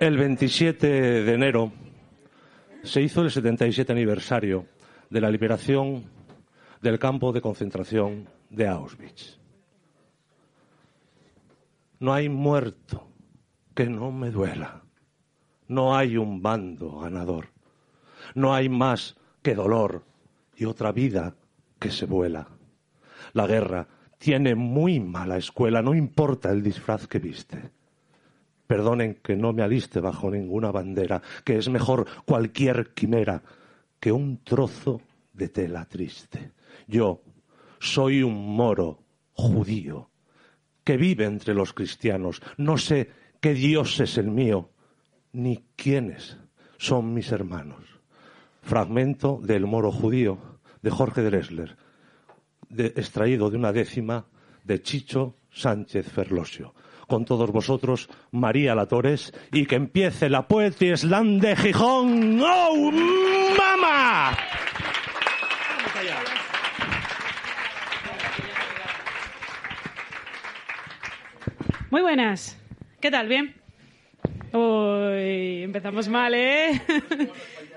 El 0.00 0.16
27 0.16 0.86
de 1.24 1.34
enero 1.34 1.72
se 2.84 3.02
hizo 3.02 3.22
el 3.22 3.32
77 3.32 3.90
aniversario 3.90 4.66
de 5.10 5.20
la 5.20 5.28
liberación 5.28 6.04
del 6.80 7.00
campo 7.00 7.32
de 7.32 7.40
concentración 7.40 8.28
de 8.48 8.68
Auschwitz. 8.68 9.40
No 11.98 12.14
hay 12.14 12.28
muerto 12.28 13.08
que 13.74 13.86
no 13.86 14.12
me 14.12 14.30
duela. 14.30 14.84
No 15.66 15.96
hay 15.96 16.16
un 16.16 16.42
bando 16.42 17.00
ganador. 17.00 17.48
No 18.36 18.54
hay 18.54 18.68
más 18.68 19.16
que 19.42 19.56
dolor 19.56 20.04
y 20.54 20.66
otra 20.66 20.92
vida 20.92 21.34
que 21.80 21.90
se 21.90 22.06
vuela. 22.06 22.46
La 23.32 23.48
guerra 23.48 23.88
tiene 24.16 24.54
muy 24.54 25.00
mala 25.00 25.38
escuela, 25.38 25.82
no 25.82 25.92
importa 25.92 26.52
el 26.52 26.62
disfraz 26.62 27.08
que 27.08 27.18
viste. 27.18 27.77
Perdonen 28.68 29.14
que 29.22 29.34
no 29.34 29.54
me 29.54 29.62
aliste 29.62 29.98
bajo 29.98 30.30
ninguna 30.30 30.70
bandera, 30.70 31.22
que 31.42 31.56
es 31.56 31.68
mejor 31.70 32.06
cualquier 32.26 32.92
quimera 32.92 33.42
que 33.98 34.12
un 34.12 34.44
trozo 34.44 35.00
de 35.32 35.48
tela 35.48 35.86
triste. 35.86 36.52
Yo 36.86 37.22
soy 37.80 38.22
un 38.22 38.54
moro 38.54 39.02
judío 39.32 40.10
que 40.84 40.98
vive 40.98 41.24
entre 41.24 41.54
los 41.54 41.72
cristianos. 41.72 42.42
No 42.58 42.76
sé 42.76 43.10
qué 43.40 43.54
Dios 43.54 44.00
es 44.00 44.18
el 44.18 44.30
mío, 44.30 44.70
ni 45.32 45.64
quiénes 45.74 46.36
son 46.76 47.14
mis 47.14 47.32
hermanos. 47.32 47.84
Fragmento 48.60 49.40
del 49.42 49.66
moro 49.66 49.90
judío 49.90 50.60
de 50.82 50.90
Jorge 50.90 51.22
Dressler, 51.22 51.76
extraído 52.70 53.48
de 53.48 53.56
una 53.56 53.72
décima 53.72 54.26
de 54.64 54.82
Chicho 54.82 55.34
Sánchez 55.50 56.12
Ferlosio. 56.12 56.74
Con 57.08 57.24
todos 57.24 57.50
vosotros, 57.50 58.10
María 58.32 58.74
Latores, 58.74 59.32
y 59.50 59.64
que 59.64 59.76
empiece 59.76 60.28
la 60.28 60.46
Poetry 60.46 60.94
Slam 60.94 61.38
de 61.38 61.56
Gijón. 61.56 62.38
¡Oh, 62.38 62.92
mama! 63.56 64.36
Muy 71.90 72.02
buenas. 72.02 72.60
¿Qué 73.00 73.10
tal? 73.10 73.26
¿Bien? 73.26 73.54
Uy, 74.52 75.62
empezamos 75.62 76.08
mal, 76.10 76.34
¿eh? 76.34 76.82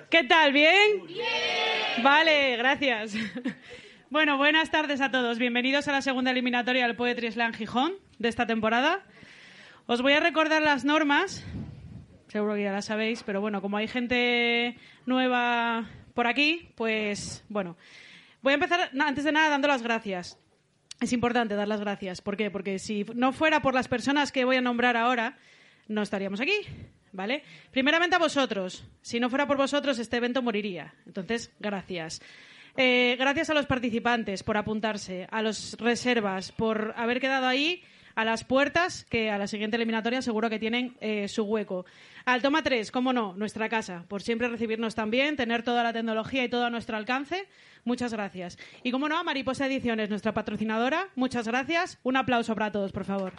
¿Qué 0.10 0.26
tal? 0.26 0.52
¿Bien? 0.52 1.08
Bien. 1.08 2.04
Vale, 2.04 2.58
gracias. 2.58 3.16
Bueno, 4.10 4.36
buenas 4.36 4.70
tardes 4.72 5.00
a 5.00 5.10
todos. 5.10 5.40
Bienvenidos 5.40 5.88
a 5.88 5.94
la 5.94 6.02
segunda 6.02 6.32
eliminatoria 6.32 6.86
del 6.86 6.98
Poetry 6.98 7.32
Slam 7.32 7.54
Gijón 7.54 7.94
de 8.20 8.28
esta 8.28 8.46
temporada. 8.46 9.06
Os 9.92 10.02
voy 10.02 10.14
a 10.14 10.22
recordar 10.22 10.62
las 10.62 10.86
normas. 10.86 11.44
Seguro 12.30 12.56
que 12.56 12.64
ya 12.64 12.72
las 12.72 12.86
sabéis, 12.86 13.24
pero 13.24 13.42
bueno, 13.42 13.62
como 13.62 13.76
hay 13.76 13.90
gente 13.90 14.78
nueva 15.06 15.86
por 16.14 16.28
aquí, 16.28 16.72
pues 16.78 17.44
bueno. 17.50 17.76
Voy 18.42 18.52
a 18.52 18.54
empezar, 18.54 18.90
antes 18.98 19.26
de 19.26 19.34
nada, 19.34 19.50
dando 19.50 19.68
las 19.68 19.84
gracias. 19.84 20.40
Es 21.02 21.12
importante 21.12 21.56
dar 21.56 21.68
las 21.68 21.82
gracias. 21.82 22.22
¿Por 22.22 22.38
qué? 22.38 22.50
Porque 22.50 22.80
si 22.80 23.06
no 23.16 23.34
fuera 23.34 23.62
por 23.62 23.74
las 23.74 23.90
personas 23.90 24.32
que 24.32 24.46
voy 24.46 24.56
a 24.56 24.62
nombrar 24.62 24.96
ahora, 24.96 25.38
no 25.90 26.04
estaríamos 26.04 26.40
aquí. 26.40 26.56
¿Vale? 27.12 27.44
Primeramente 27.72 28.16
a 28.16 28.20
vosotros. 28.20 28.88
Si 29.02 29.20
no 29.20 29.30
fuera 29.30 29.46
por 29.46 29.58
vosotros, 29.58 30.00
este 30.00 30.16
evento 30.16 30.42
moriría. 30.42 30.94
Entonces, 31.06 31.52
gracias. 31.60 32.22
Eh, 32.78 33.18
gracias 33.20 33.50
a 33.50 33.54
los 33.54 33.66
participantes 33.66 34.42
por 34.42 34.56
apuntarse, 34.56 35.28
a 35.30 35.42
los 35.42 35.76
reservas 35.78 36.54
por 36.54 36.94
haber 36.96 37.20
quedado 37.20 37.46
ahí 37.46 37.84
a 38.16 38.26
las 38.26 38.44
puertas, 38.44 39.06
que 39.10 39.30
a 39.30 39.38
la 39.38 39.48
siguiente 39.48 39.78
eliminatoria 39.78 40.22
seguro 40.22 40.50
que 40.50 40.60
tienen 40.60 40.96
eh, 41.02 41.28
su 41.28 41.44
hueco. 41.44 41.86
Al 42.26 42.42
toma 42.42 42.62
3, 42.62 42.92
cómo 42.92 43.14
no, 43.14 43.34
nuestra 43.36 43.70
casa, 43.70 44.06
por 44.08 44.22
siempre 44.22 44.48
recibirnos 44.48 44.96
también, 44.96 45.36
tener 45.36 45.64
toda 45.64 45.84
la 45.84 45.94
tecnología 45.94 46.44
y 46.44 46.50
todo 46.50 46.66
a 46.66 46.70
nuestro 46.70 46.98
alcance. 46.98 47.48
Muchas 47.84 48.14
gracias. 48.14 48.58
Y 48.84 48.92
cómo 48.92 49.10
no, 49.10 49.18
a 49.18 49.24
Mariposa 49.24 49.66
Ediciones, 49.66 50.10
nuestra 50.10 50.34
patrocinadora, 50.34 51.10
muchas 51.16 51.48
gracias. 51.48 52.00
Un 52.04 52.18
aplauso 52.18 52.54
para 52.54 52.72
todos, 52.72 52.92
por 52.92 53.06
favor. 53.06 53.34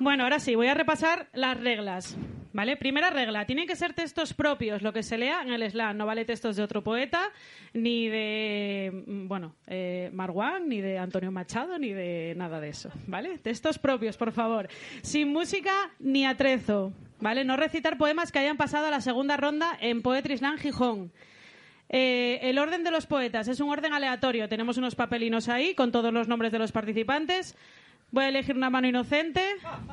Bueno, 0.00 0.24
ahora 0.24 0.38
sí, 0.40 0.54
voy 0.54 0.66
a 0.66 0.72
repasar 0.72 1.28
las 1.34 1.60
reglas. 1.60 2.16
¿Vale? 2.54 2.76
Primera 2.78 3.10
regla, 3.10 3.44
tienen 3.44 3.68
que 3.68 3.76
ser 3.76 3.92
textos 3.92 4.32
propios, 4.34 4.82
lo 4.82 4.92
que 4.94 5.04
se 5.04 5.18
lea 5.18 5.42
en 5.42 5.52
el 5.52 5.70
slam. 5.70 5.96
No 5.96 6.06
vale 6.06 6.24
textos 6.24 6.56
de 6.56 6.62
otro 6.62 6.82
poeta, 6.82 7.30
ni 7.74 8.08
de, 8.08 9.04
bueno, 9.06 9.54
eh, 9.66 10.10
Marwan, 10.12 10.68
ni 10.68 10.80
de 10.80 10.98
Antonio 10.98 11.30
Machado, 11.30 11.78
ni 11.78 11.92
de 11.92 12.34
nada 12.36 12.60
de 12.60 12.70
eso, 12.70 12.90
¿vale? 13.06 13.38
Textos 13.38 13.78
propios, 13.78 14.16
por 14.16 14.32
favor. 14.32 14.68
Sin 15.02 15.32
música 15.32 15.72
ni 16.00 16.24
atrezo, 16.24 16.92
¿vale? 17.20 17.44
No 17.44 17.56
recitar 17.56 17.98
poemas 17.98 18.32
que 18.32 18.40
hayan 18.40 18.56
pasado 18.56 18.86
a 18.86 18.90
la 18.90 19.02
segunda 19.02 19.36
ronda 19.36 19.76
en 19.80 20.02
Poetry 20.02 20.38
Slam 20.38 20.56
Gijón. 20.56 21.12
Eh, 21.90 22.38
el 22.42 22.58
orden 22.58 22.84
de 22.84 22.90
los 22.90 23.06
poetas 23.06 23.48
es 23.48 23.60
un 23.60 23.68
orden 23.68 23.92
aleatorio. 23.92 24.48
Tenemos 24.48 24.76
unos 24.76 24.94
papelinos 24.94 25.48
ahí 25.48 25.74
con 25.74 25.92
todos 25.92 26.12
los 26.12 26.26
nombres 26.26 26.52
de 26.52 26.58
los 26.58 26.72
participantes. 26.72 27.56
Voy 28.12 28.24
a 28.24 28.28
elegir 28.28 28.56
una 28.56 28.70
mano 28.70 28.88
inocente. 28.88 29.40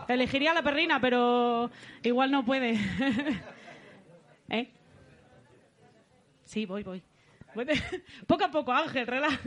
Elegiría 0.08 0.54
la 0.54 0.64
perrina, 0.64 1.00
pero 1.00 1.70
igual 2.02 2.32
no 2.32 2.44
puede. 2.44 2.80
¿Eh? 4.50 4.72
Sí, 6.44 6.66
voy, 6.66 6.84
voy. 6.84 7.04
Poco 8.28 8.46
a 8.46 8.52
poco, 8.52 8.72
Ángel, 8.72 9.08
relaja. 9.08 9.40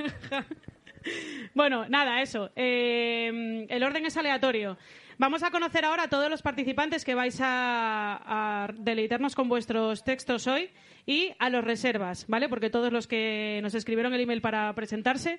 Bueno, 1.54 1.88
nada, 1.88 2.20
eso. 2.20 2.50
Eh, 2.54 3.66
el 3.68 3.82
orden 3.82 4.06
es 4.06 4.16
aleatorio. 4.16 4.76
Vamos 5.18 5.42
a 5.42 5.50
conocer 5.50 5.84
ahora 5.84 6.04
a 6.04 6.08
todos 6.08 6.30
los 6.30 6.42
participantes 6.42 7.04
que 7.04 7.14
vais 7.14 7.40
a, 7.40 8.64
a, 8.64 8.72
deleitarnos 8.72 9.34
con 9.34 9.48
vuestros 9.48 10.04
textos 10.04 10.46
hoy 10.46 10.70
y 11.06 11.32
a 11.38 11.50
los 11.50 11.64
reservas, 11.64 12.26
¿vale? 12.26 12.48
Porque 12.48 12.70
todos 12.70 12.92
los 12.92 13.06
que 13.06 13.60
nos 13.62 13.74
escribieron 13.74 14.14
el 14.14 14.20
email 14.22 14.40
para 14.40 14.72
presentarse 14.74 15.38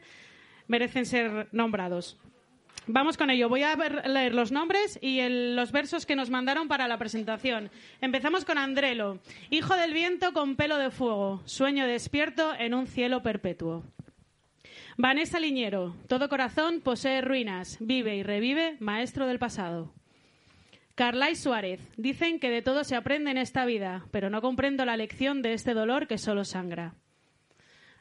merecen 0.68 1.06
ser 1.06 1.48
nombrados. 1.52 2.20
Vamos 2.94 3.16
con 3.16 3.30
ello. 3.30 3.48
Voy 3.48 3.64
a 3.64 3.78
leer 4.06 4.36
los 4.36 4.52
nombres 4.52 5.00
y 5.02 5.22
los 5.56 5.72
versos 5.72 6.06
que 6.06 6.18
nos 6.18 6.30
mandaron 6.30 6.68
para 6.68 6.90
la 6.90 6.98
presentación. 6.98 7.72
Empezamos 8.02 8.44
con 8.44 8.58
Andrelo. 8.58 9.20
Hijo 9.50 9.78
del 9.78 9.94
viento 9.94 10.34
con 10.34 10.58
pelo 10.58 10.78
de 10.78 10.92
fuego, 10.92 11.42
sueño 11.46 11.88
despierto 11.88 12.54
en 12.54 12.74
un 12.74 12.88
cielo 12.88 13.24
perpetuo. 13.24 13.86
Vanessa 14.98 15.40
Liñero. 15.40 15.96
Todo 16.10 16.28
corazón 16.28 16.82
posee 16.82 17.22
ruinas, 17.22 17.78
vive 17.80 18.18
y 18.18 18.24
revive, 18.24 18.76
maestro 18.82 19.26
del 19.26 19.40
pasado. 19.40 19.94
Carlay 20.96 21.38
Suárez. 21.38 21.80
Dicen 21.96 22.42
que 22.42 22.50
de 22.50 22.62
todo 22.62 22.84
se 22.84 22.98
aprende 22.98 23.32
en 23.32 23.38
esta 23.38 23.64
vida, 23.64 24.06
pero 24.12 24.30
no 24.30 24.42
comprendo 24.42 24.84
la 24.84 24.98
lección 24.98 25.42
de 25.42 25.54
este 25.54 25.74
dolor 25.74 26.08
que 26.08 26.18
solo 26.18 26.44
sangra. 26.44 26.94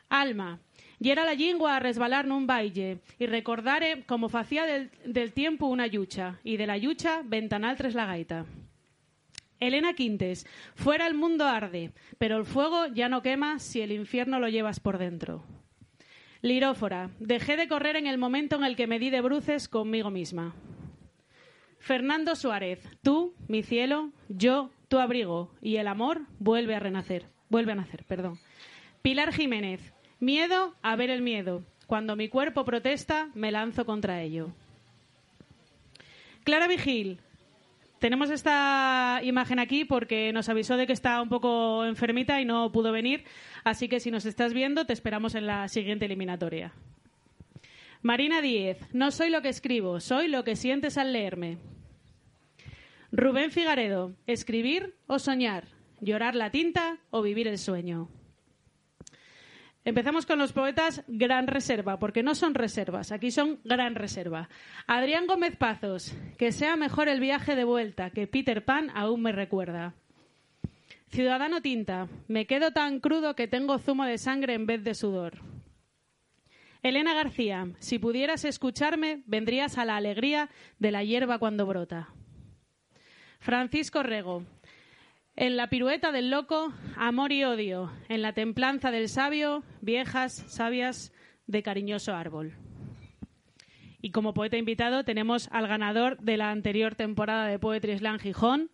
Alma. 0.09 0.59
Y 1.01 1.11
era 1.11 1.25
la 1.25 1.33
lingua 1.33 1.77
a 1.77 1.81
resbalar 1.81 2.27
nun 2.27 2.47
baile, 2.47 3.01
y 3.19 3.25
recordare 3.25 4.05
como 4.05 4.29
facía 4.29 4.67
del, 4.67 4.91
del 5.07 5.33
tiempo 5.33 5.67
una 5.67 5.87
yucha, 5.87 6.39
y 6.45 6.59
de 6.59 6.67
la 6.67 6.77
yucha 6.77 7.23
ventanal 7.25 7.77
tres 7.77 7.95
la 7.95 8.05
gaita. 8.05 8.45
Elena 9.61 9.95
Quintes, 9.95 10.47
fuera 10.75 11.07
el 11.07 11.15
mundo 11.15 11.47
arde, 11.47 11.93
pero 12.19 12.37
el 12.37 12.45
fuego 12.45 12.87
ya 12.89 13.09
no 13.09 13.23
quema 13.23 13.59
si 13.59 13.81
el 13.81 13.93
infierno 13.93 14.41
lo 14.41 14.49
llevas 14.49 14.81
por 14.81 14.99
dentro. 14.99 15.43
Lirófora, 16.43 17.11
dejé 17.19 17.57
de 17.57 17.69
correr 17.69 17.97
en 17.97 18.07
el 18.07 18.17
momento 18.17 18.57
en 18.57 18.65
el 18.65 18.77
que 18.77 18.87
me 18.87 18.99
di 18.99 19.11
de 19.11 19.21
bruces 19.21 19.69
conmigo 19.69 20.11
misma. 20.11 20.55
Fernando 21.79 22.37
Suárez, 22.37 22.87
tú, 23.03 23.35
mi 23.49 23.63
cielo, 23.63 24.13
yo, 24.29 24.71
tu 24.89 24.99
abrigo, 24.99 25.51
y 25.63 25.77
el 25.77 25.89
amor 25.89 26.23
vuelve 26.39 26.75
a 26.75 26.81
renacer, 26.81 27.27
vuelve 27.49 27.73
a 27.73 27.77
nacer, 27.77 28.05
perdón. 28.05 28.39
Pilar 29.03 29.33
Jiménez, 29.33 29.93
Miedo 30.21 30.75
a 30.83 30.97
ver 30.97 31.09
el 31.09 31.23
miedo. 31.23 31.63
Cuando 31.87 32.15
mi 32.15 32.29
cuerpo 32.29 32.65
protesta, 32.65 33.31
me 33.35 33.51
lanzo 33.51 33.87
contra 33.87 34.23
ello. 34.23 34.53
Clara 36.45 36.69
Vigil. 36.69 37.19
Tenemos 37.99 38.31
esta 38.31 39.21
imagen 39.23 39.59
aquí 39.59 39.85
porque 39.85 40.33
nos 40.33 40.49
avisó 40.49 40.77
de 40.77 40.87
que 40.87 40.93
está 40.93 41.21
un 41.21 41.29
poco 41.29 41.85
enfermita 41.85 42.41
y 42.41 42.45
no 42.45 42.71
pudo 42.71 42.93
venir. 42.93 43.25
Así 43.65 43.89
que 43.89 43.99
si 43.99 44.11
nos 44.11 44.27
estás 44.27 44.53
viendo, 44.53 44.85
te 44.85 44.93
esperamos 44.93 45.35
en 45.35 45.47
la 45.47 45.69
siguiente 45.69 46.05
eliminatoria. 46.05 46.73
Marina 48.03 48.41
Díez. 48.43 48.79
No 48.93 49.11
soy 49.11 49.31
lo 49.31 49.43
que 49.43 49.49
escribo, 49.49 50.01
soy 50.01 50.29
lo 50.29 50.45
que 50.45 50.57
sientes 50.57 50.97
al 50.97 51.13
leerme. 51.13 51.59
Rubén 53.11 53.51
Figaredo. 53.51 54.15
Escribir 54.27 54.95
o 55.07 55.19
soñar. 55.19 55.65
Llorar 56.01 56.35
la 56.35 56.51
tinta 56.51 56.99
o 57.11 57.21
vivir 57.23 57.49
el 57.49 57.59
sueño. 57.59 58.09
Empezamos 59.91 60.25
con 60.25 60.39
los 60.39 60.53
poetas 60.53 61.03
Gran 61.09 61.49
Reserva, 61.49 61.99
porque 61.99 62.23
no 62.23 62.37
son 62.37 62.55
reservas, 62.55 63.11
aquí 63.11 63.33
son 63.33 63.59
Gran 63.65 63.97
Reserva. 63.97 64.49
Adrián 64.87 65.27
Gómez 65.27 65.57
Pazos, 65.57 66.15
que 66.39 66.53
sea 66.53 66.77
mejor 66.77 67.09
el 67.09 67.19
viaje 67.19 67.57
de 67.57 67.65
vuelta, 67.65 68.11
que 68.11 68.29
Peter 68.29 68.65
Pan 68.65 68.93
aún 68.95 69.21
me 69.21 69.33
recuerda. 69.33 69.95
Ciudadano 71.09 71.61
Tinta, 71.61 72.07
me 72.29 72.47
quedo 72.47 72.71
tan 72.71 73.01
crudo 73.01 73.35
que 73.35 73.49
tengo 73.49 73.81
zumo 73.81 74.05
de 74.05 74.19
sangre 74.19 74.55
en 74.55 74.67
vez 74.67 74.85
de 74.85 74.95
sudor. 74.95 75.41
Elena 76.85 77.13
García, 77.13 77.67
si 77.81 77.99
pudieras 77.99 78.45
escucharme, 78.45 79.25
vendrías 79.27 79.77
a 79.77 79.85
la 79.85 79.97
alegría 79.97 80.51
de 80.79 80.93
la 80.93 81.03
hierba 81.03 81.41
cuando 81.41 81.67
brota. 81.67 82.11
Francisco 83.41 84.05
Rego, 84.05 84.45
en 85.41 85.57
la 85.57 85.71
pirueta 85.71 86.13
del 86.13 86.29
loco, 86.29 86.71
amor 86.97 87.33
y 87.33 87.45
odio. 87.45 87.91
En 88.11 88.21
la 88.21 88.35
templanza 88.35 88.91
del 88.91 89.09
sabio, 89.09 89.65
viejas, 89.81 90.35
sabias 90.49 91.15
de 91.47 91.63
cariñoso 91.63 92.15
árbol. 92.15 92.53
Y 94.03 94.11
como 94.11 94.35
poeta 94.35 94.59
invitado 94.59 95.03
tenemos 95.03 95.49
al 95.51 95.67
ganador 95.67 96.19
de 96.19 96.37
la 96.37 96.51
anterior 96.51 96.95
temporada 96.95 97.47
de 97.47 97.59
Poetry 97.59 97.97
Slam 97.97 98.19
Gijón, 98.19 98.71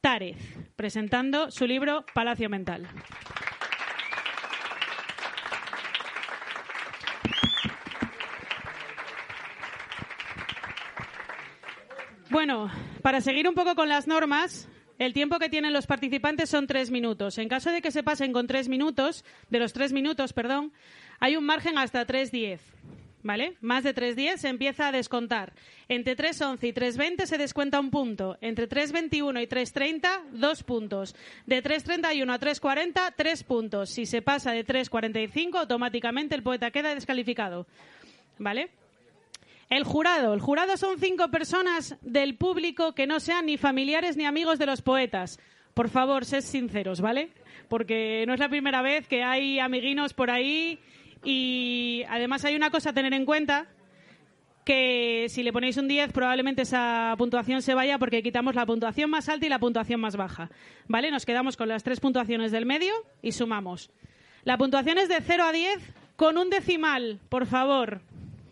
Tárez, 0.00 0.36
presentando 0.74 1.52
su 1.52 1.68
libro 1.68 2.04
Palacio 2.12 2.50
Mental. 2.50 2.88
Bueno, 12.30 12.68
para 13.00 13.20
seguir 13.20 13.48
un 13.48 13.54
poco 13.54 13.76
con 13.76 13.88
las 13.88 14.08
normas, 14.08 14.68
el 15.00 15.14
tiempo 15.14 15.38
que 15.38 15.48
tienen 15.48 15.72
los 15.72 15.86
participantes 15.86 16.50
son 16.50 16.66
tres 16.66 16.90
minutos. 16.90 17.38
En 17.38 17.48
caso 17.48 17.72
de 17.72 17.80
que 17.80 17.90
se 17.90 18.02
pasen 18.02 18.34
con 18.34 18.46
tres 18.46 18.68
minutos, 18.68 19.24
de 19.48 19.58
los 19.58 19.72
tres 19.72 19.94
minutos, 19.94 20.34
perdón, 20.34 20.72
hay 21.20 21.36
un 21.36 21.44
margen 21.44 21.78
hasta 21.78 22.04
tres 22.04 22.30
diez. 22.30 22.60
¿Vale? 23.22 23.56
Más 23.60 23.84
de 23.84 23.94
3.10 23.94 24.38
se 24.38 24.48
empieza 24.48 24.88
a 24.88 24.92
descontar. 24.92 25.52
Entre 25.88 26.16
3.11 26.16 26.68
y 26.68 26.72
3.20 26.72 27.26
se 27.26 27.36
descuenta 27.36 27.78
un 27.78 27.90
punto. 27.90 28.38
Entre 28.40 28.66
3.21 28.66 29.42
y 29.42 29.46
3.30, 29.46 30.30
dos 30.32 30.62
puntos. 30.62 31.14
De 31.44 31.62
3.31 31.62 32.32
a 32.32 32.40
3.40, 32.40 33.12
tres 33.14 33.44
puntos. 33.44 33.90
Si 33.90 34.06
se 34.06 34.22
pasa 34.22 34.52
de 34.52 34.64
3.45, 34.64 35.56
automáticamente 35.56 36.34
el 36.34 36.42
poeta 36.42 36.70
queda 36.70 36.94
descalificado. 36.94 37.66
¿Vale? 38.38 38.70
El 39.70 39.84
jurado. 39.84 40.34
El 40.34 40.40
jurado 40.40 40.76
son 40.76 40.98
cinco 40.98 41.28
personas 41.28 41.96
del 42.02 42.36
público 42.36 42.92
que 42.92 43.06
no 43.06 43.20
sean 43.20 43.46
ni 43.46 43.56
familiares 43.56 44.16
ni 44.16 44.26
amigos 44.26 44.58
de 44.58 44.66
los 44.66 44.82
poetas. 44.82 45.38
Por 45.74 45.88
favor, 45.88 46.24
sed 46.24 46.40
sinceros, 46.40 47.00
¿vale? 47.00 47.30
Porque 47.68 48.24
no 48.26 48.34
es 48.34 48.40
la 48.40 48.48
primera 48.48 48.82
vez 48.82 49.06
que 49.06 49.22
hay 49.22 49.60
amiguinos 49.60 50.12
por 50.12 50.28
ahí 50.28 50.80
y 51.22 52.02
además 52.08 52.44
hay 52.44 52.56
una 52.56 52.70
cosa 52.70 52.90
a 52.90 52.92
tener 52.94 53.14
en 53.14 53.24
cuenta 53.24 53.68
que 54.64 55.26
si 55.28 55.44
le 55.44 55.52
ponéis 55.52 55.76
un 55.76 55.86
10 55.86 56.12
probablemente 56.12 56.62
esa 56.62 57.14
puntuación 57.16 57.62
se 57.62 57.74
vaya 57.74 57.96
porque 57.96 58.24
quitamos 58.24 58.56
la 58.56 58.66
puntuación 58.66 59.08
más 59.08 59.28
alta 59.28 59.46
y 59.46 59.48
la 59.48 59.60
puntuación 59.60 60.00
más 60.00 60.16
baja. 60.16 60.50
¿Vale? 60.88 61.12
Nos 61.12 61.24
quedamos 61.24 61.56
con 61.56 61.68
las 61.68 61.84
tres 61.84 62.00
puntuaciones 62.00 62.50
del 62.50 62.66
medio 62.66 62.92
y 63.22 63.30
sumamos. 63.30 63.92
La 64.42 64.58
puntuación 64.58 64.98
es 64.98 65.08
de 65.08 65.20
0 65.20 65.44
a 65.44 65.52
10 65.52 65.94
con 66.16 66.38
un 66.38 66.50
decimal, 66.50 67.20
por 67.28 67.46
favor. 67.46 68.00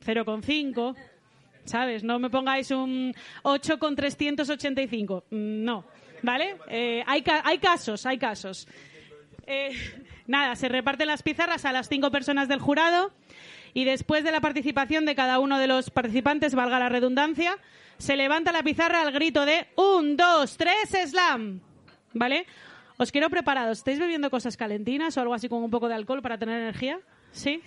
0,5, 0.09 0.97
¿sabes? 1.69 2.03
No 2.03 2.19
me 2.19 2.31
pongáis 2.31 2.71
un 2.71 3.15
8 3.43 3.79
con 3.79 3.95
385. 3.95 5.25
Mm, 5.31 5.65
no, 5.65 5.85
¿vale? 6.23 6.57
Eh, 6.69 7.03
hay, 7.07 7.23
hay 7.45 7.59
casos, 7.59 8.07
hay 8.07 8.19
casos. 8.19 8.67
Eh, 9.47 9.71
nada, 10.27 10.57
se 10.57 10.69
reparten 10.69 11.07
las 11.07 11.23
pizarras 11.23 11.65
a 11.65 11.73
las 11.73 11.89
cinco 11.89 12.11
personas 12.11 12.49
del 12.49 12.61
jurado 12.61 13.13
y 13.75 13.85
después 13.85 14.25
de 14.25 14.33
la 14.33 14.41
participación 14.41 15.05
de 15.05 15.15
cada 15.15 15.39
uno 15.39 15.59
de 15.59 15.67
los 15.67 15.91
participantes, 15.91 16.55
valga 16.55 16.79
la 16.79 16.89
redundancia, 16.89 17.57
se 17.99 18.17
levanta 18.17 18.53
la 18.53 18.63
pizarra 18.63 19.03
al 19.03 19.13
grito 19.13 19.45
de 19.45 19.67
un, 19.77 20.17
dos, 20.17 20.57
tres, 20.57 20.91
slam. 21.11 21.61
¿Vale? 22.15 22.47
Os 22.97 23.13
quiero 23.13 23.31
preparados. 23.31 23.79
¿Estáis 23.79 23.99
bebiendo 23.99 24.31
cosas 24.31 24.57
calentinas 24.57 25.17
o 25.17 25.21
algo 25.21 25.35
así 25.35 25.49
con 25.49 25.63
un 25.63 25.71
poco 25.71 25.89
de 25.89 25.95
alcohol 25.95 26.23
para 26.23 26.39
tener 26.39 26.61
energía? 26.61 26.99
¿Sí? 27.31 27.63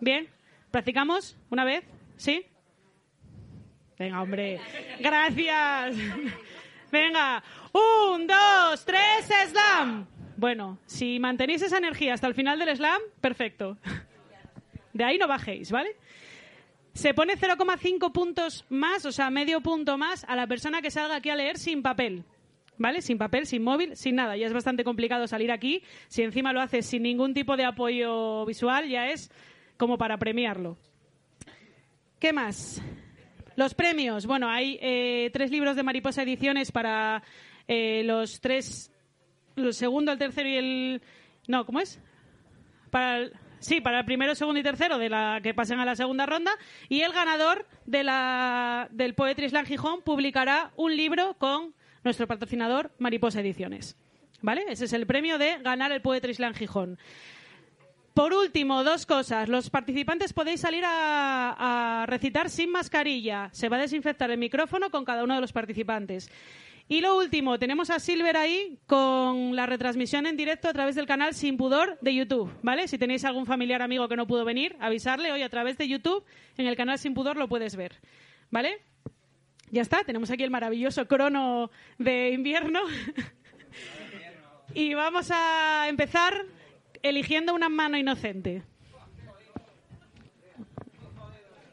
Bien. 0.00 0.28
¿Practicamos 0.70 1.36
una 1.50 1.64
vez? 1.64 1.84
¿Sí? 2.16 2.44
Venga, 4.02 4.20
hombre. 4.20 4.58
Gracias. 4.98 5.96
Venga. 6.90 7.40
Un, 7.72 8.26
dos, 8.26 8.84
tres, 8.84 9.30
slam. 9.48 10.08
Bueno, 10.36 10.78
si 10.86 11.20
mantenéis 11.20 11.62
esa 11.62 11.78
energía 11.78 12.14
hasta 12.14 12.26
el 12.26 12.34
final 12.34 12.58
del 12.58 12.76
slam, 12.76 13.00
perfecto. 13.20 13.78
De 14.92 15.04
ahí 15.04 15.18
no 15.18 15.28
bajéis, 15.28 15.70
¿vale? 15.70 15.94
Se 16.94 17.14
pone 17.14 17.34
0,5 17.34 18.10
puntos 18.10 18.66
más, 18.70 19.06
o 19.06 19.12
sea, 19.12 19.30
medio 19.30 19.60
punto 19.60 19.96
más 19.96 20.24
a 20.24 20.34
la 20.34 20.48
persona 20.48 20.82
que 20.82 20.90
salga 20.90 21.14
aquí 21.14 21.30
a 21.30 21.36
leer 21.36 21.58
sin 21.58 21.80
papel. 21.80 22.24
¿Vale? 22.78 23.02
Sin 23.02 23.18
papel, 23.18 23.46
sin 23.46 23.62
móvil, 23.62 23.96
sin 23.96 24.16
nada. 24.16 24.36
Ya 24.36 24.48
es 24.48 24.52
bastante 24.52 24.82
complicado 24.82 25.28
salir 25.28 25.52
aquí. 25.52 25.84
Si 26.08 26.22
encima 26.22 26.52
lo 26.52 26.60
haces 26.60 26.86
sin 26.86 27.04
ningún 27.04 27.34
tipo 27.34 27.56
de 27.56 27.66
apoyo 27.66 28.44
visual, 28.46 28.88
ya 28.88 29.10
es 29.10 29.30
como 29.76 29.96
para 29.96 30.18
premiarlo. 30.18 30.76
¿Qué 32.18 32.32
más? 32.32 32.82
Los 33.56 33.74
premios. 33.74 34.26
Bueno, 34.26 34.48
hay 34.48 34.78
eh, 34.80 35.30
tres 35.32 35.50
libros 35.50 35.76
de 35.76 35.82
Mariposa 35.82 36.22
Ediciones 36.22 36.72
para 36.72 37.22
eh, 37.68 38.02
los 38.04 38.40
tres, 38.40 38.90
el 39.56 39.74
segundo, 39.74 40.12
el 40.12 40.18
tercero 40.18 40.48
y 40.48 40.56
el... 40.56 41.02
No, 41.46 41.66
¿cómo 41.66 41.80
es? 41.80 42.00
Para 42.90 43.28
sí, 43.62 43.80
para 43.80 44.00
el 44.00 44.04
primero, 44.04 44.34
segundo 44.34 44.60
y 44.60 44.62
tercero 44.62 44.98
de 44.98 45.08
la 45.08 45.40
que 45.42 45.54
pasen 45.54 45.80
a 45.80 45.84
la 45.84 45.96
segunda 45.96 46.26
ronda. 46.26 46.52
Y 46.88 47.02
el 47.02 47.12
ganador 47.12 47.66
de 47.86 48.04
la, 48.04 48.88
del 48.90 49.14
Poetry 49.14 49.48
Slam 49.48 49.66
Gijón 49.66 50.02
publicará 50.02 50.72
un 50.76 50.96
libro 50.96 51.34
con 51.38 51.74
nuestro 52.04 52.26
patrocinador 52.26 52.92
Mariposa 52.98 53.40
Ediciones. 53.40 53.96
¿Vale? 54.40 54.64
Ese 54.68 54.86
es 54.86 54.92
el 54.92 55.06
premio 55.06 55.38
de 55.38 55.58
ganar 55.58 55.92
el 55.92 56.02
Poetry 56.02 56.34
Slam 56.34 56.54
Gijón. 56.54 56.98
Por 58.14 58.34
último, 58.34 58.84
dos 58.84 59.06
cosas. 59.06 59.48
Los 59.48 59.70
participantes 59.70 60.34
podéis 60.34 60.60
salir 60.60 60.84
a, 60.86 62.04
recitar 62.06 62.50
sin 62.50 62.70
mascarilla. 62.70 63.48
Se 63.52 63.70
va 63.70 63.78
a 63.78 63.80
desinfectar 63.80 64.30
el 64.30 64.38
micrófono 64.38 64.90
con 64.90 65.04
cada 65.04 65.24
uno 65.24 65.34
de 65.34 65.40
los 65.40 65.52
participantes. 65.52 66.30
Y 66.88 67.00
lo 67.00 67.16
último, 67.16 67.58
tenemos 67.58 67.88
a 67.88 68.00
Silver 68.00 68.36
ahí 68.36 68.78
con 68.86 69.56
la 69.56 69.64
retransmisión 69.64 70.26
en 70.26 70.36
directo 70.36 70.68
a 70.68 70.74
través 70.74 70.94
del 70.94 71.06
canal 71.06 71.32
Sin 71.32 71.56
Pudor 71.56 71.96
de 72.02 72.14
YouTube, 72.14 72.52
¿vale? 72.60 72.86
Si 72.86 72.98
tenéis 72.98 73.24
algún 73.24 73.46
familiar 73.46 73.80
amigo 73.80 74.08
que 74.08 74.16
no 74.16 74.26
pudo 74.26 74.44
venir, 74.44 74.76
avisarle 74.78 75.32
hoy 75.32 75.42
a 75.42 75.48
través 75.48 75.78
de 75.78 75.88
YouTube, 75.88 76.24
en 76.58 76.66
el 76.66 76.76
canal 76.76 76.98
Sin 76.98 77.14
Pudor 77.14 77.36
lo 77.36 77.48
puedes 77.48 77.76
ver, 77.76 78.00
¿vale? 78.50 78.82
Ya 79.70 79.80
está, 79.80 80.04
tenemos 80.04 80.30
aquí 80.30 80.42
el 80.42 80.50
maravilloso 80.50 81.06
crono 81.06 81.70
de 81.98 82.30
invierno. 82.30 82.80
y 84.74 84.92
vamos 84.92 85.30
a 85.30 85.86
empezar 85.88 86.44
eligiendo 87.02 87.54
una 87.54 87.68
mano 87.68 87.96
inocente. 87.96 88.62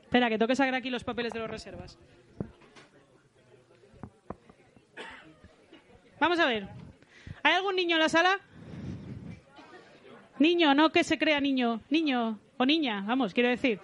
Espera, 0.03 0.29
que 0.29 0.39
toque 0.39 0.55
sacar 0.55 0.75
aquí 0.75 0.89
los 0.89 1.03
papeles 1.03 1.33
de 1.33 1.39
los 1.39 1.49
reservas. 1.49 1.97
Vamos 6.19 6.39
a 6.39 6.47
ver. 6.47 6.67
¿Hay 7.43 7.53
algún 7.53 7.75
niño 7.75 7.95
en 7.95 8.01
la 8.01 8.09
sala? 8.09 8.39
Niño, 10.39 10.73
no 10.73 10.91
que 10.91 11.03
se 11.03 11.17
crea 11.17 11.39
niño. 11.39 11.81
Niño 11.89 12.39
o 12.57 12.65
niña, 12.65 13.03
vamos, 13.05 13.33
quiero 13.33 13.49
decir. 13.49 13.79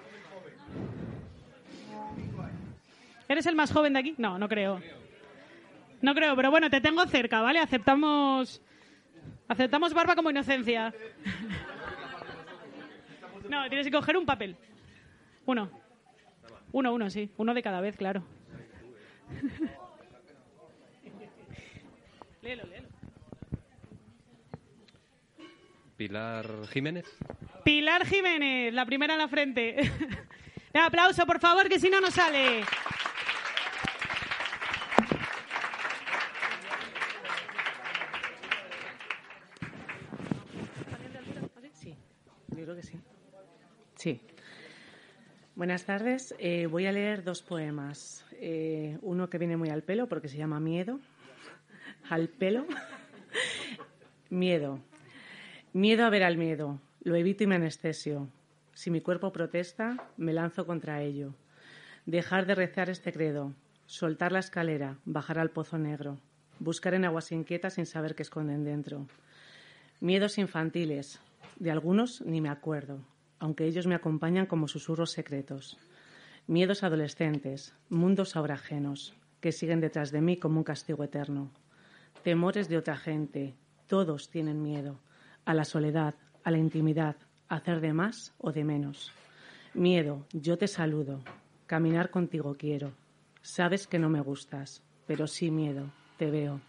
¿Eres 3.27 3.45
el 3.45 3.55
más 3.55 3.71
joven 3.71 3.93
de 3.93 3.99
aquí? 3.99 4.15
No, 4.17 4.37
no 4.37 4.49
creo. 4.49 4.81
No 6.01 6.13
creo, 6.13 6.35
pero 6.35 6.51
bueno, 6.51 6.69
te 6.69 6.81
tengo 6.81 7.05
cerca, 7.07 7.41
¿vale? 7.41 7.59
Aceptamos 7.59 8.61
Aceptamos 9.47 9.93
barba 9.93 10.15
como 10.15 10.29
inocencia. 10.29 10.93
No, 13.49 13.67
tienes 13.67 13.85
que 13.85 13.91
coger 13.91 14.17
un 14.17 14.25
papel. 14.25 14.55
Uno. 15.45 15.69
Uno, 16.71 16.93
uno, 16.93 17.09
sí. 17.09 17.29
Uno 17.37 17.53
de 17.53 17.61
cada 17.61 17.79
vez, 17.79 17.95
claro. 17.95 18.23
léelo, 22.41 22.63
léelo. 22.65 22.87
Pilar 25.95 26.67
Jiménez. 26.67 27.05
Pilar 27.63 28.05
Jiménez, 28.05 28.73
la 28.73 28.85
primera 28.85 29.13
en 29.13 29.19
la 29.19 29.27
frente. 29.27 29.77
Un 30.73 30.81
aplauso, 30.81 31.25
por 31.25 31.39
favor, 31.39 31.69
que 31.69 31.79
si 31.79 31.89
no, 31.89 32.01
no 32.01 32.11
sale. 32.11 32.63
Sí. 44.05 44.21
Buenas 45.55 45.85
tardes. 45.85 46.35
Eh, 46.37 46.67
voy 46.67 46.85
a 46.85 46.91
leer 46.91 47.23
dos 47.23 47.41
poemas. 47.41 48.23
Eh, 48.33 48.99
uno 49.01 49.31
que 49.31 49.39
viene 49.39 49.57
muy 49.57 49.69
al 49.69 49.81
pelo 49.81 50.07
porque 50.07 50.27
se 50.27 50.37
llama 50.37 50.59
Miedo. 50.59 50.99
al 52.07 52.29
pelo. 52.29 52.67
miedo. 54.29 54.79
Miedo 55.73 56.05
a 56.05 56.11
ver 56.11 56.21
al 56.21 56.37
miedo. 56.37 56.79
Lo 57.01 57.15
evito 57.15 57.45
y 57.45 57.47
me 57.47 57.55
anestesio. 57.55 58.29
Si 58.75 58.91
mi 58.91 59.01
cuerpo 59.01 59.31
protesta, 59.31 59.97
me 60.17 60.33
lanzo 60.33 60.67
contra 60.67 61.01
ello. 61.01 61.33
Dejar 62.05 62.45
de 62.45 62.53
rezar 62.53 62.91
este 62.91 63.11
credo. 63.11 63.55
Soltar 63.87 64.31
la 64.31 64.37
escalera. 64.37 64.99
Bajar 65.05 65.39
al 65.39 65.49
pozo 65.49 65.79
negro. 65.79 66.19
Buscar 66.59 66.93
en 66.93 67.05
aguas 67.05 67.31
inquietas 67.31 67.73
sin 67.73 67.87
saber 67.87 68.13
qué 68.13 68.21
esconden 68.21 68.65
dentro. 68.65 69.07
Miedos 69.99 70.37
infantiles. 70.37 71.19
De 71.57 71.71
algunos 71.71 72.21
ni 72.21 72.39
me 72.39 72.49
acuerdo 72.49 72.99
aunque 73.39 73.65
ellos 73.65 73.87
me 73.87 73.95
acompañan 73.95 74.45
como 74.45 74.67
susurros 74.67 75.11
secretos. 75.11 75.77
Miedos 76.47 76.83
adolescentes, 76.83 77.73
mundos 77.89 78.35
ahora 78.35 78.55
ajenos, 78.55 79.15
que 79.41 79.51
siguen 79.51 79.81
detrás 79.81 80.11
de 80.11 80.21
mí 80.21 80.37
como 80.37 80.57
un 80.57 80.63
castigo 80.63 81.03
eterno. 81.03 81.51
Temores 82.23 82.69
de 82.69 82.77
otra 82.77 82.97
gente, 82.97 83.55
todos 83.87 84.29
tienen 84.29 84.61
miedo, 84.61 84.99
a 85.45 85.53
la 85.53 85.65
soledad, 85.65 86.15
a 86.43 86.51
la 86.51 86.57
intimidad, 86.57 87.15
a 87.47 87.55
hacer 87.55 87.81
de 87.81 87.93
más 87.93 88.33
o 88.37 88.51
de 88.51 88.63
menos. 88.63 89.11
Miedo, 89.73 90.25
yo 90.31 90.57
te 90.57 90.67
saludo, 90.67 91.21
caminar 91.65 92.09
contigo 92.09 92.55
quiero. 92.57 92.93
Sabes 93.41 93.87
que 93.87 93.99
no 93.99 94.09
me 94.09 94.21
gustas, 94.21 94.83
pero 95.05 95.27
sí 95.27 95.51
miedo, 95.51 95.91
te 96.17 96.31
veo. 96.31 96.61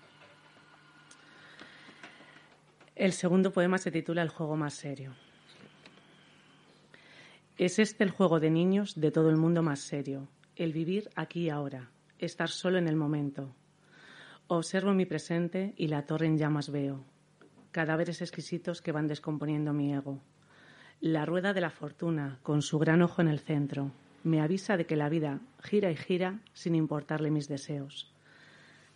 El 2.94 3.12
segundo 3.12 3.52
poema 3.52 3.78
se 3.78 3.90
titula 3.90 4.22
El 4.22 4.30
juego 4.30 4.56
más 4.56 4.74
serio. 4.74 5.14
Es 7.58 7.78
este 7.78 8.04
el 8.04 8.10
juego 8.10 8.38
de 8.38 8.50
niños 8.50 9.00
de 9.00 9.10
todo 9.10 9.30
el 9.30 9.38
mundo 9.38 9.62
más 9.62 9.80
serio, 9.80 10.28
el 10.56 10.74
vivir 10.74 11.08
aquí 11.14 11.44
y 11.44 11.48
ahora, 11.48 11.90
estar 12.18 12.50
solo 12.50 12.76
en 12.76 12.86
el 12.86 12.96
momento. 12.96 13.54
Observo 14.46 14.92
mi 14.92 15.06
presente 15.06 15.72
y 15.78 15.86
la 15.86 16.04
torre 16.04 16.26
en 16.26 16.36
llamas 16.36 16.70
veo, 16.70 17.02
cadáveres 17.72 18.20
exquisitos 18.20 18.82
que 18.82 18.92
van 18.92 19.06
descomponiendo 19.06 19.72
mi 19.72 19.94
ego. 19.94 20.20
La 21.00 21.24
rueda 21.24 21.54
de 21.54 21.62
la 21.62 21.70
fortuna, 21.70 22.40
con 22.42 22.60
su 22.60 22.78
gran 22.78 23.00
ojo 23.00 23.22
en 23.22 23.28
el 23.28 23.40
centro, 23.40 23.90
me 24.22 24.42
avisa 24.42 24.76
de 24.76 24.84
que 24.84 24.96
la 24.96 25.08
vida 25.08 25.40
gira 25.62 25.90
y 25.90 25.96
gira 25.96 26.40
sin 26.52 26.74
importarle 26.74 27.30
mis 27.30 27.48
deseos. 27.48 28.12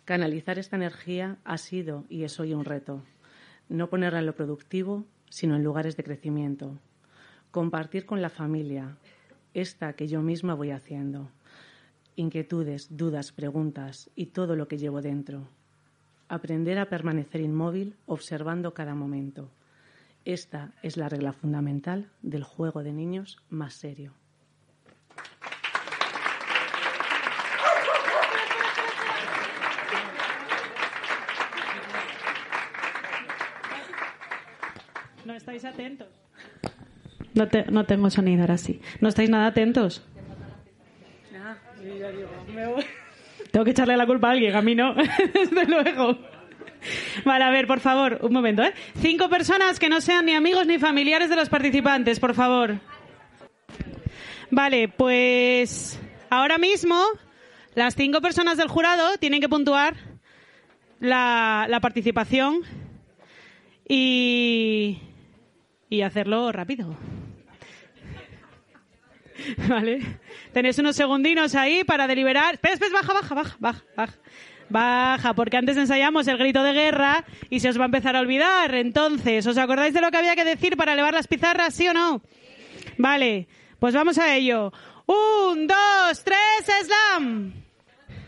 Canalizar 0.05 0.59
esta 0.59 0.75
energía 0.75 1.39
ha 1.45 1.57
sido 1.57 2.05
y 2.09 2.25
es 2.25 2.39
hoy 2.39 2.53
un 2.53 2.63
reto. 2.63 3.01
No 3.69 3.89
ponerla 3.89 4.19
en 4.19 4.27
lo 4.27 4.35
productivo, 4.35 5.07
sino 5.31 5.55
en 5.55 5.63
lugares 5.63 5.97
de 5.97 6.03
crecimiento. 6.03 6.79
Compartir 7.51 8.05
con 8.05 8.21
la 8.21 8.29
familia, 8.29 8.95
esta 9.53 9.91
que 9.91 10.07
yo 10.07 10.21
misma 10.21 10.53
voy 10.53 10.71
haciendo. 10.71 11.29
Inquietudes, 12.15 12.95
dudas, 12.95 13.33
preguntas 13.33 14.09
y 14.15 14.27
todo 14.27 14.55
lo 14.55 14.69
que 14.69 14.77
llevo 14.77 15.01
dentro. 15.01 15.49
Aprender 16.29 16.79
a 16.79 16.85
permanecer 16.85 17.41
inmóvil 17.41 17.97
observando 18.05 18.73
cada 18.73 18.95
momento. 18.95 19.49
Esta 20.23 20.71
es 20.81 20.95
la 20.95 21.09
regla 21.09 21.33
fundamental 21.33 22.09
del 22.21 22.45
juego 22.45 22.83
de 22.83 22.93
niños 22.93 23.37
más 23.49 23.73
serio. 23.73 24.13
No 35.25 35.33
estáis 35.33 35.65
atentos. 35.65 36.20
No, 37.33 37.47
no 37.69 37.85
tengo 37.85 38.09
sonido 38.09 38.41
ahora 38.41 38.57
sí. 38.57 38.81
No 38.99 39.09
estáis 39.09 39.29
nada 39.29 39.47
atentos. 39.47 40.03
Tengo 43.51 43.65
que 43.65 43.71
echarle 43.71 43.97
la 43.97 44.05
culpa 44.05 44.29
a 44.29 44.31
alguien, 44.31 44.55
a 44.55 44.61
mí 44.61 44.75
no, 44.75 44.93
desde 45.33 45.65
luego. 45.65 46.17
Vale, 47.25 47.43
a 47.43 47.49
ver, 47.49 47.67
por 47.67 47.79
favor, 47.79 48.19
un 48.21 48.33
momento, 48.33 48.63
¿eh? 48.63 48.73
Cinco 49.01 49.29
personas 49.29 49.79
que 49.79 49.89
no 49.89 50.01
sean 50.01 50.25
ni 50.25 50.33
amigos 50.33 50.65
ni 50.65 50.79
familiares 50.79 51.29
de 51.29 51.35
los 51.35 51.49
participantes, 51.49 52.19
por 52.19 52.33
favor. 52.33 52.79
Vale, 54.49 54.87
pues 54.89 55.99
ahora 56.29 56.57
mismo 56.57 57.03
las 57.75 57.95
cinco 57.95 58.21
personas 58.21 58.57
del 58.57 58.67
jurado 58.67 59.17
tienen 59.17 59.41
que 59.41 59.49
puntuar 59.49 59.95
la, 60.99 61.67
la 61.69 61.79
participación 61.79 62.61
y, 63.87 64.99
y 65.89 66.01
hacerlo 66.01 66.51
rápido. 66.51 66.95
¿Vale? 69.67 70.19
Tenéis 70.53 70.77
unos 70.79 70.95
segundinos 70.95 71.55
ahí 71.55 71.83
para 71.83 72.07
deliberar. 72.07 72.55
Espera, 72.55 72.73
espera, 72.73 72.93
baja, 72.93 73.13
baja, 73.13 73.35
baja, 73.35 73.57
baja, 73.59 73.83
baja. 73.95 74.13
Baja, 74.69 75.33
porque 75.33 75.57
antes 75.57 75.75
ensayamos 75.75 76.27
el 76.27 76.37
grito 76.37 76.63
de 76.63 76.71
guerra 76.71 77.25
y 77.49 77.59
se 77.59 77.67
os 77.67 77.77
va 77.77 77.83
a 77.83 77.85
empezar 77.85 78.15
a 78.15 78.21
olvidar. 78.21 78.73
Entonces, 78.75 79.45
¿os 79.45 79.57
acordáis 79.57 79.93
de 79.93 79.99
lo 79.99 80.11
que 80.11 80.17
había 80.17 80.35
que 80.35 80.45
decir 80.45 80.77
para 80.77 80.93
elevar 80.93 81.13
las 81.13 81.27
pizarras, 81.27 81.73
sí 81.73 81.89
o 81.89 81.93
no? 81.93 82.21
Vale, 82.97 83.47
pues 83.79 83.93
vamos 83.93 84.17
a 84.17 84.33
ello. 84.33 84.71
Un, 85.05 85.67
dos, 85.67 86.23
tres, 86.23 86.85
slam. 86.85 87.53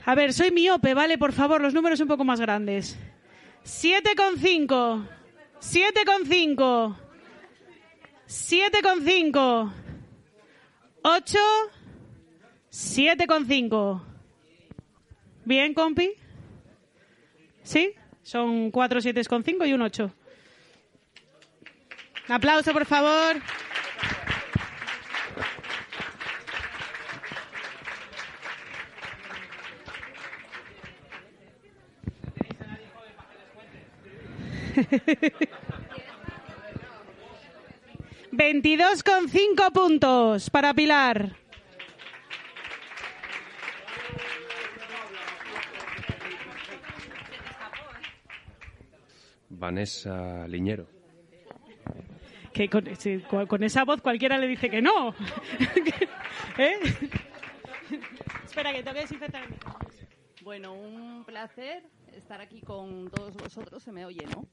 A 0.05 0.15
ver, 0.15 0.33
soy 0.33 0.51
miope, 0.51 0.93
¿vale? 0.93 1.17
Por 1.17 1.31
favor, 1.31 1.61
los 1.61 1.73
números 1.73 2.01
un 2.01 2.09
poco 2.09 2.25
más 2.25 2.41
grandes. 2.41 2.97
Siete 3.63 4.13
con 4.17 4.37
cinco. 4.37 5.05
Siete 5.59 6.01
con 6.05 6.25
cinco. 6.25 6.97
Siete 8.25 8.81
con 8.81 9.01
cinco. 9.05 9.71
8, 11.05 11.37
7,5. 12.71 14.01
¿Bien, 15.43 15.73
compi? 15.73 16.13
¿Sí? 17.61 17.93
Son 18.21 18.71
4 18.71 19.01
7,5 19.01 19.67
y 19.67 19.73
un 19.73 19.81
8. 19.81 20.11
Un 22.29 22.35
aplauso, 22.35 22.71
por 22.71 22.85
favor. 22.85 23.35
Veintidós 38.39 38.97
con 39.09 39.21
cinco 39.37 39.65
puntos 39.77 40.49
para 40.53 40.73
Pilar. 40.79 41.17
Vanessa 49.49 50.47
Liñero. 50.47 50.87
Que 52.53 52.69
con, 52.69 52.83
sí, 52.97 53.19
con- 53.29 53.47
con 53.47 53.63
esa 53.63 53.83
voz 53.83 54.01
cualquiera 54.01 54.37
le 54.37 54.47
dice 54.47 54.69
que 54.69 54.81
no. 54.81 55.09
¿Eh? 56.57 56.77
Espera, 58.45 58.71
que 58.71 58.83
tengo 58.83 58.93
que 58.93 59.01
desinfectar 59.01 59.43
el 59.43 59.49
micrófono. 59.51 59.89
Bueno, 60.43 60.73
un 60.73 61.23
placer 61.25 61.83
estar 62.15 62.41
aquí 62.41 62.61
con 62.61 63.09
todos 63.09 63.33
vosotros. 63.35 63.81
Se 63.81 63.91
me 63.91 64.05
oye, 64.05 64.25
¿no? 64.31 64.45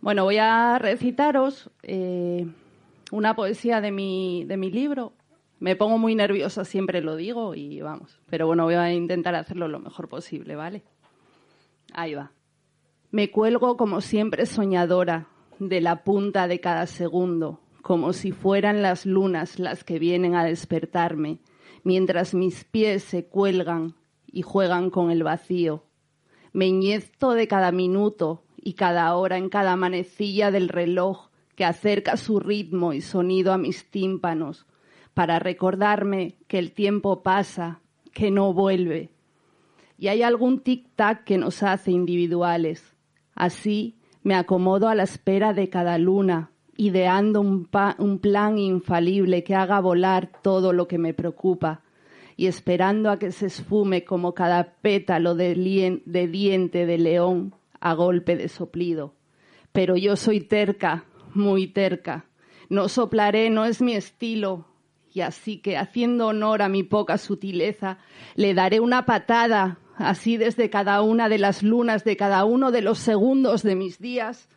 Bueno, 0.00 0.24
voy 0.24 0.38
a 0.38 0.78
recitaros 0.78 1.70
eh, 1.82 2.46
una 3.12 3.36
poesía 3.36 3.82
de 3.82 3.92
mi, 3.92 4.44
de 4.46 4.56
mi 4.56 4.70
libro. 4.70 5.12
Me 5.60 5.76
pongo 5.76 5.98
muy 5.98 6.14
nerviosa, 6.14 6.64
siempre 6.64 7.02
lo 7.02 7.14
digo, 7.14 7.54
y 7.54 7.80
vamos. 7.82 8.18
Pero 8.28 8.46
bueno, 8.46 8.64
voy 8.64 8.74
a 8.74 8.92
intentar 8.92 9.34
hacerlo 9.34 9.68
lo 9.68 9.78
mejor 9.78 10.08
posible, 10.08 10.56
¿vale? 10.56 10.82
Ahí 11.92 12.14
va. 12.14 12.32
Me 13.10 13.30
cuelgo 13.30 13.76
como 13.76 14.00
siempre 14.00 14.46
soñadora 14.46 15.28
de 15.58 15.82
la 15.82 16.04
punta 16.04 16.48
de 16.48 16.60
cada 16.60 16.86
segundo, 16.86 17.60
como 17.82 18.14
si 18.14 18.32
fueran 18.32 18.80
las 18.80 19.04
lunas 19.04 19.58
las 19.58 19.84
que 19.84 19.98
vienen 19.98 20.34
a 20.34 20.44
despertarme, 20.44 21.38
mientras 21.84 22.32
mis 22.32 22.64
pies 22.64 23.04
se 23.04 23.26
cuelgan 23.26 23.94
y 24.26 24.40
juegan 24.40 24.88
con 24.88 25.10
el 25.10 25.22
vacío. 25.22 25.84
Me 26.54 26.66
inyecto 26.66 27.32
de 27.32 27.46
cada 27.46 27.72
minuto 27.72 28.42
y 28.56 28.72
cada 28.72 29.14
hora 29.16 29.36
en 29.36 29.50
cada 29.50 29.76
manecilla 29.76 30.50
del 30.50 30.70
reloj 30.70 31.30
que 31.54 31.64
acerca 31.64 32.16
su 32.16 32.40
ritmo 32.40 32.92
y 32.92 33.00
sonido 33.00 33.52
a 33.52 33.58
mis 33.58 33.90
tímpanos, 33.90 34.66
para 35.14 35.38
recordarme 35.38 36.36
que 36.48 36.58
el 36.58 36.72
tiempo 36.72 37.22
pasa, 37.22 37.80
que 38.12 38.30
no 38.30 38.52
vuelve. 38.52 39.10
Y 39.98 40.08
hay 40.08 40.22
algún 40.22 40.62
tic-tac 40.62 41.24
que 41.24 41.38
nos 41.38 41.62
hace 41.62 41.90
individuales. 41.90 42.96
Así 43.34 43.96
me 44.22 44.34
acomodo 44.34 44.88
a 44.88 44.94
la 44.94 45.02
espera 45.02 45.52
de 45.52 45.68
cada 45.68 45.98
luna, 45.98 46.50
ideando 46.76 47.40
un, 47.40 47.68
plan 48.18 48.58
infalible 48.58 49.44
que 49.44 49.54
haga 49.54 49.80
volar 49.80 50.30
todo 50.42 50.72
lo 50.72 50.88
que 50.88 50.98
me 50.98 51.14
preocupa 51.14 51.82
y 52.36 52.46
esperando 52.46 53.10
a 53.10 53.18
que 53.18 53.30
se 53.30 53.46
esfume 53.46 54.04
como 54.04 54.32
cada 54.32 54.74
pétalo 54.80 55.34
de 55.34 55.54
diente 55.54 56.86
de 56.86 56.98
león 56.98 57.54
a 57.80 57.94
golpe 57.94 58.36
de 58.36 58.48
soplido. 58.48 59.14
Pero 59.72 59.96
yo 59.96 60.16
soy 60.16 60.40
terca, 60.40 61.04
muy 61.34 61.66
terca. 61.66 62.26
No 62.68 62.88
soplaré, 62.88 63.50
no 63.50 63.64
es 63.64 63.82
mi 63.82 63.94
estilo. 63.94 64.66
Y 65.12 65.20
así 65.20 65.58
que, 65.58 65.76
haciendo 65.76 66.28
honor 66.28 66.62
a 66.62 66.68
mi 66.68 66.82
poca 66.82 67.18
sutileza, 67.18 67.98
le 68.34 68.54
daré 68.54 68.80
una 68.80 69.04
patada, 69.04 69.78
así 69.96 70.38
desde 70.38 70.70
cada 70.70 71.02
una 71.02 71.28
de 71.28 71.38
las 71.38 71.62
lunas 71.62 72.04
de 72.04 72.16
cada 72.16 72.44
uno 72.44 72.70
de 72.70 72.80
los 72.80 72.98
segundos 72.98 73.62
de 73.62 73.74
mis 73.76 73.98
días. 73.98 74.48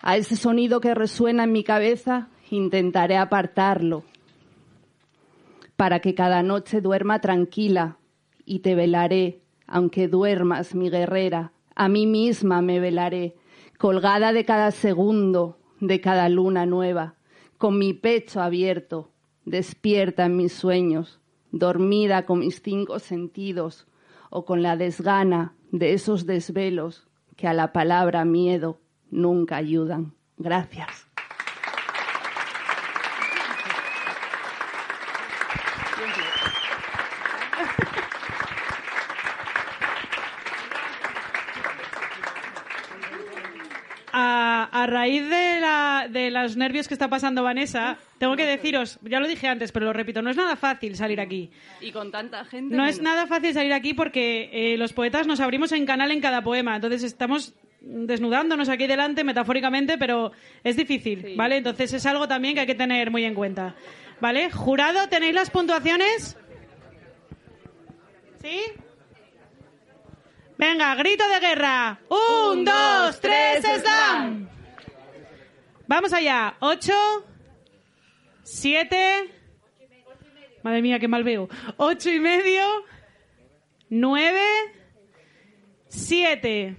A 0.00 0.16
ese 0.16 0.36
sonido 0.36 0.80
que 0.80 0.94
resuena 0.94 1.44
en 1.44 1.52
mi 1.52 1.62
cabeza, 1.62 2.28
intentaré 2.50 3.16
apartarlo, 3.16 4.04
para 5.76 6.00
que 6.00 6.14
cada 6.14 6.42
noche 6.42 6.80
duerma 6.80 7.20
tranquila 7.20 7.98
y 8.44 8.60
te 8.60 8.74
velaré, 8.74 9.40
aunque 9.66 10.08
duermas, 10.08 10.74
mi 10.74 10.90
guerrera, 10.90 11.52
a 11.74 11.88
mí 11.88 12.06
misma 12.06 12.62
me 12.62 12.80
velaré, 12.80 13.36
colgada 13.78 14.32
de 14.32 14.44
cada 14.44 14.72
segundo, 14.72 15.58
de 15.80 16.00
cada 16.00 16.28
luna 16.28 16.66
nueva, 16.66 17.14
con 17.56 17.78
mi 17.78 17.94
pecho 17.94 18.40
abierto, 18.40 19.12
despierta 19.44 20.26
en 20.26 20.36
mis 20.36 20.52
sueños, 20.52 21.20
dormida 21.52 22.26
con 22.26 22.40
mis 22.40 22.60
cinco 22.60 22.98
sentidos 22.98 23.86
o 24.30 24.44
con 24.44 24.62
la 24.62 24.76
desgana 24.76 25.54
de 25.70 25.94
esos 25.94 26.26
desvelos 26.26 27.08
que 27.36 27.46
a 27.46 27.54
la 27.54 27.72
palabra 27.72 28.24
miedo 28.24 28.80
nunca 29.10 29.56
ayudan. 29.56 30.14
Gracias. 30.36 31.07
A, 44.82 44.86
raíz 44.86 45.22
de, 45.28 45.60
la- 45.60 46.06
de 46.10 46.30
los 46.30 46.56
nervios 46.56 46.88
que 46.88 46.94
está 46.94 47.08
pasando 47.08 47.42
Vanessa, 47.42 47.98
tengo 48.18 48.36
que 48.36 48.44
deciros, 48.46 48.98
ya 49.02 49.20
lo 49.20 49.28
dije 49.28 49.48
antes, 49.48 49.72
pero 49.72 49.86
lo 49.86 49.92
repito, 49.92 50.22
no 50.22 50.30
es 50.30 50.36
nada 50.36 50.56
fácil 50.56 50.96
salir 50.96 51.20
aquí. 51.20 51.50
Y 51.80 51.92
con 51.92 52.10
tanta 52.10 52.44
gente. 52.44 52.74
No 52.74 52.84
es 52.84 53.00
nada 53.00 53.26
fácil 53.26 53.52
salir 53.54 53.72
aquí 53.72 53.94
porque 53.94 54.50
eh, 54.52 54.76
los 54.78 54.92
poetas 54.92 55.26
nos 55.26 55.40
abrimos 55.40 55.72
en 55.72 55.86
canal 55.86 56.10
en 56.10 56.20
cada 56.20 56.42
poema. 56.42 56.76
Entonces 56.76 57.02
estamos 57.02 57.54
desnudándonos 57.80 58.68
aquí 58.68 58.86
delante, 58.86 59.22
metafóricamente, 59.24 59.98
pero 59.98 60.32
es 60.64 60.76
difícil, 60.76 61.22
Sí. 61.22 61.34
¿vale? 61.36 61.58
Entonces 61.58 61.92
es 61.92 62.04
algo 62.06 62.26
también 62.26 62.54
que 62.54 62.60
hay 62.60 62.66
que 62.66 62.74
tener 62.74 63.10
muy 63.10 63.24
en 63.24 63.34
cuenta. 63.34 63.74
¿Vale? 64.20 64.50
Jurado, 64.50 65.08
¿tenéis 65.08 65.34
las 65.34 65.48
puntuaciones? 65.50 66.36
¿Sí? 68.42 68.60
Venga, 70.56 70.94
grito 70.96 71.24
de 71.28 71.40
guerra. 71.40 72.00
Un, 72.08 72.64
dos, 72.64 73.20
tres, 73.20 73.64
slam. 73.80 74.48
Vamos 75.88 76.12
allá. 76.12 76.54
Ocho, 76.60 76.92
siete. 78.42 79.34
Madre 80.62 80.82
mía, 80.82 80.98
qué 80.98 81.08
mal 81.08 81.24
veo. 81.24 81.48
Ocho 81.78 82.10
y 82.10 82.20
medio. 82.20 82.62
Nueve. 83.88 84.44
Siete. 85.88 86.76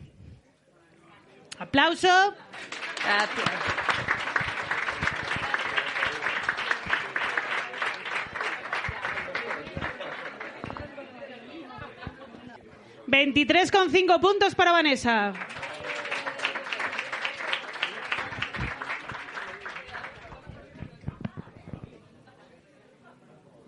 Aplauso. 1.58 2.36
Gracias. 3.04 3.50
Veintitrés 13.08 13.72
con 13.72 13.90
cinco 13.90 14.22
puntos 14.22 14.54
para 14.54 14.72
Vanessa. 14.72 15.34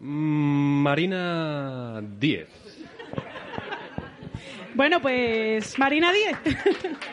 Marina 0.04 2.02
10. 2.02 2.50
Bueno, 4.74 5.00
pues 5.00 5.78
Marina 5.78 6.12
10. 6.12 6.38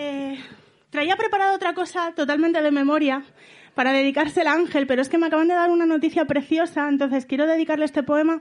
Eh, 0.00 0.38
traía 0.90 1.16
preparado 1.16 1.56
otra 1.56 1.74
cosa 1.74 2.12
totalmente 2.14 2.62
de 2.62 2.70
memoria 2.70 3.24
para 3.74 3.90
dedicársela 3.90 4.52
a 4.52 4.54
Ángel, 4.54 4.86
pero 4.86 5.02
es 5.02 5.08
que 5.08 5.18
me 5.18 5.26
acaban 5.26 5.48
de 5.48 5.54
dar 5.54 5.72
una 5.72 5.86
noticia 5.86 6.24
preciosa, 6.24 6.88
entonces 6.88 7.26
quiero 7.26 7.48
dedicarle 7.48 7.84
este 7.84 8.04
poema 8.04 8.40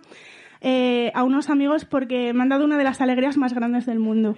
eh, 0.61 1.11
a 1.15 1.23
unos 1.23 1.49
amigos 1.49 1.83
porque 1.83 2.31
me 2.33 2.43
han 2.43 2.49
dado 2.49 2.63
una 2.63 2.77
de 2.77 2.83
las 2.83 3.01
alegrías 3.01 3.37
más 3.37 3.55
grandes 3.55 3.87
del 3.87 3.97
mundo. 3.97 4.37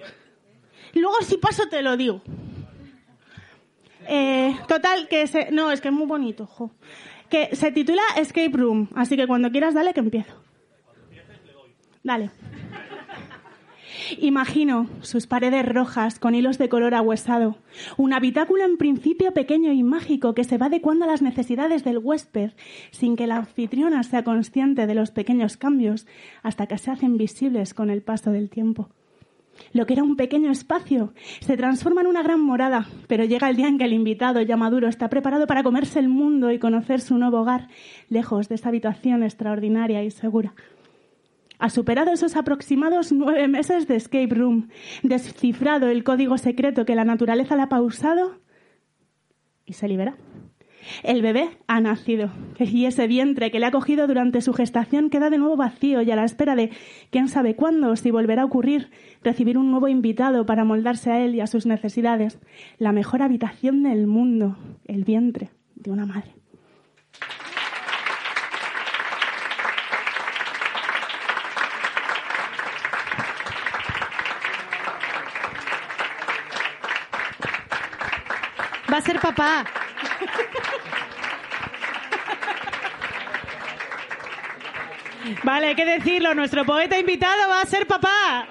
Luego, 0.94 1.20
si 1.20 1.36
paso, 1.36 1.68
te 1.68 1.82
lo 1.82 1.98
digo. 1.98 2.22
Eh, 4.06 4.56
total, 4.68 5.08
que 5.08 5.26
se... 5.26 5.50
No, 5.50 5.70
es 5.70 5.80
que 5.80 5.88
es 5.88 5.94
muy 5.94 6.06
bonito, 6.06 6.46
jo. 6.46 6.70
Que 7.28 7.54
se 7.54 7.70
titula 7.70 8.02
Escape 8.16 8.50
Room, 8.52 8.88
así 8.94 9.16
que 9.16 9.26
cuando 9.26 9.50
quieras, 9.50 9.74
dale 9.74 9.94
que 9.94 10.00
empiezo. 10.00 10.34
Dale. 12.02 12.30
Imagino 14.18 14.88
sus 15.02 15.26
paredes 15.26 15.64
rojas 15.66 16.18
con 16.18 16.34
hilos 16.34 16.58
de 16.58 16.68
color 16.68 16.94
ahuesado, 16.94 17.58
un 17.96 18.12
habitáculo 18.12 18.64
en 18.64 18.76
principio 18.76 19.32
pequeño 19.32 19.72
y 19.72 19.82
mágico 19.82 20.34
que 20.34 20.44
se 20.44 20.58
va 20.58 20.66
adecuando 20.66 21.04
a 21.04 21.08
las 21.08 21.22
necesidades 21.22 21.84
del 21.84 21.98
huésped 21.98 22.50
sin 22.90 23.16
que 23.16 23.26
la 23.26 23.36
anfitriona 23.36 24.02
sea 24.02 24.24
consciente 24.24 24.86
de 24.86 24.94
los 24.94 25.10
pequeños 25.10 25.56
cambios 25.56 26.06
hasta 26.42 26.66
que 26.66 26.78
se 26.78 26.90
hacen 26.90 27.18
visibles 27.18 27.74
con 27.74 27.90
el 27.90 28.02
paso 28.02 28.32
del 28.32 28.50
tiempo. 28.50 28.88
Lo 29.72 29.86
que 29.86 29.94
era 29.94 30.02
un 30.02 30.16
pequeño 30.16 30.50
espacio 30.50 31.12
se 31.40 31.56
transforma 31.56 32.00
en 32.00 32.06
una 32.06 32.22
gran 32.22 32.40
morada, 32.40 32.86
pero 33.06 33.24
llega 33.24 33.48
el 33.48 33.56
día 33.56 33.68
en 33.68 33.78
que 33.78 33.84
el 33.84 33.92
invitado 33.92 34.40
ya 34.42 34.56
maduro 34.56 34.88
está 34.88 35.08
preparado 35.08 35.46
para 35.46 35.62
comerse 35.62 35.98
el 35.98 36.08
mundo 36.08 36.50
y 36.50 36.58
conocer 36.58 37.00
su 37.00 37.18
nuevo 37.18 37.40
hogar, 37.40 37.68
lejos 38.08 38.48
de 38.48 38.56
esa 38.56 38.68
habitación 38.68 39.22
extraordinaria 39.22 40.02
y 40.02 40.10
segura. 40.10 40.54
Ha 41.58 41.68
superado 41.68 42.12
esos 42.12 42.36
aproximados 42.36 43.12
nueve 43.12 43.46
meses 43.46 43.86
de 43.86 43.96
escape 43.96 44.34
room, 44.34 44.68
descifrado 45.02 45.88
el 45.88 46.04
código 46.04 46.38
secreto 46.38 46.86
que 46.86 46.94
la 46.94 47.04
naturaleza 47.04 47.54
le 47.54 47.62
ha 47.62 47.68
pausado 47.68 48.40
y 49.66 49.74
se 49.74 49.86
libera. 49.86 50.16
El 51.02 51.22
bebé 51.22 51.50
ha 51.66 51.80
nacido 51.80 52.30
y 52.58 52.86
ese 52.86 53.06
vientre 53.06 53.50
que 53.50 53.58
le 53.60 53.66
ha 53.66 53.70
cogido 53.70 54.06
durante 54.06 54.40
su 54.40 54.52
gestación 54.52 55.10
queda 55.10 55.30
de 55.30 55.38
nuevo 55.38 55.56
vacío 55.56 56.02
y 56.02 56.10
a 56.10 56.16
la 56.16 56.24
espera 56.24 56.56
de 56.56 56.70
quién 57.10 57.28
sabe 57.28 57.54
cuándo, 57.54 57.96
si 57.96 58.10
volverá 58.10 58.42
a 58.42 58.46
ocurrir, 58.46 58.90
recibir 59.22 59.58
un 59.58 59.70
nuevo 59.70 59.88
invitado 59.88 60.46
para 60.46 60.64
moldarse 60.64 61.10
a 61.10 61.24
él 61.24 61.34
y 61.34 61.40
a 61.40 61.46
sus 61.46 61.66
necesidades. 61.66 62.38
La 62.78 62.92
mejor 62.92 63.22
habitación 63.22 63.82
del 63.82 64.06
mundo, 64.06 64.56
el 64.86 65.04
vientre 65.04 65.50
de 65.74 65.90
una 65.90 66.06
madre. 66.06 66.34
Va 78.92 78.96
a 78.96 79.00
ser 79.02 79.20
papá. 79.20 79.64
Vale, 85.42 85.68
hay 85.68 85.74
que 85.74 85.84
decirlo, 85.84 86.34
nuestro 86.34 86.64
poeta 86.64 86.98
invitado 86.98 87.48
va 87.48 87.62
a 87.62 87.66
ser 87.66 87.86
papá. 87.86 88.46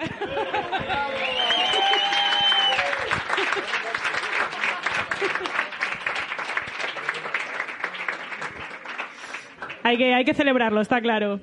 Hay 9.84 9.98
que, 9.98 10.14
hay 10.14 10.26
que 10.26 10.34
celebrarlo, 10.34 10.82
está 10.82 11.02
claro. 11.02 11.40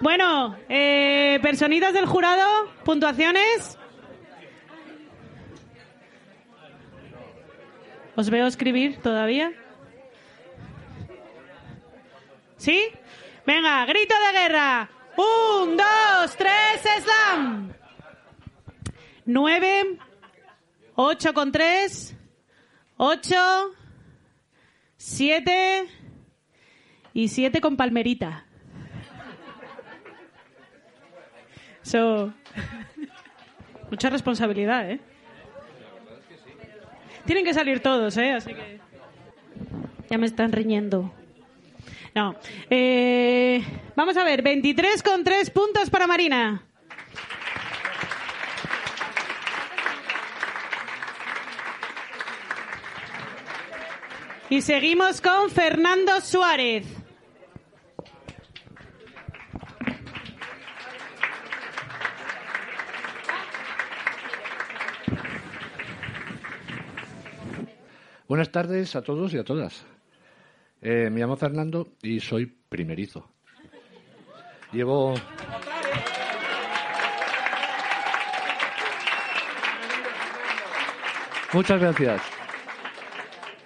Bueno, 0.00 0.56
eh, 0.68 1.38
personitas 1.42 1.94
del 1.94 2.06
jurado, 2.06 2.70
puntuaciones. 2.84 3.78
¿Os 8.14 8.30
veo 8.30 8.46
escribir 8.46 9.00
todavía? 9.00 9.52
¿Sí? 12.56 12.82
Venga, 13.48 13.86
grito 13.86 14.14
de 14.14 14.38
guerra. 14.38 14.90
Un, 15.16 15.74
dos, 15.74 16.36
tres, 16.36 16.82
slam. 17.02 17.72
Nueve, 19.24 19.96
ocho 20.94 21.32
con 21.32 21.50
tres, 21.50 22.14
ocho, 22.98 23.72
siete 24.98 25.86
y 27.14 27.28
siete 27.28 27.62
con 27.62 27.78
palmerita. 27.78 28.44
Eso. 31.82 32.34
Mucha 33.90 34.10
responsabilidad, 34.10 34.90
¿eh? 34.90 35.00
Tienen 37.24 37.46
que 37.46 37.54
salir 37.54 37.80
todos, 37.80 38.14
¿eh? 38.18 38.32
Así 38.32 38.52
que. 38.52 38.78
Ya 40.10 40.18
me 40.18 40.26
están 40.26 40.52
riñendo. 40.52 41.17
No. 42.14 42.34
Eh, 42.70 43.62
vamos 43.96 44.16
a 44.16 44.24
ver, 44.24 44.42
23 44.42 45.02
con 45.02 45.24
3 45.24 45.50
puntos 45.50 45.90
para 45.90 46.06
Marina. 46.06 46.62
Y 54.50 54.62
seguimos 54.62 55.20
con 55.20 55.50
Fernando 55.50 56.20
Suárez. 56.22 56.86
Buenas 68.26 68.50
tardes 68.50 68.94
a 68.96 69.02
todos 69.02 69.32
y 69.34 69.38
a 69.38 69.44
todas. 69.44 69.84
Eh, 70.80 71.10
me 71.10 71.20
llamo 71.20 71.36
Fernando 71.36 71.88
y 72.02 72.20
soy 72.20 72.46
primerizo. 72.46 73.28
Llevo. 74.72 75.14
Muchas 81.52 81.80
gracias. 81.80 82.22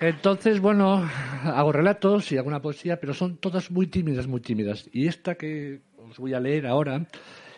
Entonces, 0.00 0.60
bueno, 0.60 1.08
hago 1.44 1.72
relatos 1.72 2.32
y 2.32 2.36
alguna 2.36 2.62
poesía, 2.62 2.98
pero 2.98 3.12
son 3.12 3.36
todas 3.36 3.70
muy 3.70 3.88
tímidas, 3.88 4.26
muy 4.26 4.40
tímidas. 4.40 4.88
Y 4.92 5.06
esta 5.06 5.34
que 5.34 5.82
os 5.96 6.18
voy 6.18 6.34
a 6.34 6.40
leer 6.40 6.66
ahora 6.66 7.06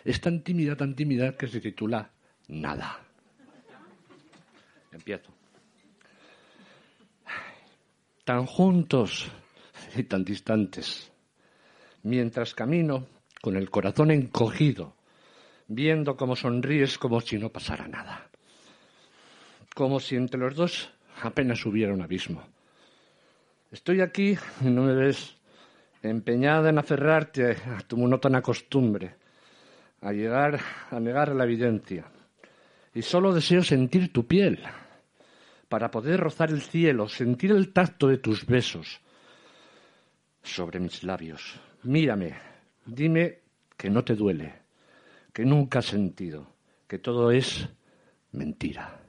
es 0.03 0.19
tan 0.21 0.43
tímida, 0.43 0.75
tan 0.75 0.95
tímida 0.95 1.37
que 1.37 1.47
se 1.47 1.61
titula 1.61 2.11
Nada. 2.47 2.99
Empiezo. 4.91 5.31
Tan 8.23 8.45
juntos 8.45 9.31
y 9.97 10.03
tan 10.03 10.23
distantes. 10.23 11.11
Mientras 12.03 12.53
camino 12.53 13.07
con 13.41 13.55
el 13.55 13.69
corazón 13.69 14.11
encogido, 14.11 14.95
viendo 15.67 16.15
cómo 16.15 16.35
sonríes 16.35 16.97
como 16.97 17.21
si 17.21 17.37
no 17.37 17.49
pasara 17.49 17.87
nada. 17.87 18.29
Como 19.73 19.99
si 19.99 20.15
entre 20.15 20.39
los 20.39 20.55
dos 20.55 20.89
apenas 21.21 21.65
hubiera 21.65 21.93
un 21.93 22.01
abismo. 22.01 22.43
Estoy 23.71 24.01
aquí 24.01 24.37
y 24.61 24.65
no 24.65 24.83
me 24.83 24.93
ves 24.93 25.35
empeñada 26.01 26.69
en 26.69 26.77
aferrarte 26.77 27.51
a 27.51 27.79
tu 27.79 27.97
monótona 27.97 28.41
costumbre, 28.41 29.15
a 30.01 30.11
llegar 30.11 30.59
a 30.91 30.99
negar 30.99 31.35
la 31.35 31.43
evidencia. 31.43 32.05
Y 32.93 33.01
solo 33.01 33.33
deseo 33.33 33.63
sentir 33.63 34.13
tu 34.13 34.25
piel 34.25 34.59
para 35.67 35.91
poder 35.91 36.19
rozar 36.19 36.51
el 36.51 36.61
cielo, 36.61 37.09
sentir 37.09 37.51
el 37.51 37.73
tacto 37.73 38.07
de 38.07 38.17
tus 38.17 38.45
besos 38.45 39.01
sobre 40.45 40.79
mis 40.79 41.03
labios. 41.03 41.59
Mírame, 41.83 42.35
dime 42.85 43.39
que 43.75 43.89
no 43.89 44.03
te 44.03 44.15
duele, 44.15 44.53
que 45.33 45.43
nunca 45.43 45.79
has 45.79 45.87
sentido, 45.87 46.47
que 46.87 46.99
todo 46.99 47.31
es 47.31 47.67
mentira. 48.31 49.01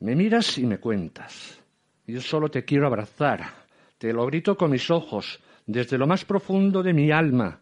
Me 0.00 0.14
miras 0.14 0.58
y 0.58 0.66
me 0.66 0.78
cuentas. 0.78 1.60
Yo 2.06 2.20
solo 2.20 2.50
te 2.50 2.64
quiero 2.64 2.86
abrazar. 2.86 3.64
Te 3.98 4.12
lo 4.12 4.26
grito 4.26 4.56
con 4.56 4.70
mis 4.70 4.90
ojos, 4.90 5.40
desde 5.66 5.98
lo 5.98 6.06
más 6.06 6.24
profundo 6.24 6.82
de 6.82 6.92
mi 6.92 7.10
alma, 7.10 7.60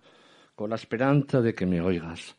con 0.54 0.70
la 0.70 0.76
esperanza 0.76 1.40
de 1.40 1.54
que 1.54 1.66
me 1.66 1.80
oigas. 1.80 2.34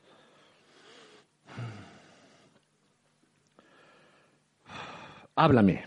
Háblame. 5.36 5.86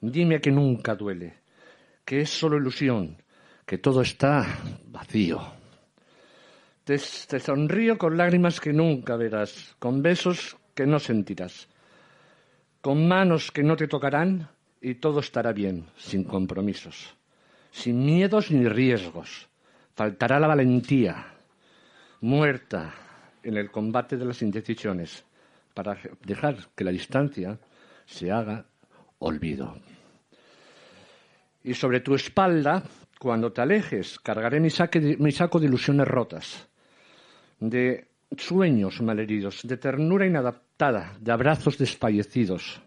Dime 0.00 0.40
que 0.40 0.50
nunca 0.50 0.94
duele, 0.94 1.38
que 2.08 2.22
es 2.22 2.30
solo 2.30 2.56
ilusión, 2.56 3.22
que 3.66 3.76
todo 3.76 4.00
está 4.00 4.60
vacío. 4.86 5.42
Te, 6.82 6.96
te, 6.96 7.38
sonrío 7.38 7.98
con 7.98 8.16
lágrimas 8.16 8.62
que 8.62 8.72
nunca 8.72 9.14
verás, 9.16 9.76
con 9.78 10.00
besos 10.00 10.56
que 10.74 10.86
no 10.86 11.00
sentirás, 11.00 11.68
con 12.80 13.06
manos 13.06 13.52
que 13.52 13.62
no 13.62 13.76
te 13.76 13.88
tocarán 13.88 14.48
y 14.80 14.94
todo 14.94 15.20
estará 15.20 15.52
bien, 15.52 15.84
sin 15.98 16.24
compromisos, 16.24 17.14
sin 17.72 18.02
miedos 18.02 18.50
ni 18.50 18.66
riesgos. 18.66 19.46
Faltará 19.94 20.40
la 20.40 20.46
valentía, 20.46 21.34
muerta 22.22 22.94
en 23.42 23.58
el 23.58 23.70
combate 23.70 24.16
de 24.16 24.24
las 24.24 24.40
indecisiones, 24.40 25.26
para 25.74 25.98
dejar 26.24 26.56
que 26.74 26.84
la 26.84 26.90
distancia 26.90 27.58
se 28.06 28.32
haga 28.32 28.64
olvido. 29.18 29.76
Y 31.64 31.74
sobre 31.74 32.00
tu 32.00 32.14
espalda, 32.14 32.82
cuando 33.18 33.52
te 33.52 33.60
alejes, 33.60 34.18
cargaré 34.20 34.60
mi, 34.60 34.70
saco 34.70 35.58
de 35.58 35.66
ilusiones 35.66 36.06
rotas, 36.06 36.68
de 37.58 38.08
sueños 38.36 39.00
malheridos, 39.02 39.62
de 39.64 39.76
ternura 39.76 40.26
inadaptada, 40.26 41.16
de 41.20 41.32
abrazos 41.32 41.78
desfallecidos, 41.78 42.80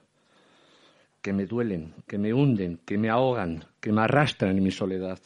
que 1.21 1.33
me 1.33 1.45
duelen, 1.45 1.93
que 2.07 2.17
me 2.17 2.33
hunden, 2.33 2.79
que 2.85 2.97
me 2.97 3.09
ahogan, 3.09 3.65
que 3.79 3.91
me 3.91 4.01
arrastran 4.01 4.57
en 4.57 4.63
mi 4.63 4.71
soledad, 4.71 5.19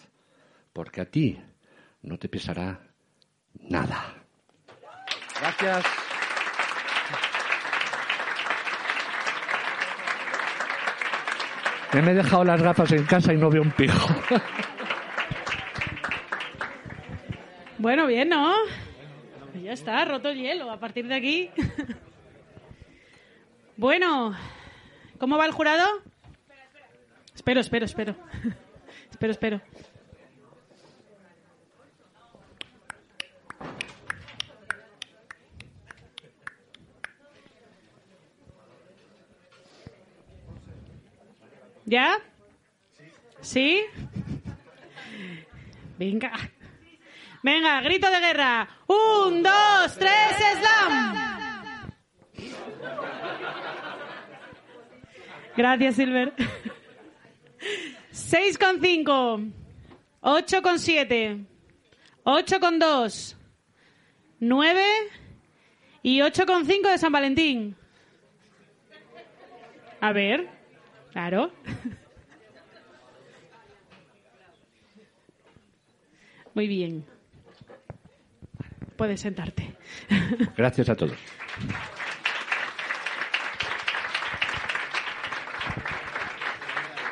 porque 0.74 1.02
a 1.02 1.06
ti 1.06 1.40
no 2.02 2.18
te 2.18 2.28
pesará 2.28 2.82
nada. 3.70 4.16
Gracias. 5.40 6.05
Me 12.02 12.12
he 12.12 12.14
dejado 12.14 12.44
las 12.44 12.62
gafas 12.62 12.92
en 12.92 13.06
casa 13.06 13.34
y 13.34 13.38
no 13.38 13.50
veo 13.50 13.62
un 13.62 13.72
pijo. 13.72 14.14
Bueno, 17.78 18.08
bien, 18.08 18.30
¿no? 18.30 18.54
Ya 19.62 19.74
está, 19.74 20.04
roto 20.06 20.30
el 20.30 20.40
hielo. 20.40 20.72
A 20.72 20.80
partir 20.80 21.08
de 21.08 21.16
aquí. 21.16 21.52
Bueno, 23.78 24.34
¿cómo 25.20 25.38
va 25.38 25.46
el 25.46 25.52
jurado? 25.52 25.86
Espero, 27.36 27.60
espero, 27.60 27.86
espero. 27.86 28.16
espero, 29.12 29.32
espero. 29.32 29.62
¿Ya? 41.86 42.18
¿Sí? 43.42 43.84
Venga. 45.98 46.32
Venga, 47.44 47.80
grito 47.82 48.10
de 48.10 48.20
guerra. 48.20 48.68
Un, 48.88 49.44
dos, 49.44 49.96
tres, 50.00 50.36
slam. 50.60 51.16
Gracias, 55.56 55.96
Silver. 55.96 56.34
Seis 58.12 58.58
con 58.58 58.82
cinco. 58.82 59.40
Ocho 60.22 60.62
con 60.64 60.80
siete. 60.80 61.46
Ocho 62.24 62.60
con 62.60 62.80
dos. 62.80 63.38
Nueve. 64.40 64.86
Y 66.02 66.22
ocho 66.22 66.46
con 66.48 66.66
cinco 66.66 66.90
de 66.90 66.98
San 66.98 67.12
Valentín. 67.12 67.76
A 70.02 70.12
ver. 70.12 70.50
Claro. 71.16 71.50
Muy 76.54 76.68
bien. 76.68 77.06
Puedes 78.98 79.22
sentarte. 79.22 79.78
Gracias 80.58 80.90
a 80.90 80.96
todos. 80.98 81.18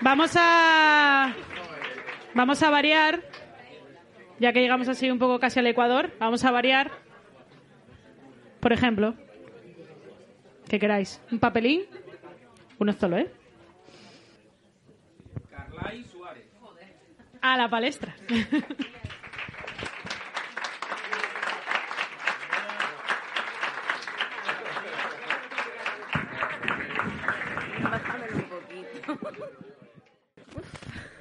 Vamos 0.02 0.34
a 0.36 1.34
vamos 2.34 2.62
a 2.62 2.70
variar, 2.70 3.22
ya 4.38 4.52
que 4.52 4.60
llegamos 4.60 4.90
así 4.90 5.10
un 5.10 5.18
poco 5.18 5.40
casi 5.40 5.60
al 5.60 5.68
Ecuador, 5.68 6.12
vamos 6.20 6.44
a 6.44 6.52
variar. 6.52 6.92
Por 8.60 8.74
ejemplo, 8.74 9.16
¿qué 10.68 10.78
queráis? 10.78 11.22
¿Un 11.32 11.40
papelín? 11.40 11.84
Uno 12.80 12.92
solo, 12.92 13.18
¿eh? 13.18 13.32
A 17.44 17.58
la 17.58 17.70
palestra. 17.70 18.16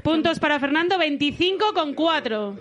Puntos 0.04 0.38
para 0.38 0.60
Fernando, 0.60 0.96
25 0.96 1.74
con 1.74 1.94
4. 1.94 2.56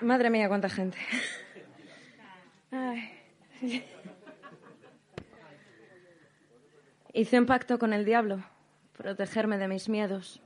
Madre 0.00 0.30
mía, 0.30 0.48
cuánta 0.48 0.68
gente. 0.68 0.98
Ay. 2.72 3.12
Hice 7.18 7.38
un 7.38 7.46
pacto 7.46 7.78
con 7.78 7.94
el 7.94 8.04
diablo, 8.04 8.44
protegerme 8.92 9.56
de 9.56 9.68
mis 9.68 9.88
miedos. 9.88 10.42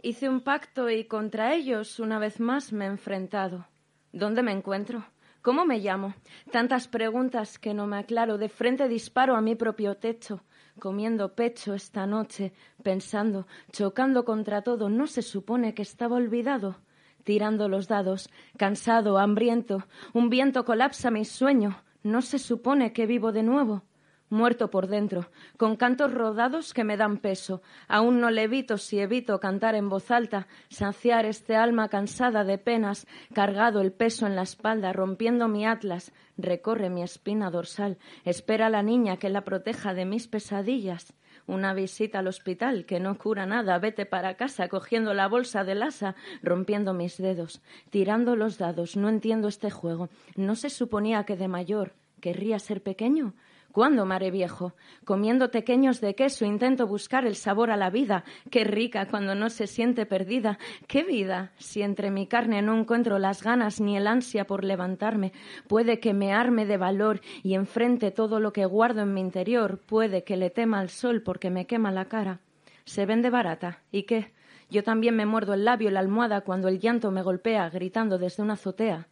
Hice 0.00 0.28
un 0.28 0.40
pacto 0.40 0.88
y 0.88 1.06
contra 1.06 1.52
ellos 1.52 1.98
una 1.98 2.20
vez 2.20 2.38
más 2.38 2.72
me 2.72 2.84
he 2.84 2.88
enfrentado. 2.88 3.66
¿Dónde 4.12 4.44
me 4.44 4.52
encuentro? 4.52 5.04
¿Cómo 5.42 5.64
me 5.64 5.80
llamo? 5.80 6.14
Tantas 6.52 6.86
preguntas 6.86 7.58
que 7.58 7.74
no 7.74 7.88
me 7.88 7.98
aclaro. 7.98 8.38
De 8.38 8.48
frente 8.48 8.86
disparo 8.86 9.34
a 9.34 9.40
mi 9.40 9.56
propio 9.56 9.96
techo, 9.96 10.44
comiendo 10.78 11.34
pecho 11.34 11.74
esta 11.74 12.06
noche, 12.06 12.52
pensando, 12.84 13.48
chocando 13.72 14.24
contra 14.24 14.62
todo. 14.62 14.88
¿No 14.88 15.08
se 15.08 15.22
supone 15.22 15.74
que 15.74 15.82
estaba 15.82 16.14
olvidado? 16.14 16.76
Tirando 17.24 17.68
los 17.68 17.88
dados, 17.88 18.30
cansado, 18.56 19.18
hambriento, 19.18 19.88
un 20.12 20.30
viento 20.30 20.64
colapsa 20.64 21.10
mi 21.10 21.24
sueño. 21.24 21.82
¿No 22.04 22.22
se 22.22 22.38
supone 22.38 22.92
que 22.92 23.06
vivo 23.06 23.32
de 23.32 23.42
nuevo? 23.42 23.82
Muerto 24.28 24.70
por 24.70 24.86
dentro, 24.86 25.30
con 25.56 25.76
cantos 25.76 26.12
rodados 26.12 26.74
que 26.74 26.84
me 26.84 26.96
dan 26.96 27.18
peso. 27.18 27.62
Aún 27.88 28.20
no 28.20 28.30
le 28.30 28.44
evito 28.44 28.78
si 28.78 28.98
evito 28.98 29.38
cantar 29.40 29.74
en 29.74 29.88
voz 29.88 30.10
alta, 30.10 30.46
saciar 30.68 31.26
este 31.26 31.56
alma 31.56 31.88
cansada 31.88 32.44
de 32.44 32.58
penas, 32.58 33.06
cargado 33.32 33.80
el 33.80 33.92
peso 33.92 34.26
en 34.26 34.36
la 34.36 34.42
espalda, 34.42 34.92
rompiendo 34.92 35.48
mi 35.48 35.66
atlas, 35.66 36.12
recorre 36.36 36.90
mi 36.90 37.02
espina 37.02 37.50
dorsal, 37.50 37.98
espera 38.24 38.70
la 38.70 38.82
niña 38.82 39.16
que 39.16 39.28
la 39.28 39.44
proteja 39.44 39.94
de 39.94 40.04
mis 40.04 40.28
pesadillas. 40.28 41.14
Una 41.46 41.74
visita 41.74 42.18
al 42.18 42.26
hospital 42.26 42.86
que 42.86 42.98
no 42.98 43.16
cura 43.18 43.46
nada. 43.46 43.78
Vete 43.78 44.04
para 44.04 44.34
casa 44.34 44.68
cogiendo 44.68 45.14
la 45.14 45.28
bolsa 45.28 45.62
del 45.62 45.82
asa, 45.84 46.16
rompiendo 46.42 46.92
mis 46.92 47.18
dedos, 47.18 47.62
tirando 47.90 48.34
los 48.34 48.58
dados. 48.58 48.96
No 48.96 49.08
entiendo 49.08 49.46
este 49.46 49.70
juego. 49.70 50.08
¿No 50.34 50.56
se 50.56 50.70
suponía 50.70 51.22
que 51.22 51.36
de 51.36 51.46
mayor 51.46 51.92
querría 52.20 52.58
ser 52.58 52.82
pequeño? 52.82 53.34
¿Cuándo 53.76 54.06
mare 54.06 54.30
viejo? 54.30 54.72
Comiendo 55.04 55.50
pequeños 55.50 56.00
de 56.00 56.14
queso 56.14 56.46
intento 56.46 56.86
buscar 56.86 57.26
el 57.26 57.36
sabor 57.36 57.70
a 57.70 57.76
la 57.76 57.90
vida. 57.90 58.24
Qué 58.50 58.64
rica 58.64 59.06
cuando 59.06 59.34
no 59.34 59.50
se 59.50 59.66
siente 59.66 60.06
perdida. 60.06 60.58
¿Qué 60.86 61.04
vida? 61.04 61.52
Si 61.58 61.82
entre 61.82 62.10
mi 62.10 62.26
carne 62.26 62.62
no 62.62 62.74
encuentro 62.74 63.18
las 63.18 63.42
ganas 63.42 63.78
ni 63.78 63.98
el 63.98 64.06
ansia 64.06 64.46
por 64.46 64.64
levantarme, 64.64 65.34
puede 65.68 66.00
que 66.00 66.14
me 66.14 66.32
arme 66.32 66.64
de 66.64 66.78
valor 66.78 67.20
y 67.42 67.52
enfrente 67.52 68.10
todo 68.10 68.40
lo 68.40 68.50
que 68.54 68.64
guardo 68.64 69.02
en 69.02 69.12
mi 69.12 69.20
interior. 69.20 69.78
Puede 69.84 70.24
que 70.24 70.38
le 70.38 70.48
tema 70.48 70.80
al 70.80 70.88
sol 70.88 71.20
porque 71.20 71.50
me 71.50 71.66
quema 71.66 71.92
la 71.92 72.06
cara. 72.06 72.40
Se 72.86 73.04
vende 73.04 73.28
barata. 73.28 73.82
¿Y 73.92 74.04
qué? 74.04 74.32
Yo 74.70 74.84
también 74.84 75.14
me 75.16 75.26
muerdo 75.26 75.52
el 75.52 75.66
labio 75.66 75.90
y 75.90 75.92
la 75.92 76.00
almohada 76.00 76.40
cuando 76.40 76.68
el 76.68 76.80
llanto 76.80 77.10
me 77.10 77.20
golpea, 77.20 77.68
gritando 77.68 78.16
desde 78.16 78.42
una 78.42 78.54
azotea. 78.54 79.06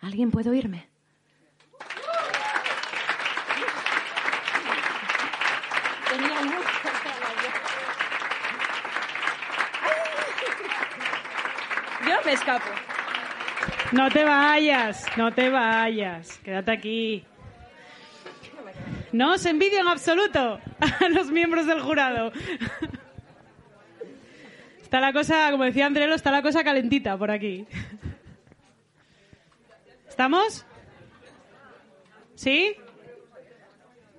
¿Alguien 0.00 0.32
puede 0.32 0.50
oírme? 0.50 0.90
Yo 12.06 12.11
No 13.92 14.08
te 14.10 14.24
vayas, 14.24 15.06
no 15.16 15.32
te 15.32 15.50
vayas. 15.50 16.38
Quédate 16.38 16.72
aquí. 16.72 17.24
No 19.12 19.32
os 19.34 19.44
envidio 19.44 19.80
en 19.80 19.88
absoluto 19.88 20.58
a 20.80 21.08
los 21.10 21.30
miembros 21.30 21.66
del 21.66 21.80
jurado. 21.80 22.32
Está 24.80 25.00
la 25.00 25.12
cosa, 25.12 25.50
como 25.50 25.64
decía 25.64 25.86
Andrelo, 25.86 26.14
está 26.14 26.30
la 26.30 26.42
cosa 26.42 26.64
calentita 26.64 27.16
por 27.16 27.30
aquí. 27.30 27.66
¿Estamos? 30.08 30.66
¿Sí? 32.34 32.76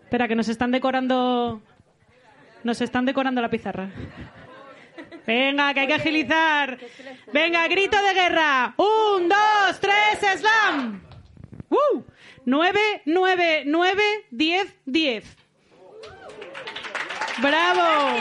Espera, 0.03 0.27
que 0.27 0.35
nos 0.35 0.49
están 0.49 0.71
decorando. 0.71 1.61
Nos 2.63 2.81
están 2.81 3.05
decorando 3.05 3.41
la 3.41 3.49
pizarra. 3.49 3.89
Venga, 5.25 5.73
que 5.73 5.79
hay 5.81 5.87
que 5.87 5.93
agilizar. 5.93 6.77
Venga, 7.31 7.67
grito 7.67 7.97
de 8.01 8.13
guerra. 8.13 8.75
Un, 8.77 9.29
dos, 9.29 9.79
tres, 9.79 10.39
slam. 10.39 11.01
¡Uh! 11.69 12.03
Nueve, 12.45 13.01
nueve, 13.05 13.63
nueve, 13.65 14.03
diez, 14.29 14.75
diez. 14.85 15.37
¡Bravo! 17.41 18.19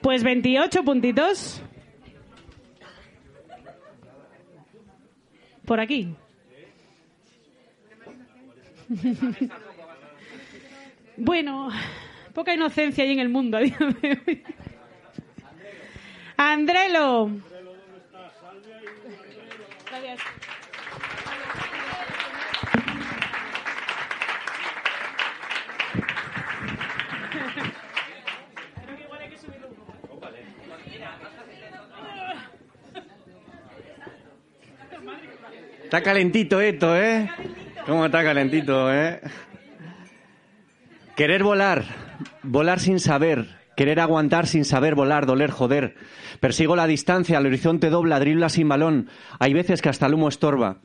Pues 0.00 0.24
28 0.24 0.82
puntitos. 0.82 1.62
Por 5.72 5.80
aquí. 5.80 6.14
Bueno, 11.16 11.70
poca 12.34 12.52
inocencia 12.52 13.04
hay 13.04 13.12
en 13.12 13.20
el 13.20 13.30
mundo 13.30 13.56
a 13.56 13.60
día 13.60 13.78
de 13.78 14.20
hoy. 14.26 14.42
Andrelo. 16.36 17.30
Gracias. 19.88 20.41
Está 35.92 36.02
calentito 36.02 36.58
esto, 36.58 36.96
¿eh? 36.96 37.28
¿Cómo 37.84 38.06
está 38.06 38.24
calentito, 38.24 38.90
eh? 38.90 39.20
Querer 41.14 41.42
volar, 41.42 41.84
volar 42.42 42.80
sin 42.80 42.98
saber, 42.98 43.58
querer 43.76 44.00
aguantar 44.00 44.46
sin 44.46 44.64
saber 44.64 44.94
volar, 44.94 45.26
doler, 45.26 45.50
joder. 45.50 45.94
Persigo 46.40 46.76
la 46.76 46.86
distancia, 46.86 47.36
al 47.36 47.44
horizonte 47.44 47.90
dobla, 47.90 48.20
dribla 48.20 48.48
sin 48.48 48.70
balón. 48.70 49.10
Hay 49.38 49.52
veces 49.52 49.82
que 49.82 49.90
hasta 49.90 50.06
el 50.06 50.14
humo 50.14 50.30
estorba. 50.30 50.80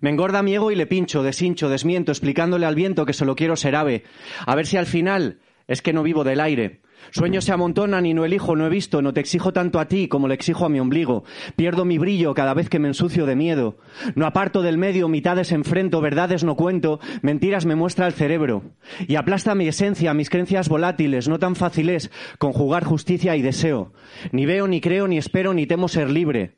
Me 0.00 0.10
engorda 0.10 0.42
mi 0.42 0.52
ego 0.52 0.72
y 0.72 0.74
le 0.74 0.88
pincho, 0.88 1.22
deshincho, 1.22 1.68
desmiento, 1.68 2.10
explicándole 2.10 2.66
al 2.66 2.74
viento 2.74 3.06
que 3.06 3.12
solo 3.12 3.36
quiero 3.36 3.54
ser 3.54 3.76
ave. 3.76 4.02
A 4.44 4.56
ver 4.56 4.66
si 4.66 4.78
al 4.78 4.86
final 4.86 5.38
es 5.68 5.80
que 5.80 5.92
no 5.92 6.02
vivo 6.02 6.24
del 6.24 6.40
aire. 6.40 6.80
Sueños 7.10 7.44
se 7.44 7.52
amontonan 7.52 8.06
y 8.06 8.14
no 8.14 8.24
elijo, 8.24 8.54
no 8.54 8.66
he 8.66 8.68
visto, 8.68 9.00
no 9.02 9.12
te 9.12 9.20
exijo 9.20 9.52
tanto 9.52 9.80
a 9.80 9.86
ti 9.86 10.08
como 10.08 10.28
le 10.28 10.34
exijo 10.34 10.66
a 10.66 10.68
mi 10.68 10.78
ombligo. 10.80 11.24
Pierdo 11.56 11.84
mi 11.84 11.98
brillo 11.98 12.34
cada 12.34 12.54
vez 12.54 12.68
que 12.68 12.78
me 12.78 12.88
ensucio 12.88 13.26
de 13.26 13.36
miedo. 13.36 13.78
No 14.14 14.26
aparto 14.26 14.62
del 14.62 14.78
medio, 14.78 15.08
mitades 15.08 15.52
enfrento, 15.52 16.00
verdades 16.00 16.44
no 16.44 16.56
cuento, 16.56 17.00
mentiras 17.22 17.66
me 17.66 17.76
muestra 17.76 18.06
el 18.06 18.12
cerebro. 18.12 18.62
Y 19.06 19.16
aplasta 19.16 19.54
mi 19.54 19.68
esencia, 19.68 20.14
mis 20.14 20.30
creencias 20.30 20.68
volátiles, 20.68 21.28
no 21.28 21.38
tan 21.38 21.56
fáciles 21.56 22.10
conjugar 22.38 22.84
justicia 22.84 23.36
y 23.36 23.42
deseo. 23.42 23.92
Ni 24.32 24.46
veo, 24.46 24.68
ni 24.68 24.80
creo, 24.80 25.08
ni 25.08 25.18
espero, 25.18 25.54
ni 25.54 25.66
temo 25.66 25.88
ser 25.88 26.10
libre. 26.10 26.56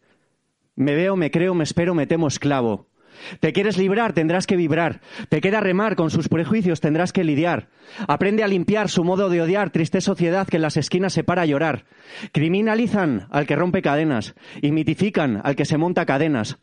Me 0.74 0.94
veo, 0.94 1.16
me 1.16 1.30
creo, 1.30 1.54
me 1.54 1.64
espero, 1.64 1.94
me 1.94 2.06
temo 2.06 2.26
esclavo. 2.26 2.89
Te 3.40 3.52
quieres 3.52 3.78
librar, 3.78 4.12
tendrás 4.12 4.46
que 4.46 4.56
vibrar. 4.56 5.00
Te 5.28 5.40
queda 5.40 5.60
remar, 5.60 5.96
con 5.96 6.10
sus 6.10 6.28
prejuicios 6.28 6.80
tendrás 6.80 7.12
que 7.12 7.24
lidiar. 7.24 7.68
Aprende 8.06 8.42
a 8.42 8.48
limpiar 8.48 8.88
su 8.88 9.04
modo 9.04 9.28
de 9.28 9.42
odiar, 9.42 9.70
triste 9.70 10.00
sociedad 10.00 10.46
que 10.46 10.56
en 10.56 10.62
las 10.62 10.76
esquinas 10.76 11.12
se 11.12 11.24
para 11.24 11.42
a 11.42 11.46
llorar. 11.46 11.84
Criminalizan 12.32 13.26
al 13.30 13.46
que 13.46 13.56
rompe 13.56 13.82
cadenas 13.82 14.34
y 14.60 14.72
mitifican 14.72 15.40
al 15.44 15.56
que 15.56 15.64
se 15.64 15.78
monta 15.78 16.06
cadenas. 16.06 16.58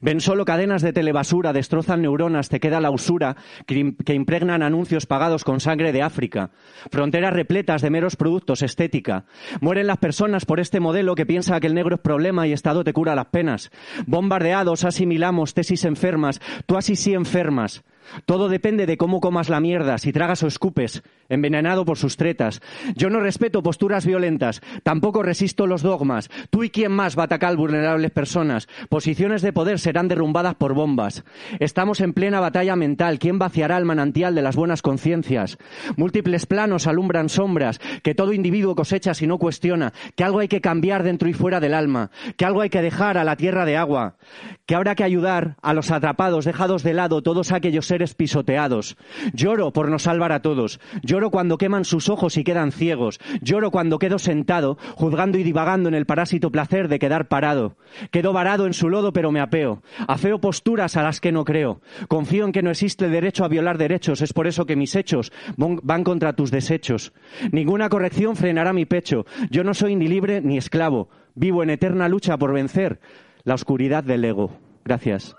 Ven 0.00 0.20
solo 0.20 0.44
cadenas 0.44 0.82
de 0.82 0.92
telebasura, 0.92 1.52
destrozan 1.52 2.02
neuronas, 2.02 2.48
te 2.48 2.60
queda 2.60 2.80
la 2.80 2.90
usura 2.90 3.36
que 3.66 4.14
impregnan 4.14 4.62
anuncios 4.62 5.06
pagados 5.06 5.44
con 5.44 5.60
sangre 5.60 5.92
de 5.92 6.02
África. 6.02 6.50
Fronteras 6.90 7.32
repletas 7.32 7.82
de 7.82 7.90
meros 7.90 8.16
productos, 8.16 8.62
estética. 8.62 9.24
Mueren 9.60 9.86
las 9.86 9.98
personas 9.98 10.44
por 10.44 10.60
este 10.60 10.80
modelo 10.80 11.14
que 11.14 11.26
piensa 11.26 11.60
que 11.60 11.66
el 11.66 11.74
negro 11.74 11.96
es 11.96 12.00
problema 12.00 12.46
y 12.46 12.52
Estado 12.52 12.84
te 12.84 12.92
cura 12.92 13.14
las 13.14 13.26
penas. 13.26 13.70
Bombardeados, 14.06 14.84
asimilamos 14.84 15.54
tesis 15.54 15.84
enfermas, 15.84 16.40
tú 16.66 16.76
así 16.76 16.96
sí 16.96 17.14
enfermas. 17.14 17.82
Todo 18.26 18.48
depende 18.48 18.86
de 18.86 18.96
cómo 18.96 19.20
comas 19.20 19.48
la 19.48 19.60
mierda, 19.60 19.98
si 19.98 20.12
tragas 20.12 20.42
o 20.42 20.46
escupes, 20.46 21.02
envenenado 21.28 21.84
por 21.84 21.98
sus 21.98 22.16
tretas. 22.16 22.60
Yo 22.94 23.10
no 23.10 23.20
respeto 23.20 23.62
posturas 23.62 24.06
violentas, 24.06 24.60
tampoco 24.82 25.22
resisto 25.22 25.66
los 25.66 25.82
dogmas. 25.82 26.30
Tú 26.50 26.64
y 26.64 26.70
quién 26.70 26.92
más 26.92 27.16
va 27.16 27.22
a 27.22 27.26
atacar 27.26 27.56
vulnerables 27.56 28.10
personas. 28.10 28.68
Posiciones 28.88 29.42
de 29.42 29.52
poder 29.52 29.78
serán 29.78 30.08
derrumbadas 30.08 30.54
por 30.54 30.74
bombas. 30.74 31.24
Estamos 31.60 32.00
en 32.00 32.12
plena 32.12 32.40
batalla 32.40 32.76
mental. 32.76 33.18
¿Quién 33.18 33.38
vaciará 33.38 33.76
el 33.76 33.84
manantial 33.84 34.34
de 34.34 34.42
las 34.42 34.56
buenas 34.56 34.82
conciencias? 34.82 35.58
Múltiples 35.96 36.46
planos 36.46 36.86
alumbran 36.86 37.28
sombras 37.28 37.80
que 38.02 38.14
todo 38.14 38.32
individuo 38.32 38.74
cosecha 38.74 39.14
si 39.14 39.26
no 39.26 39.38
cuestiona. 39.38 39.92
Que 40.16 40.24
algo 40.24 40.40
hay 40.40 40.48
que 40.48 40.60
cambiar 40.60 41.02
dentro 41.02 41.28
y 41.28 41.32
fuera 41.32 41.60
del 41.60 41.74
alma. 41.74 42.10
Que 42.36 42.44
algo 42.44 42.60
hay 42.60 42.70
que 42.70 42.82
dejar 42.82 43.18
a 43.18 43.24
la 43.24 43.36
tierra 43.36 43.64
de 43.64 43.76
agua. 43.76 44.16
Que 44.66 44.74
habrá 44.74 44.94
que 44.94 45.04
ayudar 45.04 45.56
a 45.62 45.74
los 45.74 45.90
atrapados, 45.90 46.44
dejados 46.44 46.82
de 46.82 46.94
lado 46.94 47.22
todos 47.22 47.52
aquellos 47.52 47.86
seres 47.86 47.97
pisoteados. 48.14 48.96
Lloro 49.32 49.72
por 49.72 49.90
no 49.90 49.98
salvar 49.98 50.32
a 50.32 50.42
todos. 50.42 50.80
Lloro 51.02 51.30
cuando 51.30 51.58
queman 51.58 51.84
sus 51.84 52.08
ojos 52.08 52.36
y 52.36 52.44
quedan 52.44 52.72
ciegos. 52.72 53.20
Lloro 53.40 53.70
cuando 53.70 53.98
quedo 53.98 54.18
sentado, 54.18 54.78
juzgando 54.94 55.38
y 55.38 55.42
divagando 55.42 55.88
en 55.88 55.94
el 55.94 56.06
parásito 56.06 56.50
placer 56.50 56.88
de 56.88 56.98
quedar 56.98 57.28
parado. 57.28 57.76
Quedo 58.10 58.32
varado 58.32 58.66
en 58.66 58.74
su 58.74 58.88
lodo, 58.88 59.12
pero 59.12 59.32
me 59.32 59.40
apeo. 59.40 59.82
Afeo 60.06 60.40
posturas 60.40 60.96
a 60.96 61.02
las 61.02 61.20
que 61.20 61.32
no 61.32 61.44
creo. 61.44 61.80
Confío 62.08 62.44
en 62.44 62.52
que 62.52 62.62
no 62.62 62.70
existe 62.70 63.08
derecho 63.08 63.44
a 63.44 63.48
violar 63.48 63.78
derechos. 63.78 64.22
Es 64.22 64.32
por 64.32 64.46
eso 64.46 64.66
que 64.66 64.76
mis 64.76 64.94
hechos 64.96 65.32
van 65.56 66.04
contra 66.04 66.32
tus 66.34 66.50
desechos. 66.50 67.12
Ninguna 67.52 67.88
corrección 67.88 68.36
frenará 68.36 68.72
mi 68.72 68.86
pecho. 68.86 69.26
Yo 69.50 69.64
no 69.64 69.74
soy 69.74 69.96
ni 69.96 70.08
libre 70.08 70.40
ni 70.40 70.58
esclavo. 70.58 71.08
Vivo 71.34 71.62
en 71.62 71.70
eterna 71.70 72.08
lucha 72.08 72.36
por 72.36 72.52
vencer 72.52 73.00
la 73.44 73.54
oscuridad 73.54 74.04
del 74.04 74.24
ego. 74.24 74.50
Gracias. 74.84 75.36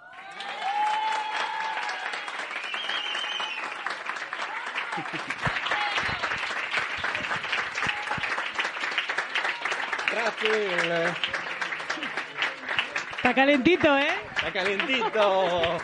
Está 13.18 13.34
calentito, 13.34 13.98
¿eh? 13.98 14.14
Está 14.36 14.52
calentito. 14.52 15.78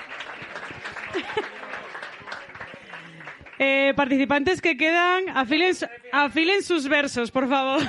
Eh, 3.57 3.93
participantes 3.95 4.61
que 4.61 4.75
quedan, 4.75 5.29
afilen, 5.29 5.73
afilen 6.11 6.61
sus 6.61 6.89
versos, 6.89 7.31
por 7.31 7.47
favor. 7.47 7.81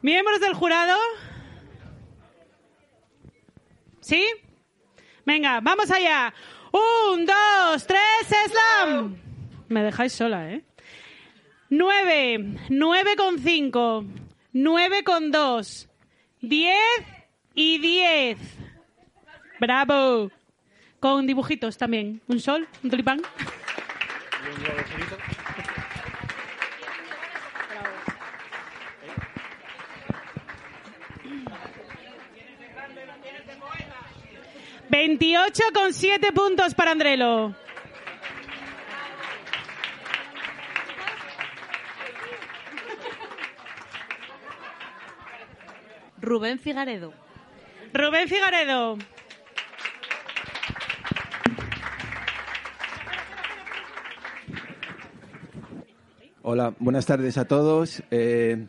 Miembros 0.00 0.40
del 0.40 0.54
jurado. 0.54 0.96
¿Sí? 4.00 4.24
Venga, 5.24 5.58
vamos 5.60 5.90
allá. 5.90 6.32
Un, 6.70 7.26
dos, 7.26 7.84
tres, 7.84 8.28
slam. 8.28 9.16
Me 9.68 9.82
dejáis 9.82 10.12
sola, 10.12 10.48
¿eh? 10.48 10.62
Nueve, 11.68 12.58
nueve 12.68 13.16
con 13.16 13.40
cinco, 13.40 14.04
nueve 14.52 15.02
con 15.02 15.32
dos, 15.32 15.88
diez 16.40 16.76
y 17.54 17.78
diez. 17.78 18.38
Bravo. 19.58 20.30
Con 21.00 21.26
dibujitos 21.26 21.76
también. 21.76 22.22
Un 22.28 22.38
sol, 22.38 22.68
un 22.84 22.90
tulipán. 22.90 23.20
Veintiocho 34.88 35.64
con 35.74 35.92
siete 35.92 36.30
puntos 36.32 36.74
para 36.74 36.92
Andrelo. 36.92 37.65
Rubén 46.26 46.58
Figaredo. 46.58 47.10
Rubén 47.94 48.26
Figaredo. 48.28 48.98
Hola, 56.42 56.74
buenas 56.78 57.06
tardes 57.06 57.38
a 57.38 57.46
todos. 57.46 58.02
Eh, 58.10 58.66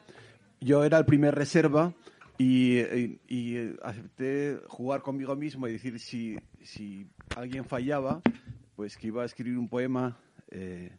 yo 0.60 0.84
era 0.84 0.98
el 0.98 1.06
primer 1.06 1.36
reserva 1.36 1.94
y, 2.38 2.80
y- 2.80 3.20
y, 3.28 3.76
acepté 3.84 4.60
jugar 4.68 5.02
conmigo 5.02 5.36
mismo 5.36 5.68
y 5.68 5.74
decir 5.74 6.00
si, 6.00 6.38
si 6.64 7.08
alguien 7.36 7.66
fallaba, 7.66 8.22
pues 8.76 8.98
que 8.98 9.08
iba 9.08 9.24
a 9.24 9.26
escribir 9.26 9.58
un 9.58 9.70
poema 9.70 10.18
eh, 10.50 10.98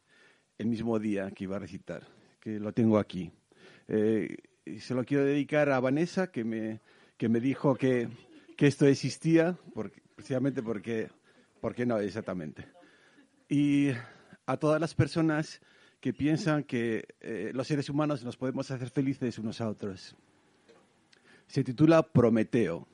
el 0.59 0.67
mismo 0.67 0.99
día 0.99 1.31
que 1.33 1.45
iba 1.45 1.57
a 1.57 1.61
recitar, 1.61 2.07
que 2.41 2.59
lo 2.61 2.73
tengo 2.73 2.99
aquí. 2.99 3.31
Eh, 3.89 4.37
y 4.75 4.81
se 4.81 4.95
lo 4.95 5.05
quiero 5.05 5.25
dedicar 5.25 5.71
a 5.71 5.81
Vanessa, 5.81 6.31
que 6.31 6.45
me, 6.45 6.81
que 7.17 7.29
me 7.29 7.41
dijo 7.41 7.75
que, 7.75 8.09
que 8.57 8.67
esto 8.67 8.87
existía, 8.87 9.57
precisamente 10.17 10.63
porque, 10.63 11.09
porque 11.61 11.87
no, 11.87 11.99
exactamente 11.99 12.79
y 13.49 13.91
a 14.47 14.57
todas 14.59 14.81
las 14.81 14.95
personas 14.95 15.61
que 16.01 16.13
piensan 16.13 16.63
que 16.63 17.09
eh, 17.21 17.51
los 17.55 17.67
seres 17.67 17.89
humanos 17.89 18.23
nos 18.23 18.37
podemos 18.37 18.71
hacer 18.71 18.91
felices 18.91 19.39
unos 19.39 19.61
a 19.61 19.69
otros. 19.69 20.15
Se 21.47 21.65
titula 21.65 22.03
Prometeo. 22.03 22.87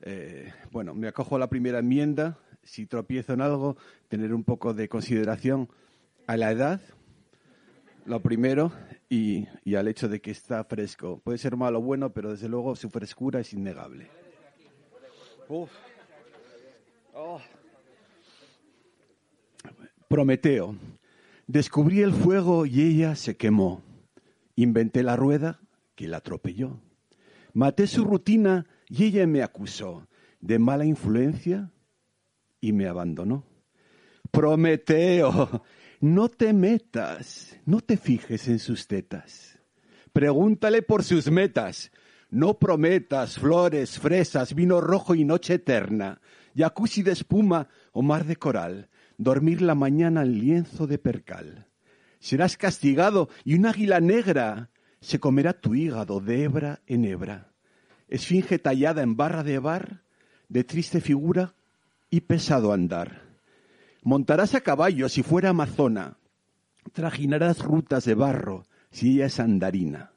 Eh, 0.00 0.52
bueno, 0.72 0.94
me 0.94 1.06
acojo 1.06 1.36
a 1.36 1.38
la 1.38 1.48
primera 1.48 1.78
enmienda. 1.78 2.38
Si 2.62 2.86
tropiezo 2.86 3.34
en 3.34 3.42
algo, 3.42 3.76
tener 4.08 4.32
un 4.32 4.42
poco 4.42 4.72
de 4.72 4.88
consideración 4.88 5.68
a 6.26 6.36
la 6.36 6.50
edad, 6.50 6.80
lo 8.06 8.20
primero, 8.20 8.72
y, 9.08 9.46
y 9.64 9.74
al 9.76 9.88
hecho 9.88 10.08
de 10.08 10.20
que 10.20 10.30
está 10.30 10.64
fresco. 10.64 11.20
Puede 11.22 11.38
ser 11.38 11.56
malo 11.56 11.78
o 11.78 11.82
bueno, 11.82 12.12
pero 12.12 12.30
desde 12.30 12.48
luego 12.48 12.76
su 12.76 12.90
frescura 12.90 13.40
es 13.40 13.52
innegable. 13.52 14.08
Uf. 15.48 15.70
Oh. 17.14 17.40
Prometeo. 20.08 20.76
Descubrí 21.46 22.00
el 22.00 22.12
fuego 22.12 22.66
y 22.66 22.82
ella 22.82 23.14
se 23.14 23.36
quemó. 23.36 23.82
Inventé 24.56 25.02
la 25.02 25.16
rueda 25.16 25.60
que 25.94 26.08
la 26.08 26.18
atropelló. 26.18 26.80
Maté 27.52 27.86
su 27.86 28.04
rutina 28.04 28.66
y 28.88 29.04
ella 29.04 29.26
me 29.26 29.42
acusó 29.42 30.06
de 30.40 30.58
mala 30.58 30.84
influencia 30.84 31.70
y 32.60 32.72
me 32.72 32.86
abandonó. 32.86 33.44
Prometeo, 34.30 35.62
no 36.04 36.28
te 36.28 36.52
metas, 36.52 37.58
no 37.64 37.80
te 37.80 37.96
fijes 37.96 38.46
en 38.48 38.58
sus 38.58 38.86
tetas. 38.86 39.58
Pregúntale 40.12 40.82
por 40.82 41.02
sus 41.02 41.30
metas. 41.30 41.90
No 42.28 42.58
prometas 42.58 43.38
flores, 43.38 43.98
fresas, 43.98 44.54
vino 44.54 44.82
rojo 44.82 45.14
y 45.14 45.24
noche 45.24 45.54
eterna, 45.54 46.20
jacuzzi 46.54 47.02
de 47.02 47.12
espuma 47.12 47.68
o 47.92 48.02
mar 48.02 48.26
de 48.26 48.36
coral, 48.36 48.90
dormir 49.16 49.62
la 49.62 49.74
mañana 49.74 50.20
en 50.24 50.40
lienzo 50.40 50.86
de 50.86 50.98
percal. 50.98 51.68
Serás 52.18 52.58
castigado 52.58 53.30
y 53.42 53.54
un 53.54 53.64
águila 53.64 54.00
negra 54.00 54.68
se 55.00 55.18
comerá 55.18 55.54
tu 55.54 55.74
hígado 55.74 56.20
de 56.20 56.42
hebra 56.42 56.82
en 56.86 57.06
hebra. 57.06 57.50
Esfinge 58.08 58.58
tallada 58.58 59.00
en 59.00 59.16
barra 59.16 59.42
de 59.42 59.58
bar, 59.58 60.02
de 60.50 60.64
triste 60.64 61.00
figura 61.00 61.54
y 62.10 62.20
pesado 62.20 62.74
andar. 62.74 63.23
Montarás 64.04 64.54
a 64.54 64.60
caballo 64.60 65.08
si 65.08 65.22
fuera 65.22 65.48
amazona, 65.48 66.18
trajinarás 66.92 67.60
rutas 67.60 68.04
de 68.04 68.14
barro 68.14 68.66
si 68.90 69.14
ella 69.14 69.26
es 69.26 69.40
andarina. 69.40 70.12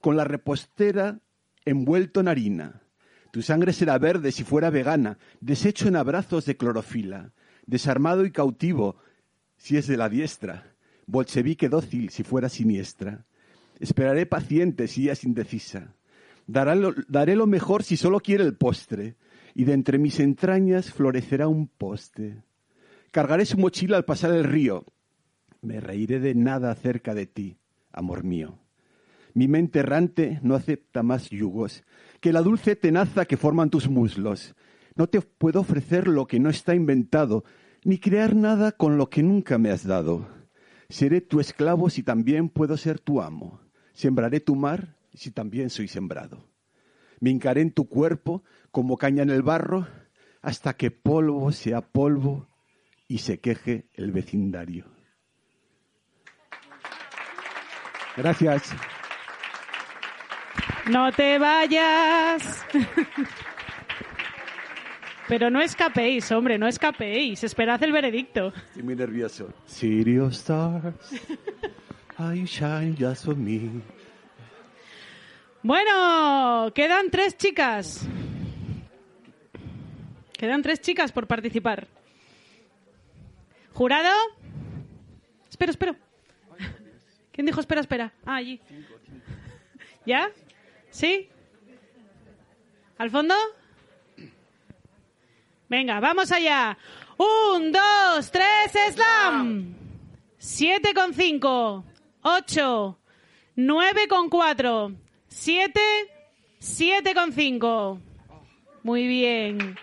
Con 0.00 0.16
la 0.16 0.24
repostera 0.24 1.20
envuelto 1.64 2.18
en 2.18 2.26
harina, 2.26 2.82
tu 3.30 3.40
sangre 3.40 3.72
será 3.72 3.96
verde 3.98 4.32
si 4.32 4.42
fuera 4.42 4.70
vegana, 4.70 5.18
deshecho 5.40 5.86
en 5.86 5.94
abrazos 5.94 6.46
de 6.46 6.56
clorofila, 6.56 7.30
desarmado 7.64 8.26
y 8.26 8.32
cautivo 8.32 8.96
si 9.56 9.76
es 9.76 9.86
de 9.86 9.96
la 9.96 10.08
diestra, 10.08 10.74
bolchevique 11.06 11.68
dócil 11.68 12.10
si 12.10 12.24
fuera 12.24 12.48
siniestra. 12.48 13.24
Esperaré 13.78 14.26
paciente 14.26 14.88
si 14.88 15.04
ella 15.04 15.12
es 15.12 15.22
indecisa. 15.22 15.94
Daré 16.48 17.36
lo 17.36 17.46
mejor 17.46 17.84
si 17.84 17.96
solo 17.96 18.18
quiere 18.18 18.42
el 18.42 18.56
postre, 18.56 19.14
y 19.54 19.62
de 19.62 19.74
entre 19.74 19.98
mis 19.98 20.18
entrañas 20.18 20.90
florecerá 20.90 21.46
un 21.46 21.68
poste. 21.68 22.42
Cargaré 23.12 23.44
su 23.44 23.58
mochila 23.58 23.98
al 23.98 24.06
pasar 24.06 24.32
el 24.32 24.42
río. 24.42 24.86
Me 25.60 25.80
reiré 25.80 26.18
de 26.18 26.34
nada 26.34 26.74
cerca 26.74 27.14
de 27.14 27.26
ti, 27.26 27.58
amor 27.92 28.24
mío. 28.24 28.58
Mi 29.34 29.48
mente 29.48 29.80
errante 29.80 30.40
no 30.42 30.54
acepta 30.54 31.02
más 31.02 31.28
yugos 31.28 31.84
que 32.20 32.32
la 32.32 32.40
dulce 32.40 32.74
tenaza 32.74 33.26
que 33.26 33.36
forman 33.36 33.68
tus 33.68 33.90
muslos. 33.90 34.54
No 34.94 35.08
te 35.08 35.20
puedo 35.20 35.60
ofrecer 35.60 36.08
lo 36.08 36.26
que 36.26 36.40
no 36.40 36.48
está 36.48 36.74
inventado, 36.74 37.44
ni 37.84 37.98
crear 37.98 38.34
nada 38.34 38.72
con 38.72 38.96
lo 38.96 39.10
que 39.10 39.22
nunca 39.22 39.58
me 39.58 39.70
has 39.70 39.86
dado. 39.86 40.26
Seré 40.88 41.20
tu 41.20 41.38
esclavo 41.38 41.90
si 41.90 42.02
también 42.02 42.48
puedo 42.48 42.78
ser 42.78 42.98
tu 42.98 43.20
amo. 43.20 43.60
Sembraré 43.92 44.40
tu 44.40 44.56
mar 44.56 44.96
si 45.12 45.30
también 45.32 45.68
soy 45.68 45.86
sembrado. 45.86 46.48
Me 47.20 47.28
hincaré 47.28 47.60
en 47.60 47.72
tu 47.72 47.90
cuerpo 47.90 48.42
como 48.70 48.96
caña 48.96 49.22
en 49.22 49.30
el 49.30 49.42
barro 49.42 49.86
hasta 50.40 50.78
que 50.78 50.90
polvo 50.90 51.52
sea 51.52 51.82
polvo 51.82 52.48
y 53.08 53.18
se 53.18 53.40
queje 53.40 53.88
el 53.94 54.12
vecindario. 54.12 54.86
Gracias. 58.16 58.74
No 60.90 61.12
te 61.12 61.38
vayas. 61.38 62.64
Pero 65.28 65.50
no 65.50 65.60
escapéis, 65.60 66.30
hombre, 66.32 66.58
no 66.58 66.66
escapéis. 66.66 67.42
Esperad 67.44 67.82
el 67.82 67.92
veredicto. 67.92 68.52
Estoy 68.68 68.82
muy 68.82 68.96
nervioso. 68.96 69.52
City 69.66 70.18
of 70.18 70.32
Stars, 70.32 70.94
I 72.18 72.44
shine 72.44 72.94
just 72.98 73.24
for 73.24 73.36
me. 73.36 73.80
Bueno, 75.62 76.72
quedan 76.74 77.08
tres 77.10 77.36
chicas. 77.36 78.06
Quedan 80.32 80.60
tres 80.60 80.80
chicas 80.80 81.12
por 81.12 81.28
participar. 81.28 81.86
¿Jurado? 83.74 84.12
Espero, 85.48 85.70
espero. 85.70 85.96
¿Quién 87.32 87.46
dijo 87.46 87.60
espera, 87.60 87.80
espera? 87.80 88.12
Ah, 88.26 88.36
allí. 88.36 88.60
¿Ya? 90.04 90.30
¿Sí? 90.90 91.28
¿Al 92.98 93.10
fondo? 93.10 93.34
Venga, 95.68 96.00
vamos 96.00 96.30
allá. 96.30 96.76
Un, 97.16 97.72
dos, 97.72 98.30
tres, 98.30 98.94
slam. 98.94 99.74
Siete 100.36 100.92
con 100.92 101.14
cinco. 101.14 101.84
Ocho. 102.22 102.98
Nueve 103.56 104.06
con 104.08 104.28
cuatro. 104.28 104.92
Siete. 105.28 105.80
Siete 106.58 107.14
con 107.14 107.32
cinco. 107.32 107.98
Muy 108.82 109.06
bien. 109.06 109.76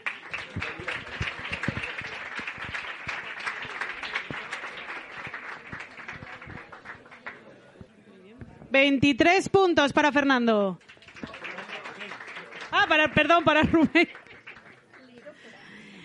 23 8.72 9.50
puntos 9.50 9.94
para 9.94 10.12
Fernando. 10.12 10.80
Ah, 12.72 12.86
para, 12.88 13.14
perdón, 13.14 13.44
para 13.44 13.64
Rubén. 13.64 14.08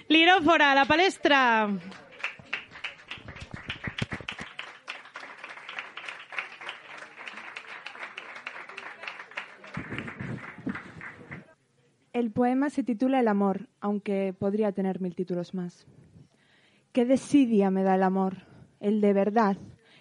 Lirófora, 0.09 0.75
la 0.75 0.85
palestra. 0.85 1.69
El 12.13 12.31
poema 12.31 12.71
se 12.71 12.85
titula 12.85 13.19
El 13.19 13.29
amor, 13.29 13.69
aunque 13.81 14.35
podría 14.39 14.73
tener 14.73 15.01
mil 15.01 15.17
títulos 15.17 15.53
más. 15.53 15.87
Qué 16.93 17.05
desidia 17.05 17.71
me 17.71 17.83
da 17.83 17.97
el 17.97 18.05
amor, 18.05 18.37
el 18.79 19.01
de 19.01 19.13
verdad, 19.13 19.57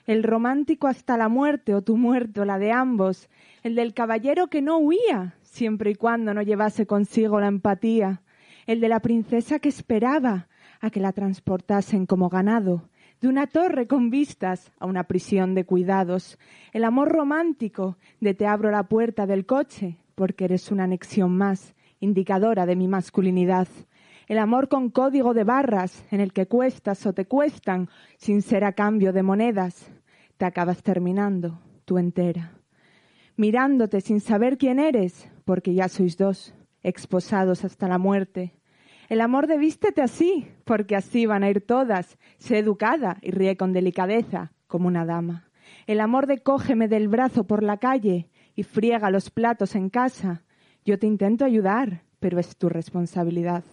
el 0.06 0.24
romántico 0.24 0.88
hasta 0.88 1.18
la 1.18 1.30
muerte 1.30 1.74
o 1.76 1.82
tu 1.82 1.98
muerte 1.98 2.42
o 2.42 2.46
la 2.46 2.60
de 2.60 2.72
ambos, 2.72 3.30
el 3.64 3.76
del 3.76 3.94
caballero 3.94 4.48
que 4.48 4.62
no 4.62 4.78
huía, 4.78 5.36
siempre 5.42 5.92
y 5.92 5.96
cuando 5.96 6.34
no 6.34 6.42
llevase 6.42 6.86
consigo 6.86 7.40
la 7.40 7.48
empatía, 7.48 8.22
el 8.66 8.82
de 8.82 8.90
la 8.90 9.00
princesa 9.00 9.60
que 9.60 9.70
esperaba 9.70 10.48
a 10.82 10.90
que 10.90 11.00
la 11.00 11.14
transportasen 11.14 12.06
como 12.06 12.30
ganado, 12.30 12.90
de 13.22 13.30
una 13.30 13.48
torre 13.48 13.88
con 13.88 14.10
vistas 14.10 14.74
a 14.80 14.86
una 14.86 15.06
prisión 15.06 15.56
de 15.56 15.64
cuidados, 15.64 16.38
el 16.74 16.84
amor 16.84 17.10
romántico 17.10 17.98
de 18.20 18.34
te 18.34 18.46
abro 18.46 18.70
la 18.70 18.84
puerta 18.84 19.26
del 19.26 19.46
coche 19.46 19.98
porque 20.16 20.44
eres 20.44 20.72
una 20.72 20.84
anexión 20.84 21.36
más, 21.38 21.74
indicadora 22.02 22.66
de 22.66 22.76
mi 22.76 22.90
masculinidad. 22.90 23.70
El 24.28 24.40
amor 24.40 24.68
con 24.68 24.90
código 24.90 25.34
de 25.34 25.46
barras 25.46 26.06
en 26.12 26.20
el 26.20 26.34
que 26.34 26.48
cuestas 26.48 27.06
o 27.06 27.14
te 27.14 27.26
cuestan 27.26 27.88
sin 28.18 28.42
ser 28.42 28.66
a 28.66 28.74
cambio 28.74 29.14
de 29.14 29.24
monedas. 29.24 29.93
Te 30.38 30.46
acabas 30.46 30.84
terminando, 30.84 31.60
tú 31.86 31.98
entera. 31.98 32.54
Mirándote 33.36 34.02
sin 34.02 34.20
saber 34.20 34.58
quién 34.58 34.80
eres, 34.80 35.30
porque 35.46 35.74
ya 35.74 35.90
sois 35.90 36.18
dos, 36.18 36.54
exposados 36.82 37.64
hasta 37.66 37.88
la 37.88 37.98
muerte. 37.98 38.54
El 39.10 39.22
amor 39.22 39.48
de 39.48 39.58
vístete 39.58 40.02
así, 40.02 40.48
porque 40.64 40.96
así 40.96 41.26
van 41.26 41.44
a 41.44 41.50
ir 41.50 41.66
todas. 41.66 42.18
Sé 42.38 42.60
educada 42.60 43.18
y 43.22 43.32
ríe 43.32 43.58
con 43.58 43.74
delicadeza, 43.74 44.54
como 44.68 44.88
una 44.88 45.06
dama. 45.06 45.50
El 45.88 46.00
amor 46.00 46.28
de 46.28 46.42
cógeme 46.42 46.88
del 46.88 47.08
brazo 47.08 47.46
por 47.46 47.64
la 47.64 47.78
calle 47.78 48.30
y 48.56 48.64
friega 48.64 49.12
los 49.12 49.30
platos 49.30 49.76
en 49.76 49.90
casa. 49.90 50.44
Yo 50.86 51.00
te 51.00 51.08
intento 51.08 51.46
ayudar, 51.46 52.04
pero 52.20 52.40
es 52.40 52.56
tu 52.58 52.70
responsabilidad. 52.70 53.64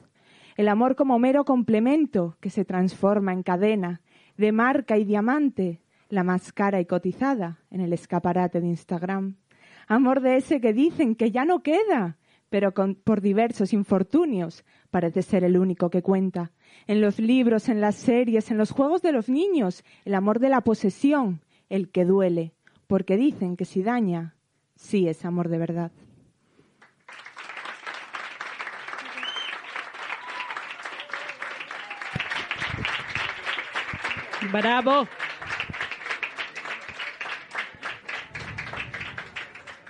El 0.57 0.69
amor 0.69 0.97
como 0.97 1.19
mero 1.19 1.45
complemento 1.45 2.37
que 2.41 2.51
se 2.51 2.65
transforma 2.65 3.33
en 3.33 3.43
cadena, 3.43 4.03
de 4.37 4.53
marca 4.53 4.99
y 4.99 5.05
diamante, 5.05 5.81
la 6.11 6.25
más 6.25 6.53
cara 6.53 6.81
y 6.81 6.87
cotizada 6.87 7.59
en 7.71 7.81
el 7.81 7.93
escaparate 7.93 8.61
de 8.61 8.67
Instagram. 8.67 9.37
Amor 9.87 10.21
de 10.21 10.37
ese 10.37 10.61
que 10.61 10.73
dicen 10.73 11.15
que 11.15 11.31
ya 11.31 11.45
no 11.45 11.63
queda, 11.63 12.19
pero 12.49 12.75
con, 12.75 12.97
por 12.97 13.21
diversos 13.21 13.73
infortunios 13.73 14.65
parece 14.91 15.23
ser 15.23 15.45
el 15.45 15.57
único 15.57 15.89
que 15.89 16.03
cuenta. 16.03 16.53
En 16.87 17.01
los 17.01 17.19
libros, 17.19 17.69
en 17.69 17.81
las 17.81 17.95
series, 17.95 18.51
en 18.51 18.59
los 18.59 18.73
juegos 18.73 19.03
de 19.03 19.13
los 19.13 19.29
niños, 19.29 19.85
el 20.05 20.15
amor 20.15 20.41
de 20.41 20.49
la 20.49 20.61
posesión, 20.61 21.41
el 21.69 21.91
que 21.91 22.05
duele, 22.05 22.53
porque 22.87 23.17
dicen 23.17 23.57
que 23.57 23.65
si 23.65 23.83
daña, 23.83 24.35
sí 24.75 25.09
es 25.09 25.25
amor 25.25 25.49
de 25.49 25.59
verdad. 25.59 25.93
Bravo. 34.53 35.07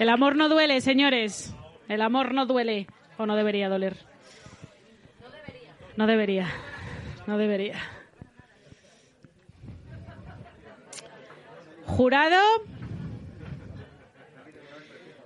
El 0.01 0.09
amor 0.09 0.35
no 0.35 0.49
duele, 0.49 0.81
señores. 0.81 1.55
El 1.87 2.01
amor 2.01 2.33
no 2.33 2.47
duele. 2.47 2.87
O 3.19 3.27
no 3.27 3.37
debería 3.37 3.69
doler. 3.69 3.99
No 5.95 6.07
debería. 6.07 6.47
No 7.27 7.37
debería. 7.37 7.79
Jurado. 11.85 12.41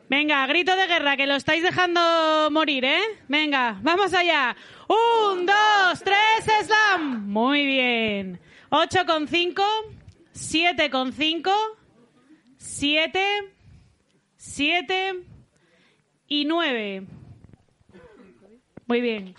Venga, 0.08 0.44
grito 0.48 0.74
de 0.74 0.88
guerra, 0.88 1.16
que 1.16 1.28
lo 1.28 1.36
estáis 1.36 1.62
dejando 1.62 2.48
morir, 2.50 2.84
¿eh? 2.84 3.00
Venga, 3.28 3.78
vamos 3.80 4.12
allá. 4.12 4.56
Un, 4.88 5.46
dos, 5.46 6.02
tres, 6.02 6.66
slam. 6.66 7.28
Muy 7.28 7.64
bien. 7.64 8.40
Ocho 8.70 9.06
con 9.06 9.28
cinco, 9.28 9.62
siete 10.32 10.90
con 10.90 11.12
cinco, 11.12 11.52
siete, 12.56 13.53
siete 14.45 15.14
y 16.28 16.45
nueve. 16.45 17.03
Muy 18.86 19.01
bien. 19.01 19.34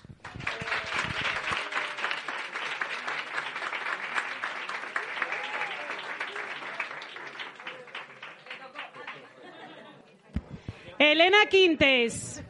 Elena 10.97 11.45
Quintes. 11.49 12.43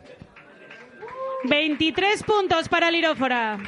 23 1.43 2.23
puntos 2.23 2.69
para 2.69 2.89
Lirófora. 2.89 3.59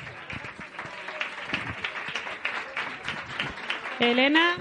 Elena. 3.99 4.55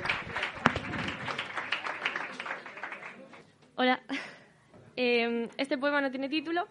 Hola. 3.76 4.00
Eh, 4.98 5.50
este 5.58 5.76
poema 5.76 6.00
no 6.00 6.10
tiene 6.10 6.30
título 6.30 6.66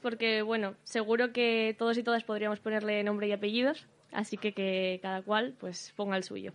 porque, 0.00 0.40
bueno, 0.40 0.74
seguro 0.84 1.34
que 1.34 1.76
todos 1.78 1.98
y 1.98 2.02
todas 2.02 2.24
podríamos 2.24 2.60
ponerle 2.60 3.04
nombre 3.04 3.28
y 3.28 3.32
apellidos, 3.32 3.86
así 4.10 4.38
que 4.38 4.54
que 4.54 4.98
cada 5.02 5.20
cual 5.20 5.54
pues 5.60 5.92
ponga 5.94 6.16
el 6.16 6.24
suyo. 6.24 6.54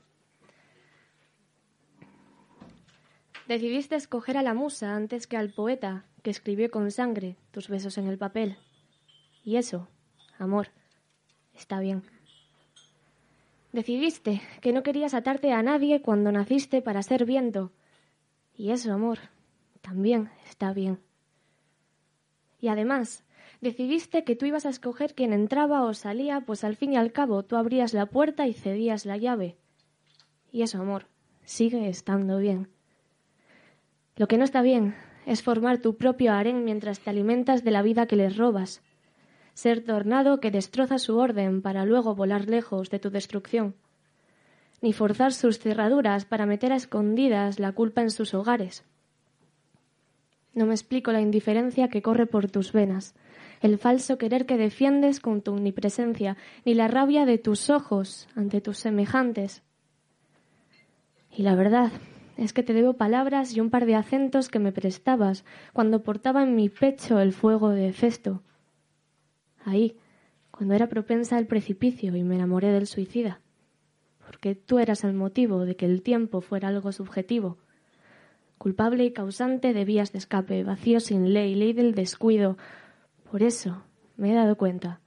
Decidiste 3.47 3.95
escoger 3.95 4.37
a 4.37 4.41
la 4.41 4.55
musa 4.55 4.95
antes 4.95 5.27
que 5.27 5.37
al 5.37 5.51
poeta 5.51 6.03
que 6.23 6.31
escribió 6.31 6.71
con 6.71 6.89
sangre 6.89 7.35
tus 7.51 7.69
besos 7.69 7.99
en 7.99 8.07
el 8.07 8.17
papel. 8.17 8.57
Y 9.43 9.57
eso, 9.57 9.87
amor, 10.39 10.69
está 11.53 11.79
bien. 11.79 12.01
Decidiste 13.71 14.41
que 14.61 14.73
no 14.73 14.81
querías 14.81 15.13
atarte 15.13 15.51
a 15.51 15.61
nadie 15.61 16.01
cuando 16.01 16.31
naciste 16.31 16.81
para 16.81 17.03
ser 17.03 17.25
viento. 17.25 17.71
Y 18.55 18.71
eso, 18.71 18.91
amor, 18.91 19.19
también 19.83 20.31
está 20.49 20.73
bien. 20.73 20.99
Y 22.59 22.69
además, 22.69 23.25
decidiste 23.59 24.23
que 24.23 24.35
tú 24.35 24.45
ibas 24.45 24.65
a 24.65 24.69
escoger 24.69 25.13
quién 25.13 25.33
entraba 25.33 25.83
o 25.83 25.93
salía, 25.93 26.41
pues 26.41 26.63
al 26.63 26.77
fin 26.77 26.93
y 26.93 26.97
al 26.97 27.11
cabo 27.11 27.43
tú 27.43 27.57
abrías 27.57 27.93
la 27.93 28.05
puerta 28.05 28.47
y 28.47 28.53
cedías 28.53 29.05
la 29.05 29.17
llave. 29.17 29.57
Y 30.51 30.61
eso, 30.61 30.79
amor, 30.79 31.07
sigue 31.43 31.89
estando 31.89 32.37
bien. 32.37 32.69
Lo 34.15 34.27
que 34.27 34.37
no 34.37 34.45
está 34.45 34.61
bien 34.61 34.95
es 35.25 35.43
formar 35.43 35.79
tu 35.79 35.97
propio 35.97 36.31
harén 36.31 36.63
mientras 36.63 37.01
te 37.01 37.09
alimentas 37.09 37.65
de 37.65 37.71
la 37.71 37.81
vida 37.81 38.07
que 38.07 38.15
les 38.15 38.37
robas. 38.37 38.81
Ser 39.53 39.83
tornado 39.83 40.39
que 40.39 40.49
destroza 40.49 40.97
su 40.97 41.17
orden 41.17 41.61
para 41.61 41.85
luego 41.85 42.15
volar 42.15 42.47
lejos 42.47 42.89
de 42.89 42.99
tu 42.99 43.09
destrucción. 43.09 43.75
Ni 44.81 44.93
forzar 44.93 45.33
sus 45.33 45.59
cerraduras 45.59 46.23
para 46.23 46.45
meter 46.45 46.71
a 46.71 46.77
escondidas 46.77 47.59
la 47.59 47.73
culpa 47.73 48.01
en 48.01 48.11
sus 48.11 48.33
hogares. 48.33 48.85
No 50.53 50.65
me 50.65 50.73
explico 50.73 51.11
la 51.11 51.21
indiferencia 51.21 51.87
que 51.87 52.01
corre 52.01 52.27
por 52.27 52.49
tus 52.49 52.71
venas, 52.71 53.15
el 53.61 53.77
falso 53.77 54.17
querer 54.17 54.45
que 54.45 54.57
defiendes 54.57 55.19
con 55.19 55.41
tu 55.41 55.53
omnipresencia, 55.53 56.37
ni 56.65 56.73
la 56.73 56.87
rabia 56.87 57.25
de 57.25 57.37
tus 57.37 57.69
ojos 57.69 58.27
ante 58.35 58.61
tus 58.61 58.77
semejantes. 58.77 59.63
Y 61.31 61.43
la 61.43 61.55
verdad 61.55 61.91
es 62.37 62.53
que 62.53 62.63
te 62.63 62.73
debo 62.73 62.93
palabras 62.93 63.55
y 63.55 63.61
un 63.61 63.69
par 63.69 63.85
de 63.85 63.95
acentos 63.95 64.49
que 64.49 64.59
me 64.59 64.71
prestabas 64.71 65.45
cuando 65.71 66.03
portaba 66.03 66.43
en 66.43 66.55
mi 66.55 66.69
pecho 66.69 67.19
el 67.19 67.33
fuego 67.33 67.69
de 67.69 67.93
Festo. 67.93 68.43
Ahí, 69.65 69.97
cuando 70.51 70.75
era 70.75 70.87
propensa 70.87 71.37
al 71.37 71.47
precipicio 71.47 72.15
y 72.15 72.23
me 72.23 72.35
enamoré 72.35 72.71
del 72.71 72.85
suicida. 72.85 73.39
Porque 74.25 74.55
tú 74.55 74.79
eras 74.79 75.03
el 75.03 75.13
motivo 75.13 75.65
de 75.65 75.75
que 75.75 75.85
el 75.85 76.01
tiempo 76.01 76.41
fuera 76.41 76.67
algo 76.67 76.91
subjetivo, 76.91 77.57
culpable 78.63 79.03
y 79.03 79.11
causante 79.11 79.73
de 79.73 79.83
vías 79.83 80.13
de 80.13 80.19
escape, 80.19 80.63
vacío 80.63 81.01
sin 81.01 81.33
ley, 81.33 81.53
ley 81.53 81.73
del 81.73 81.93
descuido. 81.93 82.57
Por 83.29 83.43
eso 83.43 83.83
me 84.15 84.31
he 84.31 84.33
dado 84.33 84.55
cuenta 84.55 85.01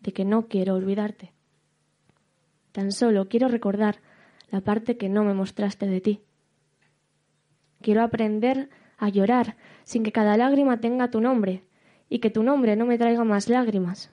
de 0.00 0.12
que 0.12 0.24
no 0.24 0.48
quiero 0.48 0.74
olvidarte. 0.74 1.32
Tan 2.72 2.90
solo 2.90 3.28
quiero 3.28 3.46
recordar 3.46 4.00
la 4.50 4.60
parte 4.60 4.96
que 4.96 5.08
no 5.08 5.22
me 5.22 5.34
mostraste 5.34 5.86
de 5.86 6.00
ti. 6.00 6.20
Quiero 7.80 8.02
aprender 8.02 8.70
a 8.98 9.08
llorar 9.08 9.56
sin 9.84 10.02
que 10.02 10.10
cada 10.10 10.36
lágrima 10.36 10.80
tenga 10.80 11.08
tu 11.08 11.20
nombre 11.20 11.62
y 12.08 12.18
que 12.18 12.30
tu 12.30 12.42
nombre 12.42 12.74
no 12.74 12.86
me 12.86 12.98
traiga 12.98 13.22
más 13.22 13.48
lágrimas. 13.48 14.10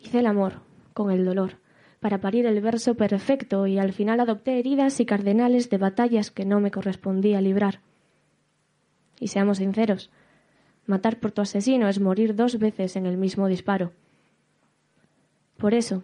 Hice 0.00 0.20
el 0.20 0.26
amor 0.26 0.62
con 0.94 1.10
el 1.10 1.26
dolor, 1.26 1.58
para 2.02 2.20
parir 2.20 2.46
el 2.46 2.60
verso 2.60 2.96
perfecto 2.96 3.68
y 3.68 3.78
al 3.78 3.92
final 3.92 4.18
adopté 4.18 4.58
heridas 4.58 4.98
y 4.98 5.06
cardenales 5.06 5.70
de 5.70 5.78
batallas 5.78 6.32
que 6.32 6.44
no 6.44 6.58
me 6.58 6.72
correspondía 6.72 7.40
librar. 7.40 7.78
Y 9.20 9.28
seamos 9.28 9.58
sinceros, 9.58 10.10
matar 10.84 11.20
por 11.20 11.30
tu 11.30 11.42
asesino 11.42 11.88
es 11.88 12.00
morir 12.00 12.34
dos 12.34 12.58
veces 12.58 12.96
en 12.96 13.06
el 13.06 13.18
mismo 13.18 13.46
disparo. 13.46 13.92
Por 15.58 15.74
eso, 15.74 16.02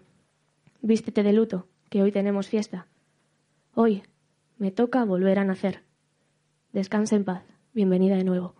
vístete 0.82 1.24
de 1.24 1.32
luto, 1.32 1.66
que 1.90 2.00
hoy 2.00 2.12
tenemos 2.12 2.46
fiesta. 2.46 2.86
Hoy 3.74 4.04
me 4.56 4.70
toca 4.70 5.04
volver 5.04 5.40
a 5.40 5.44
nacer. 5.44 5.82
Descansa 6.72 7.16
en 7.16 7.24
paz. 7.24 7.42
Bienvenida 7.74 8.14
de 8.14 8.22
nuevo. 8.22 8.54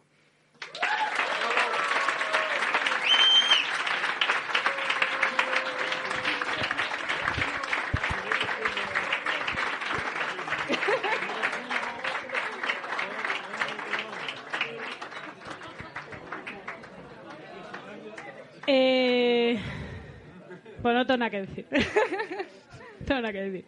Tengo 21.09 21.31
que 21.31 21.41
decir. 21.41 21.67
tengo 23.07 23.33
que 23.33 23.43
decir. 23.43 23.65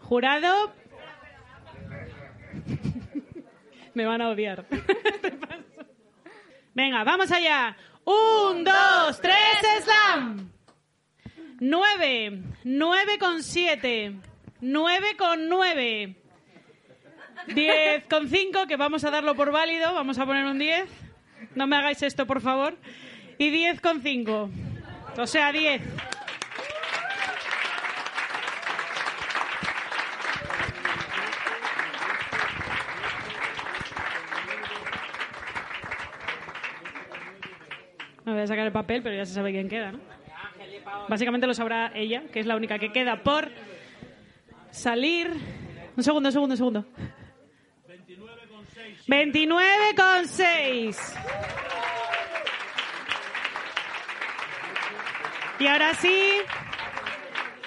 Jurado. 0.00 0.72
Me 3.94 4.06
van 4.06 4.22
a 4.22 4.30
odiar. 4.30 4.66
Venga, 6.74 7.04
vamos 7.04 7.30
allá. 7.30 7.76
Un, 8.04 8.64
dos, 8.64 9.20
tres, 9.20 9.84
slam. 9.84 10.50
Nueve. 11.60 12.42
Nueve 12.64 13.18
con 13.18 13.42
siete. 13.42 14.14
Nueve 14.60 15.16
con 15.18 15.48
nueve. 15.48 16.16
Diez 17.48 18.04
con 18.06 18.28
cinco, 18.28 18.66
que 18.66 18.76
vamos 18.76 19.04
a 19.04 19.10
darlo 19.10 19.34
por 19.34 19.52
válido. 19.52 19.92
Vamos 19.92 20.18
a 20.18 20.24
poner 20.24 20.46
un 20.46 20.58
diez. 20.58 20.88
No 21.54 21.66
me 21.66 21.76
hagáis 21.76 22.02
esto, 22.02 22.26
por 22.26 22.40
favor. 22.40 22.78
Y 23.38 23.50
diez 23.50 23.80
con 23.80 24.00
cinco. 24.00 24.48
O 25.16 25.26
sea, 25.26 25.52
diez. 25.52 25.82
Me 38.24 38.32
voy 38.32 38.40
a 38.42 38.46
sacar 38.46 38.64
el 38.66 38.72
papel, 38.72 39.02
pero 39.02 39.14
ya 39.16 39.26
se 39.26 39.34
sabe 39.34 39.52
quién 39.52 39.68
queda, 39.68 39.92
¿no? 39.92 40.00
Básicamente 41.08 41.46
lo 41.46 41.54
sabrá 41.54 41.92
ella, 41.94 42.22
que 42.32 42.40
es 42.40 42.46
la 42.46 42.56
única 42.56 42.78
que 42.78 42.90
queda 42.92 43.22
por 43.22 43.50
salir. 44.70 45.30
Un 45.96 46.02
segundo, 46.02 46.30
un 46.30 46.32
segundo, 46.32 46.54
un 46.54 46.56
segundo. 46.56 46.86
29,6. 49.06 50.96
Y 55.62 55.66
ahora 55.68 55.94
sí, 55.94 56.40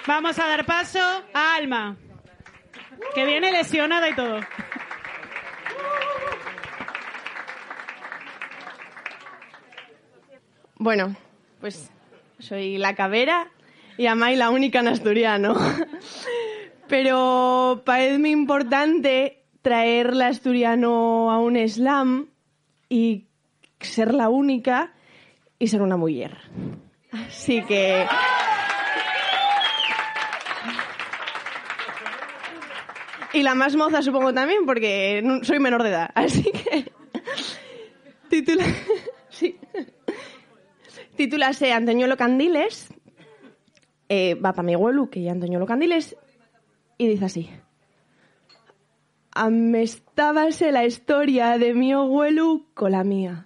vamos 0.06 0.38
a 0.38 0.46
dar 0.46 0.66
paso 0.66 1.00
a 1.32 1.54
Alma, 1.54 1.96
que 3.14 3.24
viene 3.24 3.50
lesionada 3.50 4.10
y 4.10 4.14
todo. 4.14 4.40
Bueno, 10.76 11.16
pues 11.58 11.90
soy 12.38 12.76
la 12.76 12.94
cabera 12.94 13.50
y 13.96 14.08
Amai 14.08 14.36
la 14.36 14.50
única 14.50 14.80
en 14.80 14.88
asturiano. 14.88 15.54
Pero 16.88 17.80
parece 17.86 18.28
importante 18.28 19.42
traer 19.62 20.14
la 20.14 20.26
asturiano 20.26 21.30
a 21.30 21.38
un 21.38 21.56
slam 21.66 22.28
y 22.90 23.24
ser 23.80 24.12
la 24.12 24.28
única 24.28 24.92
y 25.58 25.68
ser 25.68 25.80
una 25.80 25.96
mujer. 25.96 26.36
Así 27.12 27.62
que... 27.62 28.06
Y 33.32 33.42
la 33.42 33.54
más 33.54 33.76
moza 33.76 34.02
supongo 34.02 34.32
también, 34.32 34.64
porque 34.64 35.22
soy 35.42 35.58
menor 35.58 35.82
de 35.82 35.90
edad. 35.90 36.10
Así 36.14 36.50
que... 36.52 36.90
Titula... 38.28 38.64
Sí. 39.28 39.54
Antoñuelo 41.72 42.16
Candiles. 42.16 42.88
Eh, 44.08 44.34
va 44.36 44.52
para 44.52 44.62
mi 44.62 44.72
abuelo, 44.74 45.10
que 45.10 45.22
ya 45.22 45.32
Antoñuelo 45.32 45.66
Candiles. 45.66 46.16
Y 46.96 47.08
dice 47.08 47.26
así. 47.26 47.50
Amestábase 49.32 50.72
la 50.72 50.86
historia 50.86 51.58
de 51.58 51.74
mi 51.74 51.92
abuelo 51.92 52.64
con 52.72 52.92
la 52.92 53.04
mía. 53.04 53.45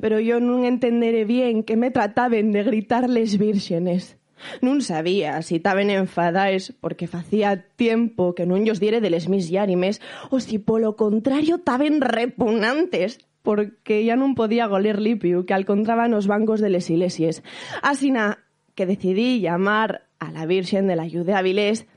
Pero 0.00 0.20
yo 0.20 0.40
no 0.40 0.64
entenderé 0.64 1.24
bien 1.24 1.62
que 1.62 1.76
me 1.76 1.90
trataban 1.90 2.52
de 2.52 2.62
gritarles 2.62 3.38
vírgenes. 3.38 4.18
Non 4.60 4.84
sabía 4.84 5.40
si 5.40 5.60
taben 5.64 5.88
enfadaes 5.88 6.76
porque 6.76 7.08
facía 7.08 7.64
tiempo 7.80 8.36
que 8.36 8.44
non 8.44 8.68
llos 8.68 8.80
diere 8.84 9.00
de 9.00 9.08
les 9.08 9.32
mis 9.32 9.48
llarimes 9.48 10.04
o 10.28 10.44
si 10.44 10.60
polo 10.60 10.92
contrario 10.92 11.64
taben 11.64 12.04
repugnantes 12.04 13.24
porque 13.40 14.04
ya 14.04 14.18
non 14.18 14.36
podía 14.36 14.68
goler 14.68 15.00
lipiu 15.00 15.48
que 15.48 15.56
alcontraban 15.56 16.12
os 16.12 16.28
bancos 16.28 16.60
de 16.60 16.68
les 16.68 16.90
iglesias. 16.92 17.40
Asina 17.80 18.44
que 18.76 18.84
decidí 18.84 19.40
llamar 19.40 20.04
a 20.20 20.28
la 20.32 20.44
Virgen 20.44 20.84
de 20.84 21.00
la 21.00 21.08
Ayuda 21.08 21.40
Avilés 21.40 21.88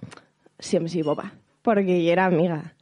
siempre 0.60 0.90
sí 0.90 1.02
boba, 1.02 1.34
porque 1.62 2.04
ya 2.04 2.12
era 2.14 2.26
amiga. 2.26 2.76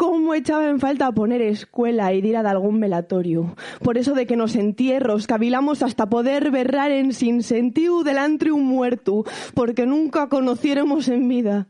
Cómo 0.00 0.32
echaba 0.32 0.66
en 0.66 0.80
falta 0.80 1.12
poner 1.12 1.42
escuela 1.42 2.14
y 2.14 2.26
ir 2.26 2.34
a 2.34 2.40
algún 2.40 2.80
velatorio. 2.80 3.54
Por 3.84 3.98
eso 3.98 4.14
de 4.14 4.26
que 4.26 4.34
nos 4.34 4.56
entierros 4.56 5.26
cavilamos 5.26 5.82
hasta 5.82 6.08
poder 6.08 6.50
berrar 6.50 6.90
en 6.90 7.12
sin 7.12 7.42
sentido 7.42 8.02
delante 8.02 8.50
un 8.50 8.64
muerto, 8.64 9.26
porque 9.52 9.84
nunca 9.84 10.30
conociéramos 10.30 11.08
en 11.08 11.28
vida. 11.28 11.68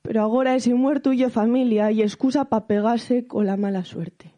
Pero 0.00 0.22
ahora 0.22 0.54
ese 0.54 0.72
muerto 0.72 1.12
y 1.12 1.22
familia 1.24 1.90
y 1.90 2.00
excusa 2.00 2.46
pa 2.46 2.66
con 3.26 3.44
la 3.44 3.58
mala 3.58 3.84
suerte. 3.84 4.32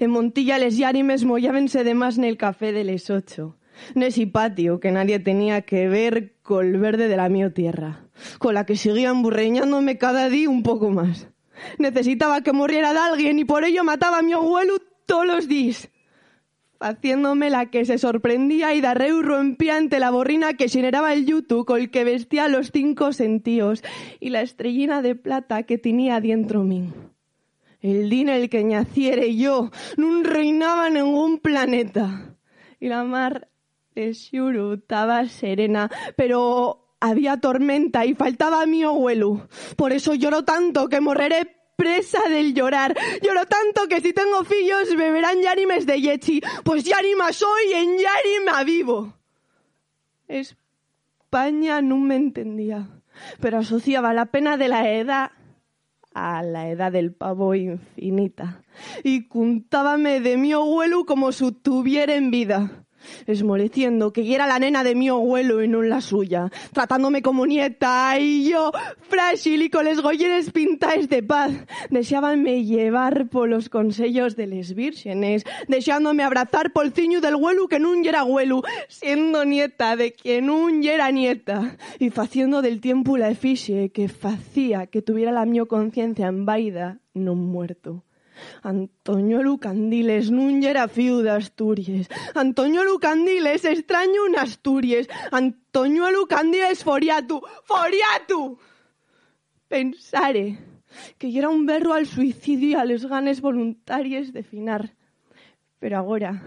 En 0.00 0.10
Montilla 0.10 0.58
les 0.58 0.78
yarimes 0.78 1.26
mollávense 1.26 1.84
de 1.84 1.92
más 1.92 2.16
en 2.16 2.24
el 2.24 2.38
café 2.38 2.72
de 2.72 2.84
les 2.84 3.10
ocho. 3.10 3.58
Nesi 3.94 4.24
patio 4.24 4.80
que 4.80 4.90
nadie 4.90 5.18
tenía 5.18 5.60
que 5.60 5.86
ver 5.86 6.36
col 6.40 6.78
verde 6.78 7.08
de 7.08 7.16
la 7.18 7.28
mio 7.28 7.52
tierra, 7.52 8.06
con 8.38 8.54
la 8.54 8.64
que 8.64 8.76
seguía 8.76 9.10
emburreñándome 9.10 9.98
cada 9.98 10.30
día 10.30 10.48
un 10.48 10.62
poco 10.62 10.88
más. 10.88 11.28
Necesitaba 11.78 12.42
que 12.42 12.52
muriera 12.52 12.92
de 12.92 12.98
alguien 12.98 13.38
y 13.38 13.44
por 13.44 13.64
ello 13.64 13.84
mataba 13.84 14.18
a 14.18 14.22
mi 14.22 14.32
abuelo 14.32 14.78
todos 15.06 15.26
los 15.26 15.48
días. 15.48 15.88
Haciéndome 16.80 17.50
la 17.50 17.70
que 17.70 17.84
se 17.84 17.98
sorprendía 17.98 18.74
y 18.74 18.80
darreu 18.80 19.22
rompía 19.22 19.76
ante 19.76 19.98
la 19.98 20.10
borrina 20.10 20.54
que 20.54 20.68
generaba 20.68 21.14
el 21.14 21.24
yutu 21.24 21.64
col 21.64 21.90
que 21.90 22.04
vestía 22.04 22.48
los 22.48 22.72
cinco 22.72 23.12
sentidos 23.12 23.82
y 24.20 24.30
la 24.30 24.42
estrellina 24.42 25.00
de 25.00 25.14
plata 25.14 25.62
que 25.62 25.78
tenía 25.78 26.20
dentro 26.20 26.62
mín. 26.62 26.92
El 27.80 28.10
din 28.10 28.28
el 28.28 28.48
que 28.48 28.64
naciere 28.64 29.36
yo 29.36 29.70
nun 29.96 30.24
reinaba 30.24 30.88
en 30.88 30.94
ningún 30.94 31.38
planeta. 31.38 32.34
Y 32.80 32.88
la 32.88 33.04
mar 33.04 33.48
de 33.94 34.12
Shuru 34.12 34.74
estaba 34.74 35.28
serena, 35.28 35.90
pero 36.16 36.83
había 37.04 37.36
tormenta 37.36 38.06
y 38.06 38.14
faltaba 38.14 38.64
mi 38.64 38.82
abuelo. 38.82 39.46
Por 39.76 39.92
eso 39.92 40.14
lloro 40.14 40.44
tanto 40.44 40.88
que 40.88 41.00
morreré 41.00 41.54
presa 41.76 42.28
del 42.30 42.54
llorar. 42.54 42.96
Lloro 43.22 43.44
tanto 43.46 43.88
que 43.88 44.00
si 44.00 44.14
tengo 44.14 44.42
fillos 44.44 44.96
beberán 44.96 45.42
yarimes 45.42 45.84
de 45.84 46.00
yechi, 46.00 46.40
pues 46.64 46.84
yarima 46.84 47.32
soy 47.32 47.62
y 47.70 47.74
en 47.74 47.98
yarima 47.98 48.64
vivo. 48.64 49.14
España 50.28 51.82
no 51.82 51.98
me 51.98 52.16
entendía, 52.16 52.88
pero 53.38 53.58
asociaba 53.58 54.14
la 54.14 54.26
pena 54.26 54.56
de 54.56 54.68
la 54.68 54.90
edad 54.90 55.30
a 56.14 56.42
la 56.42 56.70
edad 56.70 56.92
del 56.92 57.12
pavo 57.12 57.54
infinita 57.54 58.62
y 59.02 59.26
contábame 59.26 60.20
de 60.20 60.36
mi 60.36 60.52
abuelo 60.52 61.04
como 61.04 61.32
si 61.32 61.50
tuviera 61.50 62.14
en 62.14 62.30
vida 62.30 62.83
esmoleciendo 63.26 64.12
que 64.12 64.34
era 64.34 64.46
la 64.46 64.58
nena 64.58 64.84
de 64.84 64.94
mi 64.94 65.08
abuelo 65.08 65.62
y 65.62 65.68
no 65.68 65.82
la 65.82 66.00
suya, 66.00 66.50
tratándome 66.72 67.22
como 67.22 67.46
nieta 67.46 68.18
y 68.18 68.50
yo, 68.50 68.72
frágil 69.08 69.62
y 69.62 69.70
con 69.70 69.84
les 69.84 70.00
golleres 70.00 70.50
pintaes 70.50 71.08
de 71.08 71.22
paz, 71.22 71.52
deseábanme 71.90 72.64
llevar 72.64 73.28
por 73.28 73.48
los 73.48 73.68
consejos 73.68 74.36
de 74.36 74.46
les 74.46 74.74
vírgenes, 74.74 75.44
deseándome 75.68 76.22
abrazar 76.22 76.72
por 76.72 76.90
ciño 76.90 77.20
del 77.20 77.36
huelu 77.36 77.68
que 77.68 77.78
nun 77.78 78.02
yera 78.02 78.24
huelu, 78.24 78.62
siendo 78.88 79.44
nieta 79.44 79.96
de 79.96 80.12
quien 80.12 80.46
nun 80.46 80.82
yera 80.82 81.10
nieta, 81.10 81.76
y 81.98 82.10
faciendo 82.10 82.62
del 82.62 82.80
tiempo 82.80 83.16
la 83.16 83.30
efigie 83.30 83.90
que 83.90 84.08
facía 84.08 84.86
que 84.86 85.02
tuviera 85.02 85.32
la 85.32 85.46
mio 85.46 85.66
conciencia 85.66 86.26
en 86.26 86.44
vaida, 86.44 87.00
non 87.14 87.38
muerto. 87.38 88.04
Antonio 88.62 89.42
Lucandiles 89.42 90.30
nun 90.30 90.62
yera 90.62 90.88
fiu 90.88 91.22
de 91.22 91.30
Asturias. 91.30 92.08
Antonio 92.34 92.84
Lucandiles 92.84 93.64
extraño 93.64 94.24
un 94.28 94.36
Asturias. 94.36 95.08
Antonio 95.30 96.10
Lucandiles 96.10 96.82
foriatu, 96.84 97.42
foriatu. 97.64 98.58
Pensare 99.68 100.58
que 101.18 101.32
yo 101.32 101.40
era 101.40 101.48
un 101.48 101.66
berro 101.66 101.94
al 101.94 102.06
suicidio 102.06 102.68
y 102.70 102.74
a 102.74 102.84
les 102.84 103.06
ganes 103.06 103.40
voluntarias 103.40 104.32
de 104.32 104.42
finar. 104.42 104.94
Pero 105.78 105.98
agora, 105.98 106.42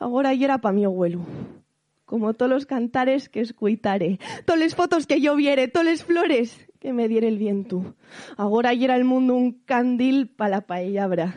agora 0.00 0.34
y 0.34 0.44
era 0.44 0.58
pa 0.58 0.72
mi 0.72 0.84
abuelo. 0.84 1.20
Como 2.04 2.34
todos 2.34 2.50
los 2.50 2.66
cantares 2.66 3.28
que 3.28 3.40
escuitare, 3.40 4.18
todas 4.44 4.60
las 4.60 4.74
fotos 4.74 5.06
que 5.06 5.20
yo 5.20 5.34
viere, 5.34 5.68
todas 5.68 5.88
las 5.88 6.04
flores 6.04 6.65
que 6.86 6.92
me 6.92 7.08
diera 7.08 7.26
el 7.26 7.36
viento. 7.36 7.96
Agora 8.36 8.72
y 8.72 8.84
era 8.84 8.94
el 8.94 9.02
mundo 9.02 9.34
un 9.34 9.50
candil 9.64 10.28
pa 10.28 10.48
la 10.48 10.60
paellabra. 10.60 11.34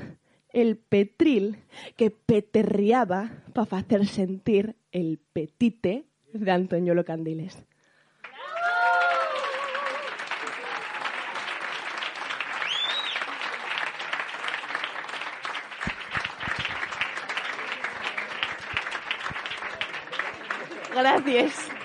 El 0.54 0.78
petril 0.78 1.58
que 1.97 2.12
peterriaba 2.12 3.32
pa 3.56 3.64
hacer 3.64 4.06
sentir 4.06 4.76
el 4.91 5.18
petite 5.34 6.06
de 6.34 6.52
Antonio 6.52 6.93
Locandiles. 6.93 7.58
Gracias. 20.93 21.79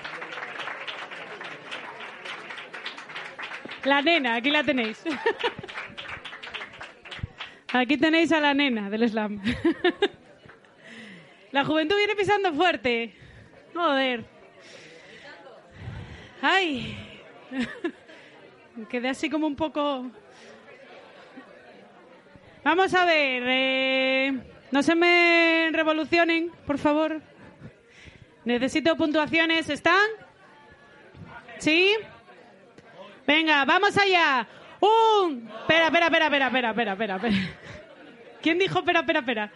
La 3.85 4.01
nena, 4.01 4.35
aquí 4.35 4.49
la 4.51 4.63
tenéis. 4.63 5.03
Aquí 7.71 7.97
tenéis 7.97 8.31
a 8.31 8.39
la 8.39 8.53
nena 8.53 8.89
del 8.89 9.09
slam. 9.09 9.41
La 11.51 11.63
juventud 11.65 11.95
viene 11.97 12.15
pisando 12.15 12.53
fuerte. 12.53 13.13
Joder. 13.73 14.25
Ay. 16.41 16.97
Quedé 18.89 19.09
así 19.09 19.29
como 19.29 19.47
un 19.47 19.55
poco... 19.55 20.09
Vamos 22.63 22.93
a 22.95 23.05
ver. 23.05 23.43
eh, 23.45 24.33
No 24.71 24.81
se 24.81 24.95
me 24.95 25.69
revolucionen, 25.71 26.51
por 26.65 26.77
favor. 26.77 27.21
Necesito 28.43 28.95
puntuaciones. 28.97 29.69
¿Están? 29.69 30.07
¿Sí? 31.59 31.93
Venga, 33.25 33.65
vamos 33.65 33.97
allá. 33.97 34.47
Un. 34.79 35.49
Espera, 35.61 35.87
espera, 35.87 36.05
espera, 36.07 36.25
espera, 36.25 36.47
espera, 36.47 36.91
espera, 36.91 37.15
espera. 37.15 37.35
¿Quién 38.41 38.59
dijo 38.59 38.79
espera, 38.79 38.99
espera, 38.99 39.19
espera? 39.19 39.51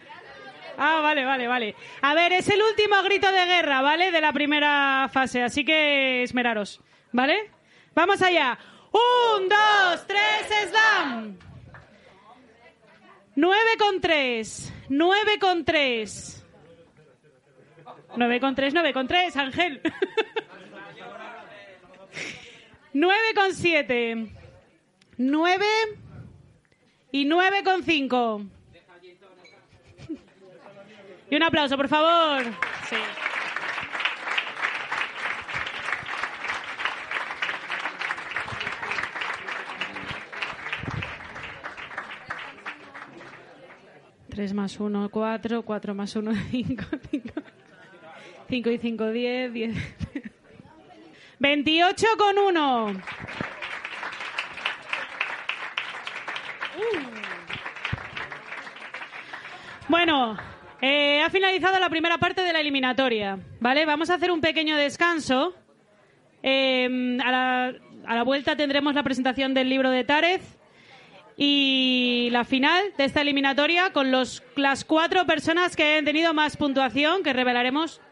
Ah, 0.76 1.00
vale, 1.02 1.24
vale, 1.24 1.46
vale. 1.46 1.76
A 2.00 2.14
ver, 2.14 2.32
es 2.32 2.48
el 2.48 2.60
último 2.62 3.02
grito 3.02 3.30
de 3.30 3.44
guerra, 3.44 3.82
¿vale? 3.82 4.10
De 4.10 4.20
la 4.20 4.32
primera 4.32 5.08
fase, 5.12 5.42
así 5.42 5.64
que 5.64 6.22
esmeraros, 6.22 6.80
¿vale? 7.12 7.50
Vamos 7.94 8.22
allá. 8.22 8.58
Un, 8.90 9.48
dos, 9.48 10.06
tres, 10.06 10.70
slam. 10.70 11.38
Nueve 13.36 13.70
con 13.78 14.00
tres. 14.00 14.72
Nueve 14.88 15.38
con 15.38 15.64
tres. 15.64 16.44
Nueve 18.16 18.40
con 18.40 18.54
tres, 18.54 18.74
nueve 18.74 18.92
con 18.92 19.06
tres, 19.06 19.36
Ángel. 19.36 19.80
Nueve 22.92 23.34
con 23.34 23.54
siete. 23.54 24.28
Nueve 25.16 25.66
y 27.12 27.24
nueve 27.24 27.62
con 27.62 27.82
cinco. 27.82 28.42
Y 31.30 31.36
un 31.36 31.42
aplauso, 31.42 31.76
por 31.76 31.88
favor. 31.88 32.42
Sí. 32.88 32.96
Tres 44.28 44.54
más 44.54 44.80
uno, 44.80 45.08
cuatro. 45.10 45.62
Cuatro 45.62 45.94
más 45.94 46.16
uno, 46.16 46.32
cinco. 46.50 46.84
Cinco, 47.10 47.42
cinco 48.48 48.70
y 48.70 48.78
cinco, 48.78 49.10
diez. 49.10 49.52
Diez. 49.52 49.76
Veintiocho 51.40 52.06
con 52.18 52.38
uno. 52.38 52.92
Bueno, 59.88 60.36
eh, 60.82 61.22
ha 61.22 61.30
finalizado 61.30 61.80
la 61.80 61.88
primera 61.88 62.18
parte 62.18 62.42
de 62.42 62.52
la 62.52 62.60
eliminatoria, 62.60 63.38
¿vale? 63.58 63.86
Vamos 63.86 64.10
a 64.10 64.16
hacer 64.16 64.30
un 64.30 64.42
pequeño 64.42 64.76
descanso. 64.76 65.54
Eh, 66.42 67.16
a, 67.24 67.72
la, 68.06 68.22
vuelta 68.22 68.54
tendremos 68.54 68.94
la 68.94 69.02
presentación 69.02 69.54
del 69.54 69.70
libro 69.70 69.90
de 69.90 70.04
Tárez 70.04 70.58
y 71.38 72.28
la 72.32 72.44
final 72.44 72.84
de 72.98 73.04
esta 73.04 73.22
eliminatoria 73.22 73.94
con 73.94 74.10
las 74.12 74.84
cuatro 74.86 75.24
personas 75.24 75.74
que 75.74 75.96
han 75.96 76.04
tenido 76.04 76.34
más 76.34 76.58
puntuación 76.58 77.22
que 77.22 77.32
revelaremos 77.32 78.02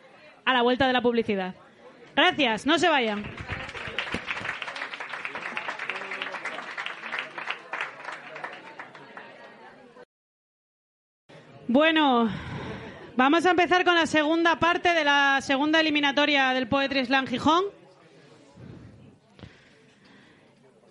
a 0.47 0.55
la 0.55 0.62
vuelta 0.62 0.87
de 0.87 0.95
la 0.95 1.03
publicidad. 1.03 1.55
Gracias, 2.18 2.66
no 2.66 2.80
se 2.80 2.88
vayan. 2.88 3.22
Bueno, 11.68 12.28
vamos 13.14 13.46
a 13.46 13.50
empezar 13.52 13.84
con 13.84 13.94
la 13.94 14.06
segunda 14.06 14.58
parte 14.58 14.94
de 14.94 15.04
la 15.04 15.38
segunda 15.42 15.78
eliminatoria 15.78 16.52
del 16.54 16.66
Poetry 16.66 17.04
Slam 17.06 17.28
Gijón. 17.28 17.66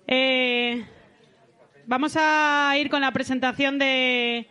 Eh, 0.08 0.86
vamos 1.88 2.16
a 2.16 2.74
ir 2.78 2.90
con 2.90 3.02
la 3.02 3.12
presentación 3.12 3.78
de, 3.78 4.48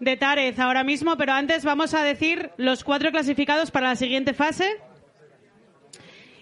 de 0.00 0.16
Tárez 0.16 0.58
ahora 0.58 0.82
mismo, 0.82 1.16
pero 1.16 1.34
antes 1.34 1.64
vamos 1.64 1.94
a 1.94 2.02
decir 2.02 2.50
los 2.56 2.82
cuatro 2.82 3.12
clasificados 3.12 3.70
para 3.70 3.90
la 3.90 3.94
siguiente 3.94 4.34
fase 4.34 4.76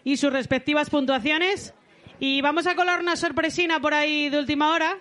y 0.05 0.16
sus 0.16 0.32
respectivas 0.32 0.90
puntuaciones. 0.90 1.74
Y 2.18 2.40
vamos 2.40 2.66
a 2.66 2.74
colar 2.74 3.00
una 3.00 3.16
sorpresina 3.16 3.80
por 3.80 3.94
ahí 3.94 4.28
de 4.28 4.38
última 4.38 4.72
hora, 4.72 4.98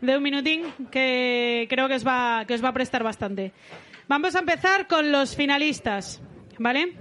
de 0.00 0.16
un 0.16 0.22
minutín, 0.22 0.72
que 0.90 1.66
creo 1.68 1.88
que 1.88 1.94
os 1.94 2.06
va, 2.06 2.44
que 2.46 2.54
os 2.54 2.64
va 2.64 2.68
a 2.70 2.74
prestar 2.74 3.02
bastante. 3.02 3.52
Vamos 4.08 4.34
a 4.34 4.40
empezar 4.40 4.86
con 4.88 5.12
los 5.12 5.36
finalistas, 5.36 6.20
¿vale? 6.58 6.94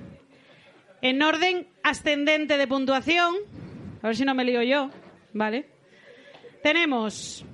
En 1.01 1.21
orden 1.21 1.67
ascendente 1.83 2.57
de 2.57 2.67
puntuación, 2.67 3.35
a 4.01 4.07
ver 4.07 4.15
si 4.15 4.25
no 4.25 4.35
me 4.35 4.43
lío 4.43 4.61
yo, 4.61 4.89
¿vale? 5.33 5.69
Tenemos 6.61 7.45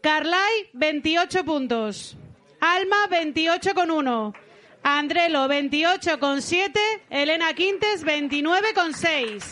Carlay, 0.00 0.68
28 0.72 1.44
puntos. 1.44 2.16
Alma, 2.60 3.06
28 3.10 3.74
con 3.74 3.90
1. 3.90 4.34
Andrelo, 4.88 5.48
28 5.48 6.20
con 6.20 6.40
7. 6.40 6.78
Elena 7.10 7.52
Quintes, 7.54 8.04
29 8.04 8.72
con 8.72 8.94
6. 8.94 9.50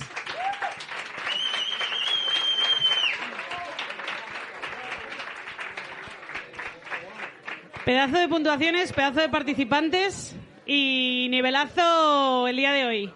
Pedazo 7.84 8.16
de 8.16 8.28
puntuaciones, 8.28 8.92
pedazo 8.92 9.22
de 9.22 9.28
participantes 9.28 10.36
y 10.66 11.26
nivelazo 11.32 12.46
el 12.46 12.54
día 12.54 12.72
de 12.72 12.84
hoy. 12.84 13.12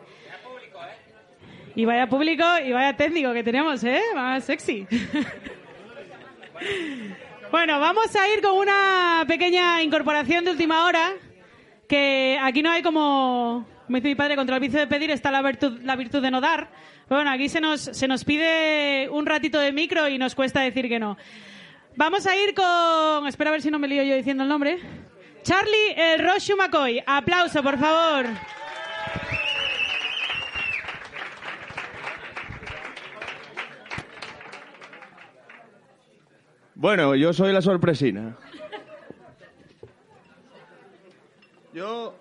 Y 1.77 1.85
vaya 1.85 2.09
público 2.09 2.45
y 2.67 2.73
vaya 2.73 2.97
técnico 2.97 3.33
que 3.33 3.45
tenemos, 3.45 3.85
¿eh? 3.85 4.03
Más 4.17 4.43
sexy. 4.43 4.89
bueno, 7.53 7.79
vamos 7.79 8.13
a 8.17 8.29
ir 8.35 8.43
con 8.43 8.59
una 8.59 9.25
pequeña 9.29 9.81
incorporación 9.85 10.45
de 10.45 10.51
última 10.51 10.85
hora, 10.85 11.13
que 11.89 12.39
aquí 12.41 12.63
no 12.63 12.71
hay 12.71 12.83
como, 12.83 13.67
como 13.87 13.97
dice 13.97 14.09
mi 14.09 14.15
padre, 14.15 14.37
contra 14.37 14.57
el 14.57 14.61
vicio 14.61 14.79
de 14.79 14.87
pedir 14.87 15.11
está 15.11 15.31
la 15.31 15.43
virtud, 15.43 15.81
la 15.83 15.97
virtud 15.97 16.23
de 16.23 16.31
no 16.31 16.41
dar. 16.41 16.69
Bueno, 17.09 17.31
aquí 17.31 17.49
se 17.49 17.61
nos, 17.61 17.81
se 17.81 18.07
nos 18.07 18.25
pide 18.25 19.09
un 19.11 19.25
ratito 19.25 19.59
de 19.59 19.73
micro 19.73 20.09
y 20.09 20.19
nos 20.19 20.35
cuesta 20.35 20.61
decir 20.61 20.89
que 20.89 20.99
no. 20.99 21.17
Vamos 21.97 22.27
a 22.27 22.37
ir 22.37 22.55
con... 22.55 23.27
Espera 23.27 23.51
a 23.51 23.53
ver 23.53 23.63
si 23.63 23.71
no 23.71 23.79
me 23.79 23.89
lío 23.89 24.03
yo 24.03 24.15
diciendo 24.15 24.43
el 24.43 24.49
nombre. 24.49 24.79
Charlie 25.43 25.95
el 25.97 26.21
Roshu 26.21 26.57
McCoy. 26.57 27.03
Aplauso, 27.07 27.63
por 27.63 27.79
favor. 27.79 28.27
Bueno, 36.75 37.17
yo 37.17 37.33
soy 37.33 37.53
la 37.53 37.61
sorpresina. 37.61 38.37
Yo 41.79 42.13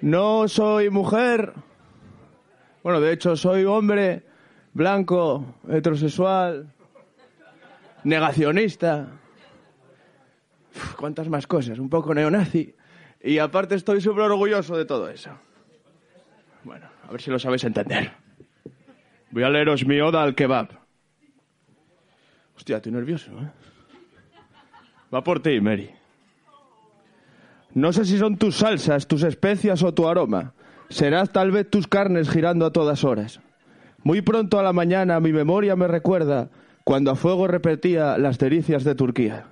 no 0.00 0.48
soy 0.48 0.90
mujer. 0.90 1.52
Bueno, 2.82 3.00
de 3.00 3.12
hecho 3.12 3.36
soy 3.36 3.64
hombre 3.64 4.24
blanco, 4.72 5.54
heterosexual, 5.68 6.74
negacionista. 8.02 9.06
cuántas 10.96 11.28
más 11.28 11.46
cosas, 11.46 11.78
un 11.78 11.88
poco 11.88 12.12
neonazi. 12.12 12.74
Y 13.22 13.38
aparte 13.38 13.76
estoy 13.76 14.00
súper 14.00 14.24
orgulloso 14.24 14.76
de 14.76 14.84
todo 14.84 15.08
eso. 15.10 15.30
Bueno, 16.64 16.88
a 17.06 17.12
ver 17.12 17.22
si 17.22 17.30
lo 17.30 17.38
sabéis 17.38 17.62
entender. 17.62 18.14
Voy 19.30 19.44
a 19.44 19.48
leeros 19.48 19.86
mi 19.86 20.00
oda 20.00 20.24
al 20.24 20.34
kebab. 20.34 20.70
Hostia, 22.56 22.78
estoy 22.78 22.90
nervioso, 22.90 23.30
¿eh? 23.30 23.48
Va 25.14 25.22
por 25.22 25.40
ti, 25.40 25.60
Mary. 25.60 25.95
No 27.76 27.92
sé 27.92 28.06
si 28.06 28.16
son 28.16 28.38
tus 28.38 28.56
salsas, 28.56 29.06
tus 29.06 29.22
especias 29.22 29.82
o 29.82 29.92
tu 29.92 30.08
aroma. 30.08 30.54
Serás 30.88 31.30
tal 31.30 31.50
vez 31.50 31.68
tus 31.68 31.86
carnes 31.86 32.30
girando 32.30 32.64
a 32.64 32.72
todas 32.72 33.04
horas. 33.04 33.40
Muy 34.02 34.22
pronto 34.22 34.58
a 34.58 34.62
la 34.62 34.72
mañana 34.72 35.20
mi 35.20 35.30
memoria 35.30 35.76
me 35.76 35.86
recuerda 35.86 36.48
cuando 36.84 37.10
a 37.10 37.16
fuego 37.16 37.48
repetía 37.48 38.16
las 38.16 38.38
delicias 38.38 38.82
de 38.82 38.94
Turquía. 38.94 39.48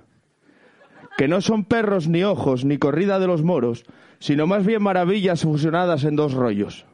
Que 1.19 1.27
no 1.27 1.39
son 1.39 1.65
perros 1.65 2.07
ni 2.07 2.23
ojos 2.23 2.65
ni 2.65 2.79
corrida 2.79 3.19
de 3.19 3.27
los 3.27 3.43
moros, 3.43 3.85
sino 4.17 4.47
más 4.47 4.65
bien 4.65 4.81
maravillas 4.81 5.43
fusionadas 5.43 6.03
en 6.03 6.15
dos 6.15 6.33
rollos. 6.33 6.87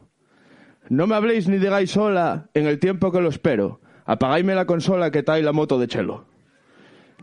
No 0.89 1.07
me 1.07 1.15
habléis 1.15 1.47
ni 1.47 1.59
digáis 1.59 1.91
sola 1.91 2.49
en 2.53 2.67
el 2.67 2.77
tiempo 2.77 3.09
que 3.13 3.21
lo 3.21 3.29
espero. 3.29 3.79
Apagáisme 4.03 4.53
la 4.53 4.65
consola 4.65 5.11
que 5.11 5.23
trae 5.23 5.43
la 5.43 5.53
moto 5.53 5.79
de 5.79 5.87
chelo. 5.87 6.25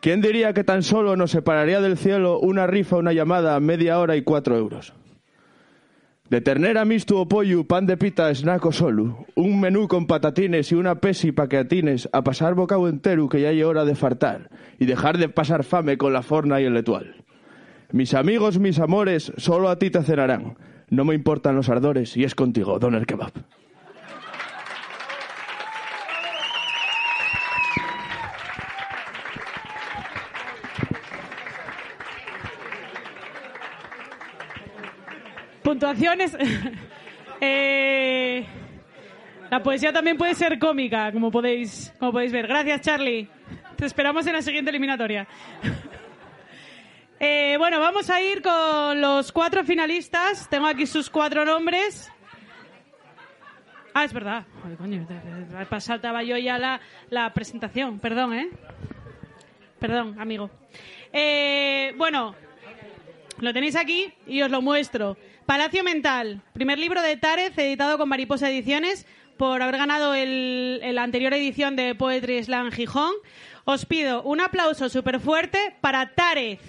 ¿Quién 0.01 0.21
diría 0.21 0.53
que 0.53 0.63
tan 0.63 0.85
solo 0.85 1.17
nos 1.17 1.33
separaría 1.33 1.81
del 1.81 1.97
cielo 1.97 2.39
una 2.39 2.67
rifa, 2.67 2.97
una 2.97 3.13
llamada, 3.13 3.59
media 3.59 3.99
hora 3.99 4.15
y 4.17 4.23
cuatro 4.23 4.57
euros? 4.57 4.93
De 6.31 6.41
ternera 6.41 6.85
misto 6.85 7.19
o 7.21 7.27
pollo, 7.27 7.65
pan 7.65 7.87
de 7.87 7.97
pita, 7.97 8.33
snack 8.33 8.65
o 8.67 8.71
solo, 8.71 9.27
un 9.35 9.59
menú 9.59 9.89
con 9.89 10.07
patatines 10.07 10.71
y 10.71 10.75
una 10.75 10.97
pesi 10.97 11.33
pa 11.33 11.49
que 11.49 11.57
atines 11.57 12.09
a 12.13 12.23
pasar 12.23 12.55
bocado 12.55 12.87
entero 12.87 13.29
que 13.29 13.41
ya 13.41 13.49
hay 13.49 13.63
hora 13.63 13.85
de 13.85 13.95
fartar 13.95 14.51
y 14.79 14.85
dejar 14.85 15.19
de 15.19 15.31
pasar 15.31 15.65
fame 15.65 15.97
con 15.97 16.13
la 16.13 16.23
forna 16.23 16.61
y 16.61 16.65
el 16.65 16.75
letual. 16.75 17.25
Mis 17.91 18.13
amigos, 18.13 18.59
mis 18.59 18.79
amores, 18.79 19.33
solo 19.39 19.71
a 19.71 19.79
ti 19.79 19.91
te 19.91 20.03
cenarán. 20.03 20.59
No 20.91 21.05
me 21.07 21.15
importan 21.15 21.57
los 21.57 21.71
ardores 21.71 22.17
y 22.17 22.25
es 22.25 22.35
contigo, 22.35 22.79
Doner 22.79 23.07
Kebab. 23.07 23.33
Puntuaciones. 35.69 36.35
Eh, 37.41 38.45
la 39.49 39.63
poesía 39.63 39.93
también 39.93 40.17
puede 40.17 40.35
ser 40.35 40.59
cómica, 40.59 41.13
como 41.13 41.31
podéis, 41.31 41.95
como 42.01 42.11
podéis 42.11 42.33
ver. 42.33 42.49
Gracias, 42.49 42.81
Charlie. 42.81 43.29
Te 43.77 43.87
esperamos 43.87 44.27
en 44.27 44.33
la 44.33 44.43
siguiente 44.43 44.71
eliminatoria. 44.71 45.29
Eh, 47.21 47.57
bueno, 47.59 47.81
vamos 47.81 48.09
a 48.11 48.23
ir 48.23 48.41
con 48.43 49.01
los 49.01 49.33
cuatro 49.33 49.65
finalistas. 49.65 50.49
Tengo 50.49 50.69
aquí 50.69 50.87
sus 50.87 51.11
cuatro 51.11 51.45
nombres. 51.45 52.09
Ah, 53.93 54.05
es 54.05 54.13
verdad. 54.13 54.45
Joder, 54.63 54.79
coño, 54.79 55.07
saltaba 55.81 56.23
yo 56.23 56.37
ya 56.37 56.59
la, 56.59 56.81
la 57.11 57.35
presentación. 57.35 57.99
Perdón, 57.99 58.35
¿eh? 58.35 58.51
Perdón, 59.81 60.17
amigo. 60.21 60.49
Eh, 61.13 61.93
bueno, 61.97 62.37
lo 63.41 63.53
tenéis 63.53 63.75
aquí 63.75 64.13
y 64.29 64.41
os 64.43 64.51
lo 64.51 64.63
muestro. 64.63 65.17
Palacio 65.49 65.83
Mental, 65.83 66.43
primer 66.53 66.79
libro 66.79 67.01
de 67.01 67.17
Tárez, 67.17 67.57
editado 67.57 67.97
con 67.97 68.07
Mariposa 68.07 68.51
Ediciones, 68.51 69.07
por 69.39 69.63
haber 69.63 69.79
ganado 69.79 70.13
el, 70.13 70.79
la 70.95 71.03
anterior 71.03 71.33
edición 71.33 71.75
de 71.75 71.95
Poetry 71.95 72.45
Slam 72.45 72.71
Gijón. 72.71 73.15
Os 73.65 73.87
pido 73.87 74.23
un 74.25 74.43
aplauso 74.43 74.91
súper 74.91 75.21
fuerte 75.21 75.75
para 75.81 76.15
Tárez. 76.15 76.61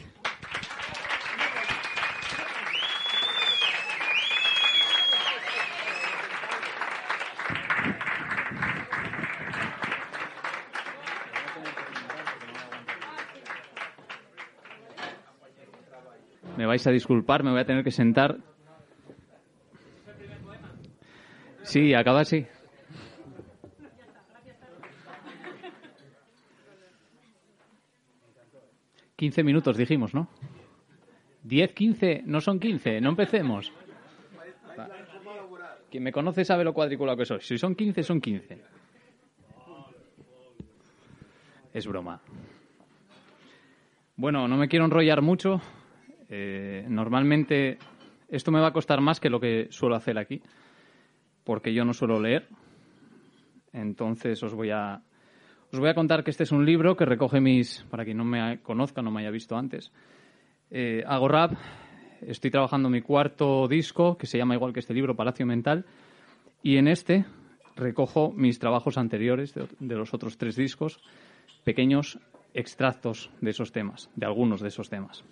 Me 16.56 16.66
vais 16.66 16.88
a 16.88 16.92
disculpar, 16.92 17.44
me 17.44 17.52
voy 17.52 17.60
a 17.60 17.66
tener 17.66 17.84
que 17.84 17.92
sentar. 17.92 18.38
Sí, 21.70 21.94
acaba 21.94 22.22
así. 22.22 22.48
Quince 29.16 29.44
minutos 29.44 29.78
dijimos, 29.78 30.16
¿no? 30.16 30.30
Diez, 31.44 31.72
quince, 31.74 32.24
no 32.26 32.42
son 32.42 32.60
quince, 32.60 33.00
no 33.00 33.10
empecemos. 33.10 33.72
Quien 35.92 36.02
me 36.02 36.12
conoce 36.12 36.44
sabe 36.44 36.64
lo 36.64 36.74
cuadriculado 36.74 37.20
que 37.20 37.26
soy. 37.26 37.42
Si 37.42 37.60
son 37.60 37.76
quince, 37.76 38.02
son 38.02 38.20
quince. 38.20 38.64
Es 41.72 41.86
broma. 41.86 42.20
Bueno, 44.16 44.48
no 44.48 44.58
me 44.58 44.68
quiero 44.68 44.86
enrollar 44.86 45.22
mucho. 45.22 45.62
Eh, 46.30 46.84
normalmente 46.90 47.78
esto 48.28 48.52
me 48.52 48.60
va 48.60 48.70
a 48.70 48.74
costar 48.74 49.02
más 49.02 49.20
que 49.20 49.30
lo 49.30 49.40
que 49.40 49.68
suelo 49.70 49.96
hacer 49.96 50.18
aquí, 50.18 50.42
porque 51.50 51.74
yo 51.74 51.84
no 51.84 51.96
suelo 51.96 52.20
leer. 52.20 52.48
Entonces 53.74 54.44
os 54.44 54.54
voy 54.54 54.70
a 54.70 55.02
os 55.72 55.80
voy 55.80 55.90
a 55.90 55.96
contar 55.96 56.24
que 56.24 56.30
este 56.30 56.44
es 56.44 56.52
un 56.52 56.64
libro 56.64 56.96
que 56.96 57.06
recoge 57.06 57.42
mis, 57.42 57.84
para 57.90 58.06
quien 58.06 58.18
no 58.18 58.24
me 58.24 58.60
conozca, 58.60 59.02
no 59.02 59.10
me 59.10 59.22
haya 59.22 59.32
visto 59.32 59.58
antes. 59.58 59.92
Eh, 60.70 61.04
hago 61.08 61.28
rap, 61.28 61.54
estoy 62.22 62.52
trabajando 62.52 62.88
mi 62.92 63.02
cuarto 63.02 63.68
disco, 63.68 64.16
que 64.16 64.28
se 64.28 64.38
llama 64.38 64.54
igual 64.54 64.74
que 64.74 64.80
este 64.80 64.94
libro, 64.94 65.16
Palacio 65.16 65.48
Mental, 65.48 65.88
y 66.62 66.78
en 66.78 66.88
este 66.88 67.26
recojo 67.76 68.32
mis 68.32 68.60
trabajos 68.60 69.00
anteriores 69.00 69.56
de, 69.56 69.66
de 69.80 69.96
los 69.96 70.14
otros 70.14 70.38
tres 70.38 70.56
discos, 70.56 71.00
pequeños 71.64 72.20
extractos 72.54 73.32
de 73.42 73.50
esos 73.50 73.72
temas, 73.72 74.12
de 74.16 74.28
algunos 74.28 74.62
de 74.62 74.68
esos 74.68 74.88
temas. 74.88 75.24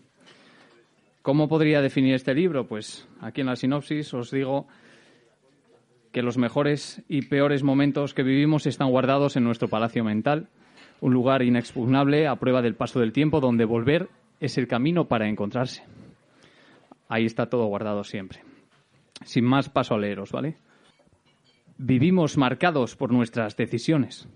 ¿Cómo 1.21 1.47
podría 1.47 1.79
definir 1.79 2.15
este 2.15 2.33
libro? 2.33 2.65
Pues 2.65 3.07
aquí 3.21 3.41
en 3.41 3.47
la 3.47 3.55
sinopsis 3.55 4.11
os 4.15 4.31
digo 4.31 4.65
que 6.11 6.21
los 6.21 6.37
mejores 6.37 7.03
y 7.07 7.23
peores 7.23 7.63
momentos 7.63 8.13
que 8.13 8.23
vivimos 8.23 8.65
están 8.65 8.89
guardados 8.89 9.35
en 9.35 9.43
nuestro 9.43 9.67
palacio 9.67 10.03
mental, 10.03 10.49
un 11.01 11.13
lugar 11.13 11.43
inexpugnable 11.43 12.27
a 12.27 12.35
prueba 12.37 12.61
del 12.61 12.75
paso 12.75 12.99
del 12.99 13.11
tiempo 13.13 13.39
donde 13.39 13.65
volver 13.65 14.09
es 14.39 14.57
el 14.57 14.67
camino 14.67 15.05
para 15.07 15.27
encontrarse. 15.27 15.83
Ahí 17.07 17.25
está 17.25 17.47
todo 17.47 17.65
guardado 17.65 18.03
siempre. 18.03 18.41
Sin 19.23 19.45
más, 19.45 19.69
paso 19.69 19.95
a 19.95 19.97
leeros, 19.97 20.31
¿vale? 20.31 20.57
Vivimos 21.77 22.37
marcados 22.37 22.95
por 22.95 23.11
nuestras 23.11 23.55
decisiones, 23.55 24.27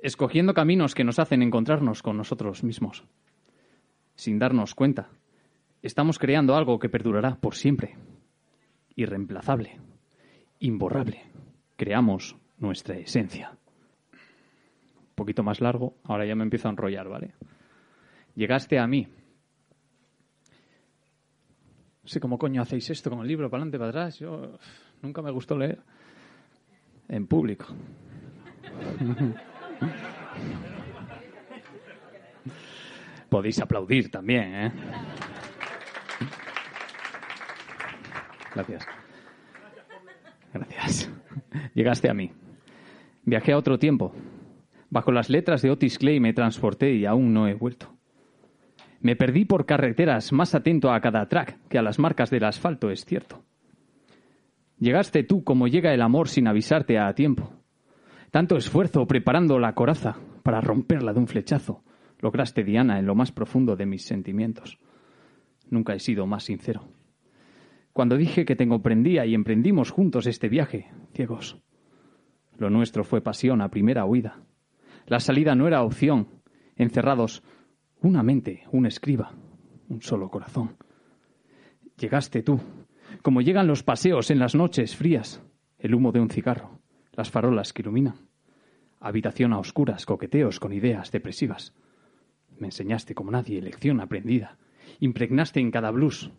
escogiendo 0.00 0.54
caminos 0.54 0.94
que 0.94 1.04
nos 1.04 1.18
hacen 1.18 1.42
encontrarnos 1.42 2.02
con 2.02 2.16
nosotros 2.16 2.64
mismos, 2.64 3.04
sin 4.16 4.38
darnos 4.38 4.74
cuenta. 4.74 5.08
Estamos 5.82 6.18
creando 6.18 6.56
algo 6.56 6.78
que 6.78 6.88
perdurará 6.88 7.36
por 7.36 7.54
siempre, 7.54 7.96
irreemplazable, 8.96 9.80
imborrable. 10.64 11.20
Creamos 11.76 12.36
nuestra 12.58 12.96
esencia. 12.96 13.50
Un 14.12 15.14
poquito 15.14 15.42
más 15.42 15.60
largo, 15.60 15.98
ahora 16.04 16.24
ya 16.24 16.34
me 16.34 16.42
empiezo 16.42 16.68
a 16.68 16.70
enrollar, 16.70 17.06
¿vale? 17.08 17.34
Llegaste 18.34 18.78
a 18.78 18.86
mí. 18.86 19.06
No 22.02 22.08
sé 22.08 22.18
cómo 22.20 22.38
coño 22.38 22.62
hacéis 22.62 22.88
esto 22.90 23.10
con 23.10 23.20
el 23.20 23.28
libro, 23.28 23.50
para 23.50 23.62
adelante, 23.62 23.78
para 23.78 23.90
atrás. 23.90 24.18
Yo 24.18 24.58
nunca 25.02 25.20
me 25.22 25.30
gustó 25.30 25.56
leer 25.56 25.80
en 27.08 27.26
público. 27.26 27.66
Podéis 33.28 33.60
aplaudir 33.60 34.10
también, 34.10 34.54
¿eh? 34.54 34.72
Gracias. 38.54 38.86
Gracias. 40.54 41.12
Llegaste 41.74 42.08
a 42.08 42.14
mí. 42.14 42.32
Viajé 43.24 43.52
a 43.52 43.58
otro 43.58 43.78
tiempo. 43.78 44.14
Bajo 44.88 45.10
las 45.10 45.28
letras 45.28 45.60
de 45.62 45.70
Otis 45.70 45.98
Clay 45.98 46.20
me 46.20 46.32
transporté 46.32 46.94
y 46.94 47.04
aún 47.04 47.34
no 47.34 47.48
he 47.48 47.54
vuelto. 47.54 47.92
Me 49.00 49.16
perdí 49.16 49.44
por 49.44 49.66
carreteras 49.66 50.32
más 50.32 50.54
atento 50.54 50.92
a 50.92 51.00
cada 51.00 51.28
track 51.28 51.58
que 51.68 51.78
a 51.78 51.82
las 51.82 51.98
marcas 51.98 52.30
del 52.30 52.44
asfalto, 52.44 52.90
es 52.90 53.04
cierto. 53.04 53.42
Llegaste 54.78 55.24
tú 55.24 55.44
como 55.44 55.66
llega 55.66 55.92
el 55.92 56.00
amor 56.00 56.28
sin 56.28 56.46
avisarte 56.46 56.98
a 56.98 57.12
tiempo. 57.14 57.52
Tanto 58.30 58.56
esfuerzo 58.56 59.06
preparando 59.06 59.58
la 59.58 59.74
coraza 59.74 60.16
para 60.42 60.60
romperla 60.60 61.12
de 61.12 61.18
un 61.18 61.26
flechazo. 61.26 61.82
Lograste, 62.20 62.64
Diana, 62.64 62.98
en 62.98 63.06
lo 63.06 63.14
más 63.14 63.32
profundo 63.32 63.76
de 63.76 63.86
mis 63.86 64.04
sentimientos. 64.04 64.78
Nunca 65.70 65.94
he 65.94 66.00
sido 66.00 66.26
más 66.26 66.44
sincero. 66.44 66.84
Cuando 67.94 68.16
dije 68.16 68.44
que 68.44 68.56
te 68.56 68.66
comprendía 68.66 69.24
y 69.24 69.34
emprendimos 69.34 69.92
juntos 69.92 70.26
este 70.26 70.48
viaje, 70.48 70.90
ciegos. 71.14 71.62
Lo 72.58 72.68
nuestro 72.68 73.04
fue 73.04 73.20
pasión 73.20 73.62
a 73.62 73.70
primera 73.70 74.04
huida. 74.04 74.42
La 75.06 75.20
salida 75.20 75.54
no 75.54 75.68
era 75.68 75.84
opción. 75.84 76.26
Encerrados, 76.74 77.44
una 78.00 78.24
mente, 78.24 78.64
un 78.72 78.86
escriba, 78.86 79.32
un 79.88 80.02
solo 80.02 80.28
corazón. 80.28 80.76
Llegaste 81.96 82.42
tú, 82.42 82.60
como 83.22 83.42
llegan 83.42 83.68
los 83.68 83.84
paseos 83.84 84.32
en 84.32 84.40
las 84.40 84.56
noches 84.56 84.96
frías, 84.96 85.40
el 85.78 85.94
humo 85.94 86.10
de 86.10 86.18
un 86.18 86.30
cigarro, 86.30 86.80
las 87.12 87.30
farolas 87.30 87.72
que 87.72 87.82
iluminan, 87.82 88.28
habitación 88.98 89.52
a 89.52 89.60
oscuras, 89.60 90.04
coqueteos 90.04 90.58
con 90.58 90.72
ideas 90.72 91.12
depresivas. 91.12 91.76
Me 92.58 92.66
enseñaste 92.66 93.14
como 93.14 93.30
nadie 93.30 93.62
lección 93.62 94.00
aprendida, 94.00 94.58
impregnaste 94.98 95.60
en 95.60 95.70
cada 95.70 95.92
blues 95.92 96.32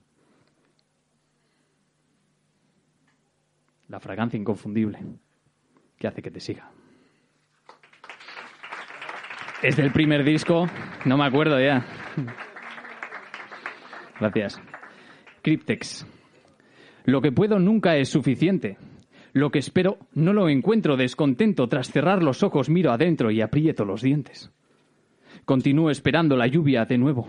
la 3.87 3.99
fragancia 3.99 4.39
inconfundible 4.39 4.99
que 5.97 6.07
hace 6.07 6.21
que 6.21 6.31
te 6.31 6.39
siga. 6.39 6.71
Es 9.61 9.77
del 9.77 9.91
primer 9.91 10.23
disco, 10.23 10.67
no 11.05 11.17
me 11.17 11.25
acuerdo 11.25 11.59
ya. 11.59 11.85
Gracias. 14.19 14.61
Cryptex. 15.41 16.05
Lo 17.05 17.21
que 17.21 17.31
puedo 17.31 17.59
nunca 17.59 17.97
es 17.97 18.09
suficiente. 18.09 18.77
Lo 19.33 19.51
que 19.51 19.59
espero 19.59 19.97
no 20.13 20.33
lo 20.33 20.49
encuentro 20.49 20.97
descontento. 20.97 21.67
Tras 21.67 21.91
cerrar 21.91 22.23
los 22.23 22.43
ojos 22.43 22.69
miro 22.69 22.91
adentro 22.91 23.31
y 23.31 23.41
aprieto 23.41 23.85
los 23.85 24.01
dientes. 24.01 24.51
Continúo 25.43 25.89
esperando 25.89 26.35
la 26.35 26.47
lluvia 26.47 26.85
de 26.85 26.97
nuevo. 26.97 27.27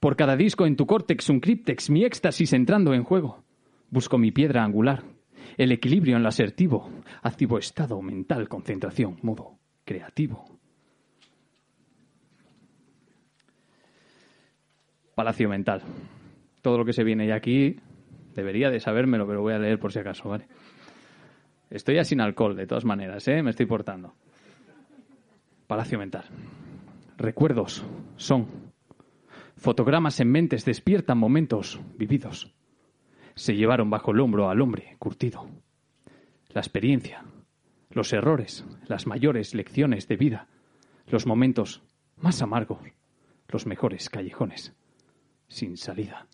Por 0.00 0.16
cada 0.16 0.36
disco 0.36 0.66
en 0.66 0.76
tu 0.76 0.86
córtex 0.86 1.28
un 1.28 1.40
cryptex, 1.40 1.90
mi 1.90 2.04
éxtasis 2.04 2.52
entrando 2.52 2.94
en 2.94 3.02
juego. 3.02 3.42
Busco 3.90 4.18
mi 4.18 4.30
piedra 4.30 4.64
angular, 4.64 5.02
el 5.58 5.72
equilibrio 5.72 6.16
en 6.16 6.22
lo 6.22 6.28
asertivo, 6.28 6.88
activo 7.22 7.58
estado 7.58 8.00
mental, 8.00 8.48
concentración, 8.48 9.18
modo 9.22 9.58
creativo. 9.84 10.44
Palacio 15.16 15.48
mental. 15.48 15.82
Todo 16.62 16.78
lo 16.78 16.84
que 16.84 16.92
se 16.92 17.02
viene 17.02 17.26
ya 17.26 17.34
aquí 17.34 17.76
debería 18.36 18.70
de 18.70 18.78
sabérmelo, 18.78 19.26
pero 19.26 19.42
voy 19.42 19.52
a 19.52 19.58
leer 19.58 19.80
por 19.80 19.92
si 19.92 19.98
acaso, 19.98 20.28
¿vale? 20.28 20.46
Estoy 21.70 21.96
ya 21.96 22.04
sin 22.04 22.20
alcohol, 22.20 22.56
de 22.56 22.68
todas 22.68 22.84
maneras, 22.84 23.26
¿eh? 23.26 23.42
Me 23.42 23.50
estoy 23.50 23.66
portando. 23.66 24.14
Palacio 25.66 25.98
mental. 25.98 26.24
Recuerdos 27.16 27.84
son. 28.16 28.46
Fotogramas 29.56 30.20
en 30.20 30.30
mentes 30.30 30.64
despiertan 30.64 31.18
momentos 31.18 31.80
vividos. 31.96 32.54
Se 33.38 33.54
llevaron 33.54 33.88
bajo 33.88 34.10
el 34.10 34.18
hombro 34.18 34.50
al 34.50 34.60
hombre 34.60 34.96
curtido. 34.98 35.48
La 36.48 36.60
experiencia, 36.60 37.24
los 37.90 38.12
errores, 38.12 38.64
las 38.88 39.06
mayores 39.06 39.54
lecciones 39.54 40.08
de 40.08 40.16
vida, 40.16 40.48
los 41.06 41.24
momentos 41.24 41.84
más 42.16 42.42
amargos, 42.42 42.80
los 43.46 43.64
mejores 43.64 44.10
callejones, 44.10 44.74
sin 45.46 45.76
salida. 45.76 46.26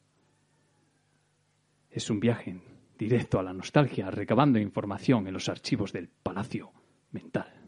Es 1.91 2.09
un 2.09 2.21
viaje 2.21 2.59
directo 2.99 3.39
a 3.39 3.43
la 3.43 3.53
nostalgia, 3.53 4.11
recabando 4.11 4.59
información 4.59 5.27
en 5.27 5.35
los 5.35 5.51
archivos 5.51 5.93
del 5.93 6.09
palacio 6.09 6.73
mental. 7.11 7.64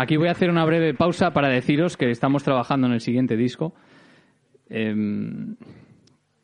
Aquí 0.00 0.16
voy 0.16 0.28
a 0.28 0.30
hacer 0.30 0.48
una 0.48 0.64
breve 0.64 0.94
pausa 0.94 1.30
para 1.34 1.50
deciros 1.50 1.98
que 1.98 2.10
estamos 2.10 2.42
trabajando 2.42 2.86
en 2.86 2.94
el 2.94 3.00
siguiente 3.02 3.36
disco. 3.36 3.74
Em, 4.70 5.56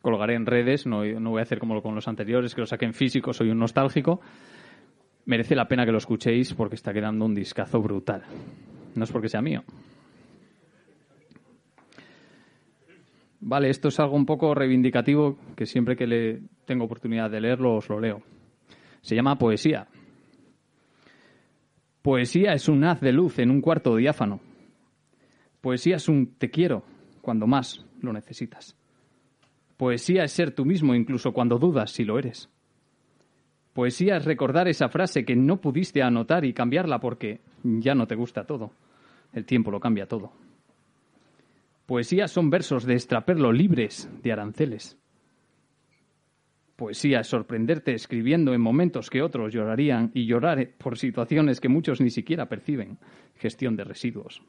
colgaré 0.02 0.34
en 0.34 0.44
redes, 0.44 0.84
no, 0.84 0.98
voy 0.98 1.38
a 1.38 1.42
hacer 1.42 1.58
como 1.58 1.80
con 1.80 1.94
los 1.94 2.06
anteriores, 2.06 2.54
que 2.54 2.60
lo 2.60 2.66
saqué 2.66 2.84
en 2.84 2.92
físico, 2.92 3.32
soy 3.32 3.48
un 3.48 3.58
nostálgico. 3.58 4.20
Merece 5.24 5.54
la 5.54 5.68
pena 5.68 5.86
que 5.86 5.90
lo 5.92 5.96
escuchéis 5.96 6.52
porque 6.52 6.74
está 6.74 6.92
quedando 6.92 7.24
un 7.24 7.34
discazo 7.34 7.80
brutal. 7.80 8.24
No 8.94 9.04
es 9.04 9.10
porque 9.10 9.30
sea 9.30 9.40
mío. 9.40 9.64
Vale, 13.40 13.70
esto 13.70 13.88
es 13.88 13.98
algo 14.00 14.16
un 14.16 14.26
poco 14.26 14.54
reivindicativo 14.54 15.38
que 15.56 15.64
siempre 15.64 15.96
que 15.96 16.06
le 16.06 16.42
tengo 16.66 16.84
oportunidad 16.84 17.30
de 17.30 17.40
leerlo 17.40 17.76
os 17.76 17.88
lo 17.88 18.00
leo. 18.00 18.20
Se 19.00 19.16
llama 19.16 19.38
Poesía. 19.38 19.86
Poesía 22.06 22.52
es 22.52 22.68
un 22.68 22.84
haz 22.84 23.00
de 23.00 23.10
luz 23.10 23.40
en 23.40 23.50
un 23.50 23.60
cuarto 23.60 23.96
diáfano. 23.96 24.38
Poesía 25.60 25.96
es 25.96 26.08
un 26.08 26.36
te 26.38 26.52
quiero 26.52 26.84
cuando 27.20 27.48
más 27.48 27.84
lo 28.00 28.12
necesitas. 28.12 28.76
Poesía 29.76 30.22
es 30.22 30.30
ser 30.30 30.52
tú 30.52 30.64
mismo 30.64 30.94
incluso 30.94 31.32
cuando 31.32 31.58
dudas 31.58 31.90
si 31.90 32.04
lo 32.04 32.16
eres. 32.16 32.48
Poesía 33.72 34.18
es 34.18 34.24
recordar 34.24 34.68
esa 34.68 34.88
frase 34.88 35.24
que 35.24 35.34
no 35.34 35.60
pudiste 35.60 36.00
anotar 36.00 36.44
y 36.44 36.52
cambiarla 36.52 37.00
porque 37.00 37.40
ya 37.64 37.96
no 37.96 38.06
te 38.06 38.14
gusta 38.14 38.44
todo. 38.44 38.70
El 39.32 39.44
tiempo 39.44 39.72
lo 39.72 39.80
cambia 39.80 40.06
todo. 40.06 40.30
Poesía 41.86 42.28
son 42.28 42.50
versos 42.50 42.84
de 42.84 42.94
extraperlo 42.94 43.50
libres 43.50 44.08
de 44.22 44.30
aranceles. 44.30 44.96
Poesía 46.76 47.20
es 47.20 47.26
sorprenderte 47.26 47.94
escribiendo 47.94 48.52
en 48.52 48.60
momentos 48.60 49.08
que 49.08 49.22
otros 49.22 49.52
llorarían 49.52 50.10
y 50.12 50.26
llorar 50.26 50.68
por 50.76 50.98
situaciones 50.98 51.58
que 51.58 51.70
muchos 51.70 52.02
ni 52.02 52.10
siquiera 52.10 52.50
perciben. 52.50 52.98
Gestión 53.36 53.76
de 53.76 53.84
residuos. 53.84 54.42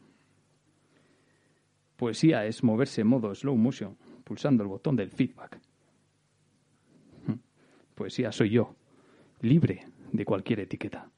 Poesía 1.95 2.45
es 2.45 2.63
moverse 2.63 3.01
en 3.01 3.07
modo 3.07 3.33
slow 3.33 3.55
motion, 3.55 3.97
pulsando 4.25 4.61
el 4.63 4.69
botón 4.69 4.97
del 4.97 5.09
feedback. 5.09 5.57
Poesía 7.95 8.31
soy 8.31 8.49
yo, 8.51 8.75
libre 9.41 9.87
de 10.11 10.25
cualquier 10.25 10.59
etiqueta. 10.59 11.09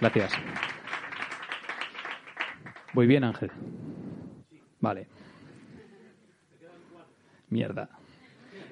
Gracias. 0.00 0.32
Voy 2.92 3.06
bien, 3.06 3.24
Ángel. 3.24 3.50
Vale. 4.80 5.06
Mierda. 7.48 7.88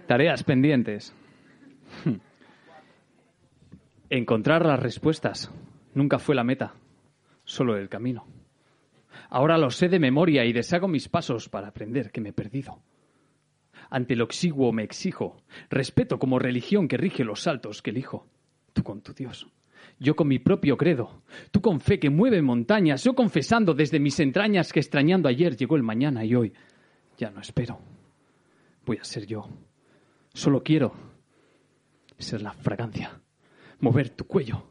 Tareas 0.06 0.42
pendientes. 0.42 1.14
Encontrar 4.10 4.64
las 4.64 4.80
respuestas 4.80 5.52
nunca 5.94 6.18
fue 6.18 6.34
la 6.34 6.44
meta, 6.44 6.74
solo 7.44 7.76
el 7.76 7.88
camino. 7.88 8.26
Ahora 9.28 9.58
lo 9.58 9.70
sé 9.70 9.88
de 9.88 9.98
memoria 9.98 10.44
y 10.44 10.52
deshago 10.52 10.88
mis 10.88 11.08
pasos 11.08 11.48
para 11.48 11.68
aprender 11.68 12.10
que 12.10 12.20
me 12.20 12.30
he 12.30 12.32
perdido. 12.32 12.80
Ante 13.90 14.16
lo 14.16 14.24
exiguo 14.24 14.72
me 14.72 14.82
exijo, 14.82 15.36
respeto 15.68 16.18
como 16.18 16.38
religión 16.38 16.88
que 16.88 16.96
rige 16.96 17.24
los 17.24 17.42
saltos 17.42 17.82
que 17.82 17.90
elijo. 17.90 18.26
Tú 18.72 18.82
con 18.82 19.02
tu 19.02 19.12
Dios, 19.12 19.46
yo 19.99 20.14
con 20.14 20.29
mi 20.29 20.39
propio 20.39 20.76
credo, 20.76 21.22
tú 21.51 21.61
con 21.61 21.81
fe 21.81 21.99
que 21.99 22.11
mueve 22.11 22.43
montañas, 22.43 23.05
yo 23.05 23.14
confesando 23.14 23.74
desde 23.74 24.01
mis 24.01 24.18
entrañas 24.20 24.72
que 24.72 24.81
extrañando 24.81 25.29
ayer 25.29 25.57
llegó 25.57 25.76
el 25.76 25.83
mañana 25.83 26.24
y 26.24 26.35
hoy 26.35 26.53
ya 27.16 27.31
no 27.31 27.41
espero. 27.41 27.81
Voy 28.87 28.99
a 28.99 29.05
ser 29.05 29.26
yo. 29.26 29.49
Solo 30.33 30.62
quiero 30.62 30.93
ser 32.18 32.43
la 32.43 32.53
fragancia, 32.53 33.20
mover 33.81 34.11
tu 34.11 34.26
cuello, 34.26 34.70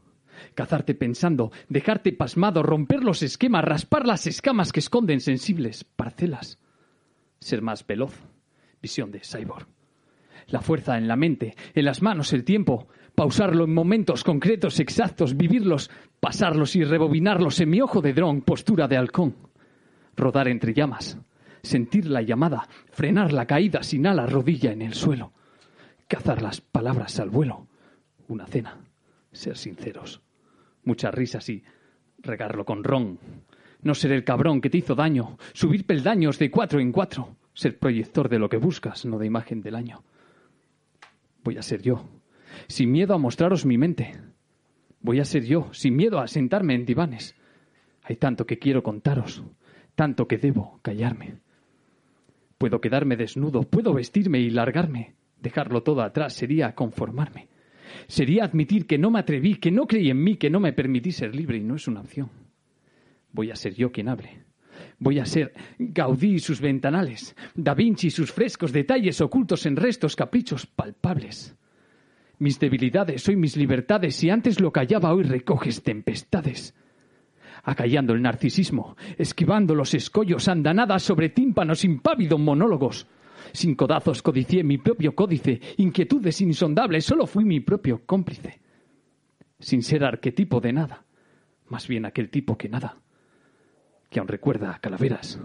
cazarte 0.53 0.95
pensando, 0.95 1.51
dejarte 1.69 2.13
pasmado, 2.13 2.63
romper 2.63 3.03
los 3.03 3.23
esquemas, 3.23 3.63
raspar 3.63 4.05
las 4.05 4.27
escamas 4.27 4.71
que 4.71 4.79
esconden 4.79 5.19
sensibles 5.19 5.83
parcelas, 5.83 6.59
ser 7.39 7.61
más 7.61 7.85
veloz, 7.85 8.13
visión 8.81 9.11
de 9.11 9.19
cyborg. 9.19 9.67
La 10.47 10.61
fuerza 10.61 10.97
en 10.97 11.07
la 11.07 11.17
mente, 11.17 11.55
en 11.73 11.85
las 11.85 12.01
manos 12.01 12.31
el 12.31 12.45
tiempo, 12.45 12.87
pausarlo 13.17 13.63
en 13.63 13.73
momentos 13.73 14.23
concretos, 14.23 14.79
exactos, 14.79 15.35
vivirlos, 15.35 15.89
pasarlos 16.19 16.75
y 16.75 16.83
rebobinarlos 16.83 17.59
en 17.59 17.71
mi 17.71 17.81
ojo 17.81 17.99
de 17.99 18.13
dron, 18.13 18.41
postura 18.41 18.87
de 18.87 18.95
halcón. 18.95 19.35
Rodar 20.15 20.47
entre 20.47 20.71
llamas, 20.71 21.17
sentir 21.63 22.05
la 22.05 22.21
llamada, 22.21 22.69
frenar 22.91 23.33
la 23.33 23.47
caída 23.47 23.81
sin 23.81 24.05
ala, 24.05 24.27
rodilla 24.27 24.71
en 24.71 24.83
el 24.83 24.93
suelo, 24.93 25.33
cazar 26.07 26.43
las 26.43 26.61
palabras 26.61 27.19
al 27.19 27.31
vuelo, 27.31 27.65
una 28.27 28.45
cena, 28.45 28.77
ser 29.31 29.57
sinceros, 29.57 30.21
muchas 30.83 31.11
risas 31.11 31.49
y 31.49 31.63
regarlo 32.19 32.65
con 32.65 32.83
ron, 32.83 33.17
no 33.81 33.95
ser 33.95 34.11
el 34.11 34.25
cabrón 34.25 34.61
que 34.61 34.69
te 34.69 34.77
hizo 34.77 34.93
daño, 34.93 35.39
subir 35.53 35.87
peldaños 35.87 36.37
de 36.37 36.51
cuatro 36.51 36.79
en 36.79 36.91
cuatro, 36.91 37.35
ser 37.55 37.79
proyector 37.79 38.29
de 38.29 38.37
lo 38.37 38.47
que 38.47 38.57
buscas, 38.57 39.05
no 39.05 39.17
de 39.17 39.25
imagen 39.25 39.63
del 39.63 39.73
año. 39.73 40.03
Voy 41.43 41.57
a 41.57 41.63
ser 41.63 41.81
yo, 41.81 42.07
sin 42.67 42.91
miedo 42.91 43.13
a 43.13 43.17
mostraros 43.17 43.65
mi 43.65 43.77
mente. 43.77 44.13
Voy 45.01 45.19
a 45.19 45.25
ser 45.25 45.45
yo, 45.45 45.69
sin 45.73 45.95
miedo 45.95 46.19
a 46.19 46.27
sentarme 46.27 46.73
en 46.73 46.85
divanes. 46.85 47.35
Hay 48.03 48.15
tanto 48.15 48.45
que 48.45 48.59
quiero 48.59 48.83
contaros, 48.83 49.43
tanto 49.95 50.27
que 50.27 50.37
debo 50.37 50.79
callarme. 50.81 51.35
Puedo 52.57 52.81
quedarme 52.81 53.15
desnudo, 53.15 53.63
puedo 53.63 53.93
vestirme 53.93 54.39
y 54.39 54.49
largarme. 54.49 55.15
Dejarlo 55.41 55.83
todo 55.83 56.01
atrás 56.01 56.33
sería 56.33 56.73
conformarme. 56.73 57.47
Sería 58.07 58.43
admitir 58.43 58.87
que 58.87 58.97
no 58.97 59.11
me 59.11 59.19
atreví, 59.19 59.55
que 59.55 59.71
no 59.71 59.85
creí 59.85 60.09
en 60.09 60.23
mí, 60.23 60.37
que 60.37 60.49
no 60.49 60.59
me 60.59 60.73
permití 60.73 61.11
ser 61.11 61.35
libre 61.35 61.57
y 61.57 61.63
no 61.63 61.75
es 61.75 61.87
una 61.87 62.01
opción. 62.01 62.29
Voy 63.31 63.51
a 63.51 63.55
ser 63.55 63.75
yo 63.75 63.91
quien 63.91 64.09
hable. 64.09 64.45
Voy 64.99 65.19
a 65.19 65.25
ser 65.25 65.53
Gaudí 65.77 66.35
y 66.35 66.39
sus 66.39 66.61
ventanales, 66.61 67.35
Da 67.55 67.73
Vinci 67.73 68.07
y 68.07 68.11
sus 68.11 68.31
frescos, 68.31 68.71
detalles 68.71 69.21
ocultos 69.21 69.65
en 69.65 69.75
restos, 69.75 70.15
caprichos 70.15 70.65
palpables. 70.65 71.55
Mis 72.39 72.59
debilidades, 72.59 73.27
hoy 73.27 73.35
mis 73.35 73.57
libertades, 73.57 74.15
si 74.15 74.29
antes 74.29 74.59
lo 74.59 74.71
callaba, 74.71 75.13
hoy 75.13 75.23
recoges 75.23 75.81
tempestades. 75.81 76.75
Acallando 77.63 78.13
el 78.13 78.21
narcisismo, 78.21 78.95
esquivando 79.17 79.73
los 79.73 79.93
escollos, 79.95 80.47
andanadas 80.47 81.01
sobre 81.01 81.29
tímpanos, 81.29 81.83
impávidos 81.83 82.39
monólogos. 82.39 83.07
Sin 83.53 83.75
codazos 83.75 84.21
codicié 84.21 84.63
mi 84.63 84.77
propio 84.77 85.15
códice, 85.15 85.59
inquietudes 85.77 86.39
insondables, 86.41 87.05
solo 87.05 87.25
fui 87.25 87.43
mi 87.43 87.59
propio 87.59 88.05
cómplice. 88.05 88.59
Sin 89.59 89.81
ser 89.81 90.03
arquetipo 90.03 90.61
de 90.61 90.73
nada, 90.73 91.05
más 91.67 91.87
bien 91.87 92.05
aquel 92.05 92.29
tipo 92.29 92.55
que 92.55 92.69
nada, 92.69 92.99
que 94.11 94.19
aún 94.19 94.27
recuerda 94.27 94.75
a 94.75 94.79
calaveras. 94.79 95.39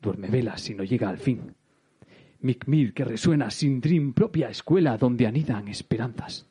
Duerme 0.00 0.28
velas 0.28 0.70
y 0.70 0.74
no 0.74 0.84
llega 0.84 1.08
al 1.08 1.18
fin. 1.18 1.54
Micmir 2.42 2.92
que 2.92 3.04
resuena 3.04 3.50
sin 3.50 3.80
dream 3.80 4.12
propia 4.12 4.50
escuela 4.50 4.98
donde 4.98 5.26
anidan 5.26 5.68
esperanzas. 5.68 6.46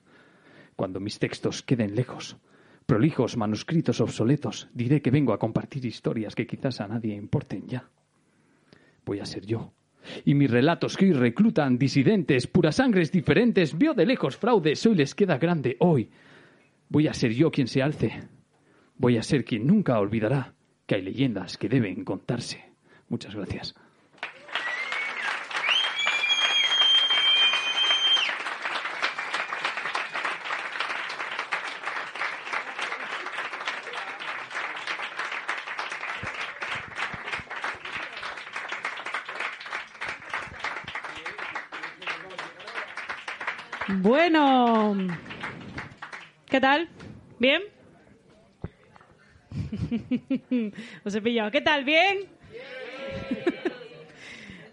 Cuando 0.77 1.01
mis 1.01 1.19
textos 1.19 1.61
queden 1.61 1.95
lejos, 1.95 2.37
prolijos, 2.85 3.35
manuscritos 3.35 3.99
obsoletos, 3.99 4.69
diré 4.73 5.01
que 5.01 5.11
vengo 5.11 5.33
a 5.33 5.37
compartir 5.37 5.85
historias 5.85 6.33
que 6.33 6.47
quizás 6.47 6.79
a 6.79 6.87
nadie 6.87 7.13
importen 7.13 7.67
ya. 7.67 7.89
Voy 9.05 9.19
a 9.19 9.25
ser 9.25 9.45
yo. 9.45 9.73
Y 10.25 10.33
mis 10.33 10.49
relatos 10.49 10.95
que 10.95 11.05
hoy 11.05 11.13
reclutan 11.13 11.77
disidentes, 11.77 12.47
puras 12.47 12.77
sangres 12.77 13.11
diferentes, 13.11 13.77
veo 13.77 13.93
de 13.93 14.05
lejos 14.05 14.37
fraudes, 14.37 14.85
hoy 14.85 14.95
les 14.95 15.13
queda 15.13 15.37
grande, 15.37 15.75
hoy. 15.79 16.09
Voy 16.87 17.07
a 17.07 17.13
ser 17.13 17.33
yo 17.33 17.51
quien 17.51 17.67
se 17.67 17.81
alce. 17.81 18.23
Voy 18.97 19.17
a 19.17 19.23
ser 19.23 19.43
quien 19.43 19.67
nunca 19.67 19.99
olvidará 19.99 20.53
que 20.85 20.95
hay 20.95 21.01
leyendas 21.01 21.57
que 21.57 21.69
deben 21.69 22.05
contarse. 22.05 22.63
Muchas 23.09 23.35
gracias. 23.35 23.75
Bueno, 44.01 44.95
¿qué 46.49 46.50
tal? 46.61 46.87
¿Bien? 47.39 47.61
Os 51.03 51.13
he 51.13 51.21
pillado. 51.21 51.51
¿Qué 51.51 51.61
tal? 51.61 51.83
¿Bien? 51.83 52.19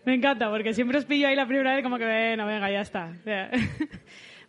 Me 0.05 0.15
encanta 0.15 0.49
porque 0.49 0.73
siempre 0.73 0.99
os 0.99 1.05
pillo 1.05 1.27
ahí 1.29 1.37
la 1.37 1.47
primera 1.47 1.75
vez 1.75 1.83
como 1.83 1.99
que, 1.99 2.05
bueno, 2.05 2.47
venga, 2.47 2.71
ya 2.71 2.81
está. 2.81 3.13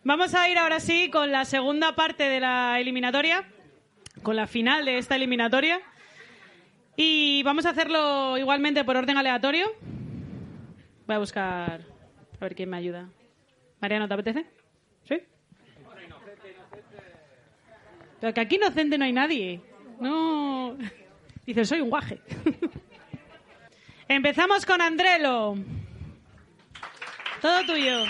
Vamos 0.04 0.34
a 0.34 0.48
ir 0.48 0.56
ahora 0.56 0.80
sí 0.80 1.10
con 1.10 1.30
la 1.30 1.44
segunda 1.44 1.94
parte 1.94 2.24
de 2.24 2.40
la 2.40 2.80
eliminatoria, 2.80 3.44
con 4.22 4.36
la 4.36 4.46
final 4.46 4.86
de 4.86 4.96
esta 4.96 5.16
eliminatoria. 5.16 5.82
Y 6.96 7.42
vamos 7.42 7.66
a 7.66 7.70
hacerlo 7.70 8.38
igualmente 8.38 8.84
por 8.84 8.96
orden 8.96 9.18
aleatorio. 9.18 9.66
Voy 11.06 11.16
a 11.16 11.18
buscar 11.18 11.82
a 12.40 12.44
ver 12.44 12.54
quién 12.54 12.70
me 12.70 12.78
ayuda. 12.78 13.10
Mariano, 13.80 14.08
¿te 14.08 14.14
apetece? 14.14 14.46
Pero 18.20 18.34
que 18.34 18.40
aquí 18.40 18.56
inocente 18.56 18.98
no 18.98 19.04
hay 19.04 19.12
nadie. 19.12 19.60
No. 20.00 20.76
Dice, 21.46 21.64
soy 21.64 21.80
un 21.80 21.90
guaje. 21.90 22.20
Empezamos 24.08 24.66
con 24.66 24.80
Andrelo. 24.80 25.56
Todo 27.40 27.64
tuyo. 27.64 28.04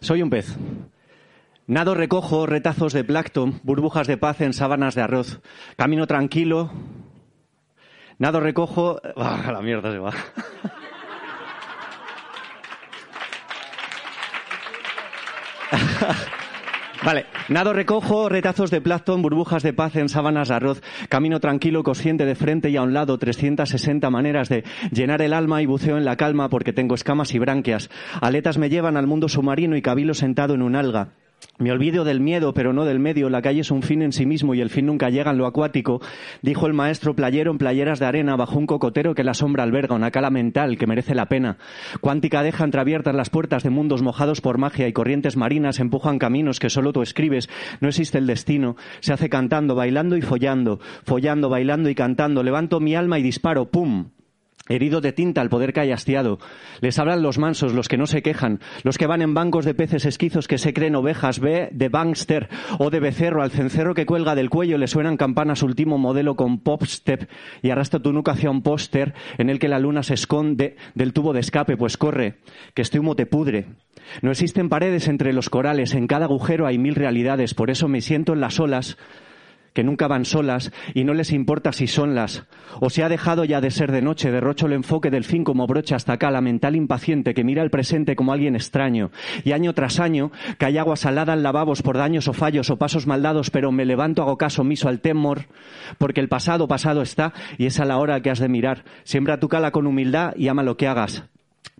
Soy 0.00 0.22
un 0.22 0.30
pez. 0.30 0.56
Nado 1.66 1.94
recojo 1.94 2.46
retazos 2.46 2.92
de 2.92 3.02
plancton, 3.02 3.60
burbujas 3.64 4.06
de 4.06 4.16
paz 4.16 4.40
en 4.40 4.52
sábanas 4.52 4.94
de 4.94 5.02
arroz. 5.02 5.40
Camino 5.76 6.06
tranquilo. 6.06 6.70
Nado 8.18 8.38
recojo. 8.38 9.00
Ah, 9.16 9.50
la 9.52 9.60
mierda 9.62 9.90
se 9.90 9.98
va. 9.98 10.12
Vale, 17.06 17.26
nado 17.48 17.72
recojo, 17.72 18.28
retazos 18.28 18.72
de 18.72 18.80
plancton, 18.80 19.22
burbujas 19.22 19.62
de 19.62 19.72
paz 19.72 19.94
en 19.94 20.08
sábanas 20.08 20.48
de 20.48 20.56
arroz, 20.56 20.82
camino 21.08 21.38
tranquilo, 21.38 21.84
consciente 21.84 22.24
de 22.24 22.34
frente 22.34 22.68
y 22.68 22.76
a 22.76 22.82
un 22.82 22.94
lado, 22.94 23.16
360 23.16 24.10
maneras 24.10 24.48
de 24.48 24.64
llenar 24.90 25.22
el 25.22 25.32
alma 25.32 25.62
y 25.62 25.66
buceo 25.66 25.98
en 25.98 26.04
la 26.04 26.16
calma 26.16 26.48
porque 26.48 26.72
tengo 26.72 26.96
escamas 26.96 27.32
y 27.32 27.38
branquias. 27.38 27.90
Aletas 28.20 28.58
me 28.58 28.70
llevan 28.70 28.96
al 28.96 29.06
mundo 29.06 29.28
submarino 29.28 29.76
y 29.76 29.82
cabilo 29.82 30.14
sentado 30.14 30.54
en 30.54 30.62
un 30.62 30.74
alga. 30.74 31.10
Me 31.58 31.72
olvido 31.72 32.04
del 32.04 32.20
miedo, 32.20 32.52
pero 32.52 32.74
no 32.74 32.84
del 32.84 32.98
medio. 32.98 33.30
La 33.30 33.40
calle 33.40 33.60
es 33.60 33.70
un 33.70 33.82
fin 33.82 34.02
en 34.02 34.12
sí 34.12 34.26
mismo 34.26 34.54
y 34.54 34.60
el 34.60 34.68
fin 34.68 34.86
nunca 34.86 35.08
llega 35.08 35.30
en 35.30 35.38
lo 35.38 35.46
acuático, 35.46 36.02
dijo 36.42 36.66
el 36.66 36.74
maestro 36.74 37.14
playero 37.14 37.50
en 37.50 37.56
playeras 37.56 37.98
de 37.98 38.04
arena 38.04 38.36
bajo 38.36 38.58
un 38.58 38.66
cocotero 38.66 39.14
que 39.14 39.24
la 39.24 39.32
sombra 39.32 39.62
alberga, 39.62 39.94
una 39.94 40.10
cala 40.10 40.28
mental 40.28 40.76
que 40.76 40.86
merece 40.86 41.14
la 41.14 41.26
pena. 41.26 41.56
Cuántica 42.02 42.42
deja 42.42 42.64
entreabiertas 42.64 43.14
las 43.14 43.30
puertas 43.30 43.62
de 43.62 43.70
mundos 43.70 44.02
mojados 44.02 44.42
por 44.42 44.58
magia 44.58 44.86
y 44.86 44.92
corrientes 44.92 45.36
marinas 45.38 45.80
empujan 45.80 46.18
caminos 46.18 46.60
que 46.60 46.68
solo 46.68 46.92
tú 46.92 47.00
escribes. 47.00 47.48
No 47.80 47.88
existe 47.88 48.18
el 48.18 48.26
destino. 48.26 48.76
Se 49.00 49.14
hace 49.14 49.30
cantando, 49.30 49.74
bailando 49.74 50.16
y 50.18 50.22
follando, 50.22 50.78
follando, 51.04 51.48
bailando 51.48 51.88
y 51.88 51.94
cantando. 51.94 52.42
Levanto 52.42 52.80
mi 52.80 52.94
alma 52.94 53.18
y 53.18 53.22
disparo, 53.22 53.70
¡pum! 53.70 54.10
Herido 54.68 55.00
de 55.00 55.12
tinta 55.12 55.40
al 55.40 55.48
poder 55.48 55.72
que 55.72 55.92
hastiado. 55.92 56.38
Les 56.80 56.98
hablan 56.98 57.22
los 57.22 57.38
mansos, 57.38 57.72
los 57.72 57.88
que 57.88 57.96
no 57.96 58.06
se 58.06 58.22
quejan, 58.22 58.60
los 58.82 58.98
que 58.98 59.06
van 59.06 59.22
en 59.22 59.34
bancos 59.34 59.64
de 59.64 59.74
peces 59.74 60.04
esquizos 60.04 60.48
que 60.48 60.58
se 60.58 60.72
creen 60.72 60.96
ovejas, 60.96 61.38
ve 61.38 61.68
de 61.72 61.88
bankster 61.88 62.48
o 62.78 62.90
de 62.90 63.00
becerro, 63.00 63.42
al 63.42 63.50
cencerro 63.50 63.94
que 63.94 64.06
cuelga 64.06 64.34
del 64.34 64.50
cuello 64.50 64.78
le 64.78 64.86
suenan 64.86 65.16
campanas 65.16 65.62
último 65.62 65.98
modelo 65.98 66.36
con 66.36 66.60
pop 66.60 66.82
step 66.84 67.28
y 67.62 67.70
arrastra 67.70 68.00
tu 68.00 68.12
nuca 68.12 68.32
hacia 68.32 68.50
un 68.50 68.62
póster 68.62 69.14
en 69.38 69.50
el 69.50 69.58
que 69.58 69.68
la 69.68 69.78
luna 69.78 70.02
se 70.02 70.14
esconde 70.14 70.76
del 70.94 71.12
tubo 71.12 71.32
de 71.32 71.40
escape, 71.40 71.76
pues 71.76 71.96
corre, 71.96 72.38
que 72.74 72.82
este 72.82 72.98
humo 72.98 73.14
te 73.14 73.26
pudre. 73.26 73.66
No 74.22 74.30
existen 74.30 74.68
paredes 74.68 75.08
entre 75.08 75.32
los 75.32 75.50
corales, 75.50 75.94
en 75.94 76.06
cada 76.06 76.26
agujero 76.26 76.66
hay 76.66 76.78
mil 76.78 76.94
realidades, 76.94 77.54
por 77.54 77.70
eso 77.70 77.88
me 77.88 78.00
siento 78.00 78.32
en 78.32 78.40
las 78.40 78.60
olas 78.60 78.96
que 79.76 79.84
nunca 79.84 80.08
van 80.08 80.24
solas 80.24 80.72
y 80.94 81.04
no 81.04 81.12
les 81.12 81.32
importa 81.32 81.70
si 81.70 81.86
son 81.86 82.14
las. 82.14 82.44
O 82.80 82.88
se 82.88 83.04
ha 83.04 83.10
dejado 83.10 83.44
ya 83.44 83.60
de 83.60 83.70
ser 83.70 83.92
de 83.92 84.00
noche, 84.00 84.30
derrocho 84.30 84.66
el 84.66 84.72
enfoque 84.72 85.10
del 85.10 85.24
fin 85.24 85.44
como 85.44 85.66
brocha 85.66 85.96
hasta 85.96 86.14
acá, 86.14 86.30
la 86.30 86.40
mental 86.40 86.76
impaciente 86.76 87.34
que 87.34 87.44
mira 87.44 87.62
el 87.62 87.68
presente 87.68 88.16
como 88.16 88.32
alguien 88.32 88.56
extraño. 88.56 89.10
Y 89.44 89.52
año 89.52 89.74
tras 89.74 90.00
año 90.00 90.32
cae 90.56 90.78
agua 90.78 90.96
salada 90.96 91.34
en 91.34 91.42
lavabos 91.42 91.82
por 91.82 91.98
daños 91.98 92.26
o 92.26 92.32
fallos 92.32 92.70
o 92.70 92.78
pasos 92.78 93.06
maldados, 93.06 93.50
pero 93.50 93.70
me 93.70 93.84
levanto, 93.84 94.22
hago 94.22 94.38
caso 94.38 94.62
omiso 94.62 94.88
al 94.88 95.00
temor, 95.00 95.42
porque 95.98 96.20
el 96.20 96.30
pasado 96.30 96.66
pasado 96.68 97.02
está 97.02 97.34
y 97.58 97.66
es 97.66 97.78
a 97.78 97.84
la 97.84 97.98
hora 97.98 98.22
que 98.22 98.30
has 98.30 98.38
de 98.38 98.48
mirar. 98.48 98.82
Siembra 99.04 99.38
tu 99.38 99.50
cala 99.50 99.72
con 99.72 99.86
humildad 99.86 100.32
y 100.38 100.48
ama 100.48 100.62
lo 100.62 100.78
que 100.78 100.88
hagas. 100.88 101.24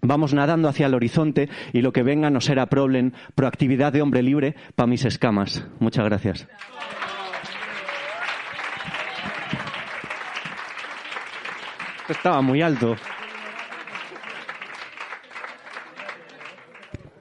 Vamos 0.03 0.35
nadando 0.35 0.69
hacia 0.69 0.87
el 0.87 0.95
horizonte 0.95 1.49
y 1.73 1.81
lo 1.81 1.95
que 1.95 2.03
venga 2.03 2.29
no 2.29 2.43
será 2.43 2.67
problem. 2.67 3.13
Proactividad 3.35 3.91
de 3.95 4.03
hombre 4.03 4.23
libre 4.23 4.55
para 4.75 4.87
mis 4.87 5.07
escamas. 5.07 5.67
Muchas 5.81 6.05
gracias. 6.05 6.47
Estaba 12.09 12.41
muy 12.41 12.63
alto. 12.63 12.97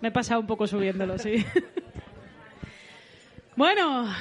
Me 0.02 0.10
he 0.10 0.12
pasado 0.12 0.40
un 0.40 0.48
poco 0.48 0.68
subiéndolo, 0.68 1.18
sí. 1.18 1.44
bueno. 3.56 4.14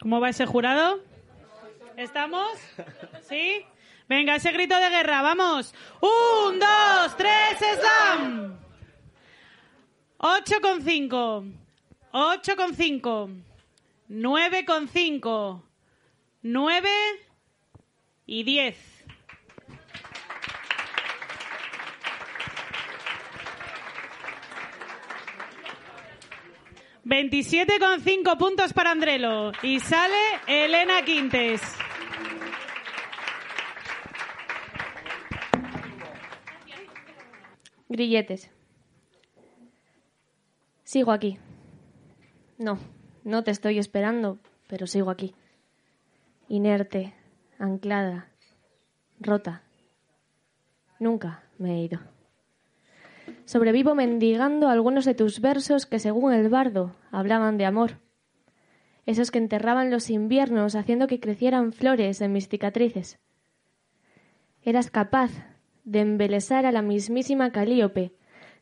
¿Cómo 0.00 0.18
va 0.18 0.30
ese 0.30 0.46
jurado? 0.46 1.00
¿Estamos? 1.96 2.50
¿Sí? 3.28 3.64
Venga, 4.08 4.34
ese 4.34 4.50
grito 4.50 4.76
de 4.76 4.88
guerra, 4.88 5.22
vamos. 5.22 5.72
Un, 6.00 6.58
dos, 6.58 7.16
tres, 7.16 7.58
slam. 7.58 8.58
Ocho 10.18 10.60
con 10.60 10.82
cinco. 10.82 11.44
Ocho 12.10 12.56
con 12.56 12.74
cinco. 12.74 13.30
Nueve 14.08 14.64
con 14.64 14.88
cinco. 14.88 15.62
Nueve 16.42 16.90
y 18.30 18.44
10. 18.44 18.76
Veintisiete 27.02 27.80
con 27.80 28.00
cinco 28.00 28.38
puntos 28.38 28.72
para 28.72 28.92
Andrelo 28.92 29.50
y 29.64 29.80
sale 29.80 30.14
Elena 30.46 31.04
Quintes. 31.04 31.60
Grilletes. 37.88 38.48
Sigo 40.84 41.10
aquí. 41.10 41.36
No, 42.58 42.78
no 43.24 43.42
te 43.42 43.50
estoy 43.50 43.80
esperando, 43.80 44.38
pero 44.68 44.86
sigo 44.86 45.10
aquí. 45.10 45.34
Inerte, 46.48 47.12
anclada, 47.60 48.28
rota. 49.20 49.62
Nunca 50.98 51.44
me 51.58 51.74
he 51.74 51.84
ido. 51.84 52.00
Sobrevivo 53.44 53.94
mendigando 53.94 54.68
algunos 54.68 55.04
de 55.04 55.14
tus 55.14 55.40
versos 55.40 55.86
que, 55.86 55.98
según 55.98 56.32
el 56.32 56.48
bardo, 56.48 56.96
hablaban 57.10 57.58
de 57.58 57.66
amor. 57.66 57.98
Esos 59.06 59.30
que 59.30 59.38
enterraban 59.38 59.90
los 59.90 60.08
inviernos 60.10 60.74
haciendo 60.74 61.06
que 61.06 61.20
crecieran 61.20 61.72
flores 61.72 62.20
en 62.22 62.32
mis 62.32 62.48
cicatrices. 62.48 63.18
Eras 64.62 64.90
capaz 64.90 65.30
de 65.84 66.00
embelesar 66.00 66.64
a 66.64 66.72
la 66.72 66.82
mismísima 66.82 67.50
Calíope, 67.50 68.14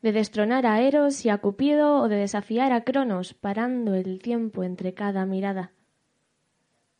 de 0.02 0.12
destronar 0.12 0.66
a 0.66 0.80
Eros 0.80 1.24
y 1.24 1.28
a 1.28 1.38
Cupido 1.38 2.00
o 2.00 2.08
de 2.08 2.16
desafiar 2.16 2.72
a 2.72 2.82
Cronos, 2.82 3.34
parando 3.34 3.94
el 3.94 4.20
tiempo 4.20 4.64
entre 4.64 4.94
cada 4.94 5.26
mirada. 5.26 5.72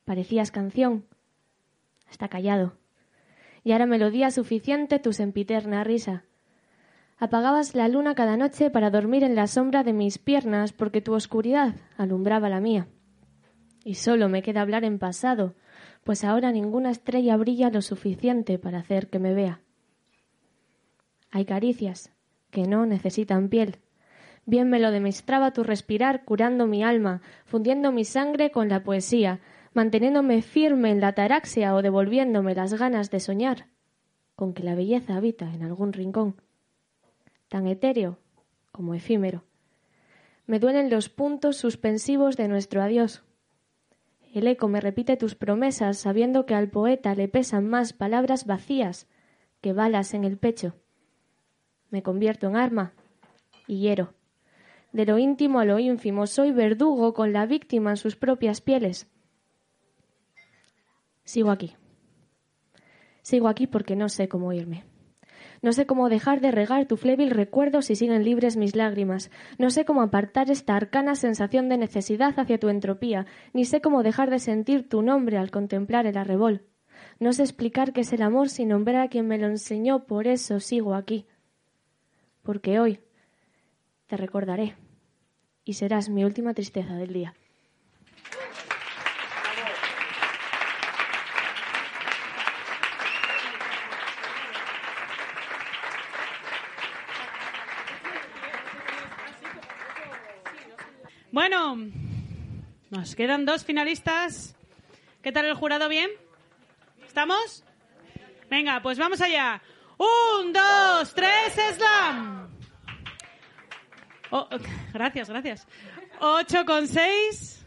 Parecías 0.04 0.50
canción, 0.50 1.04
hasta 2.08 2.28
callado, 2.28 2.76
y 3.64 3.72
era 3.72 3.86
melodía 3.86 4.30
suficiente 4.30 4.98
tu 4.98 5.12
sempiterna 5.12 5.84
risa. 5.84 6.24
Apagabas 7.18 7.74
la 7.74 7.88
luna 7.88 8.14
cada 8.14 8.36
noche 8.36 8.70
para 8.70 8.90
dormir 8.90 9.24
en 9.24 9.34
la 9.34 9.48
sombra 9.48 9.82
de 9.82 9.92
mis 9.92 10.18
piernas 10.18 10.72
porque 10.72 11.00
tu 11.00 11.14
oscuridad 11.14 11.74
alumbraba 11.96 12.48
la 12.48 12.60
mía. 12.60 12.86
Y 13.84 13.94
solo 13.94 14.28
me 14.28 14.42
queda 14.42 14.60
hablar 14.60 14.84
en 14.84 14.98
pasado, 14.98 15.54
pues 16.04 16.22
ahora 16.22 16.52
ninguna 16.52 16.90
estrella 16.90 17.36
brilla 17.36 17.70
lo 17.70 17.82
suficiente 17.82 18.58
para 18.58 18.78
hacer 18.78 19.08
que 19.08 19.18
me 19.18 19.34
vea. 19.34 19.60
Hay 21.30 21.44
caricias 21.44 22.12
que 22.50 22.62
no 22.62 22.86
necesitan 22.86 23.48
piel. 23.48 23.78
Bien 24.46 24.70
me 24.70 24.78
lo 24.78 24.90
demostraba 24.90 25.52
tu 25.52 25.64
respirar 25.64 26.24
curando 26.24 26.66
mi 26.66 26.82
alma, 26.82 27.20
fundiendo 27.44 27.92
mi 27.92 28.04
sangre 28.04 28.50
con 28.50 28.68
la 28.68 28.82
poesía, 28.82 29.40
manteniéndome 29.74 30.42
firme 30.42 30.90
en 30.90 31.00
la 31.00 31.12
taraxia 31.12 31.74
o 31.74 31.82
devolviéndome 31.82 32.54
las 32.54 32.74
ganas 32.74 33.10
de 33.10 33.20
soñar, 33.20 33.66
con 34.34 34.54
que 34.54 34.62
la 34.62 34.74
belleza 34.74 35.16
habita 35.16 35.52
en 35.52 35.62
algún 35.62 35.92
rincón, 35.92 36.36
tan 37.48 37.66
etéreo 37.66 38.18
como 38.72 38.94
efímero. 38.94 39.44
Me 40.46 40.58
duelen 40.58 40.90
los 40.90 41.08
puntos 41.08 41.56
suspensivos 41.56 42.36
de 42.36 42.48
nuestro 42.48 42.82
adiós. 42.82 43.22
El 44.32 44.46
eco 44.46 44.68
me 44.68 44.80
repite 44.80 45.16
tus 45.16 45.34
promesas, 45.34 45.98
sabiendo 45.98 46.46
que 46.46 46.54
al 46.54 46.68
poeta 46.68 47.14
le 47.14 47.28
pesan 47.28 47.68
más 47.68 47.92
palabras 47.92 48.46
vacías 48.46 49.06
que 49.60 49.72
balas 49.72 50.14
en 50.14 50.24
el 50.24 50.38
pecho. 50.38 50.74
Me 51.90 52.02
convierto 52.02 52.46
en 52.46 52.56
arma 52.56 52.92
y 53.66 53.80
hiero. 53.80 54.14
De 54.92 55.04
lo 55.04 55.18
íntimo 55.18 55.60
a 55.60 55.64
lo 55.64 55.78
ínfimo, 55.78 56.26
soy 56.26 56.52
verdugo 56.52 57.12
con 57.12 57.32
la 57.32 57.46
víctima 57.46 57.90
en 57.90 57.96
sus 57.96 58.16
propias 58.16 58.60
pieles. 58.60 59.06
Sigo 61.28 61.50
aquí. 61.50 61.76
Sigo 63.20 63.48
aquí 63.48 63.66
porque 63.66 63.96
no 63.96 64.08
sé 64.08 64.30
cómo 64.30 64.54
irme. 64.54 64.86
No 65.60 65.74
sé 65.74 65.84
cómo 65.84 66.08
dejar 66.08 66.40
de 66.40 66.52
regar 66.52 66.86
tu 66.86 66.96
flébil 66.96 67.32
recuerdo 67.32 67.82
si 67.82 67.96
siguen 67.96 68.24
libres 68.24 68.56
mis 68.56 68.74
lágrimas. 68.74 69.30
No 69.58 69.68
sé 69.68 69.84
cómo 69.84 70.00
apartar 70.00 70.50
esta 70.50 70.74
arcana 70.74 71.16
sensación 71.16 71.68
de 71.68 71.76
necesidad 71.76 72.32
hacia 72.40 72.58
tu 72.58 72.70
entropía, 72.70 73.26
ni 73.52 73.66
sé 73.66 73.82
cómo 73.82 74.02
dejar 74.02 74.30
de 74.30 74.38
sentir 74.38 74.88
tu 74.88 75.02
nombre 75.02 75.36
al 75.36 75.50
contemplar 75.50 76.06
el 76.06 76.16
arrebol. 76.16 76.64
No 77.20 77.34
sé 77.34 77.42
explicar 77.42 77.92
qué 77.92 78.00
es 78.00 78.12
el 78.14 78.22
amor 78.22 78.48
sin 78.48 78.70
nombrar 78.70 79.02
a 79.02 79.08
quien 79.08 79.28
me 79.28 79.36
lo 79.36 79.48
enseñó, 79.48 80.06
por 80.06 80.28
eso 80.28 80.60
sigo 80.60 80.94
aquí. 80.94 81.26
Porque 82.42 82.80
hoy 82.80 83.00
te 84.06 84.16
recordaré 84.16 84.76
y 85.62 85.74
serás 85.74 86.08
mi 86.08 86.24
última 86.24 86.54
tristeza 86.54 86.94
del 86.94 87.12
día. 87.12 87.34
Bueno, 101.30 101.76
nos 102.98 103.14
quedan 103.14 103.44
dos 103.44 103.64
finalistas. 103.64 104.56
¿Qué 105.22 105.30
tal 105.30 105.46
el 105.46 105.54
jurado? 105.54 105.88
¿Bien? 105.88 106.10
¿Estamos? 107.06 107.62
Venga, 108.50 108.82
pues 108.82 108.98
vamos 108.98 109.20
allá. 109.20 109.62
Un, 109.98 110.52
dos, 110.52 111.14
tres, 111.14 111.54
slam. 111.76 112.48
Oh, 114.30 114.48
gracias, 114.92 115.30
gracias. 115.30 115.68
Ocho 116.18 116.64
con 116.64 116.88
seis. 116.88 117.64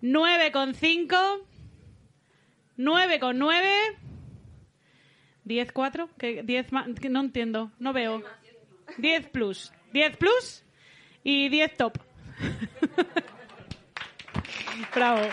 Nueve 0.00 0.50
con 0.50 0.74
cinco. 0.74 1.46
Nueve 2.76 3.20
con 3.20 3.38
nueve. 3.38 3.96
Diez 5.44 5.70
cuatro. 5.70 6.10
¿Qué, 6.18 6.42
diez 6.42 6.66
No 6.72 7.20
entiendo, 7.20 7.70
no 7.78 7.92
veo. 7.92 8.24
Diez 8.98 9.28
plus. 9.28 9.72
Diez 9.92 10.16
plus 10.16 10.64
y 11.22 11.48
diez 11.48 11.76
top. 11.76 11.96
Bravo. 14.94 15.28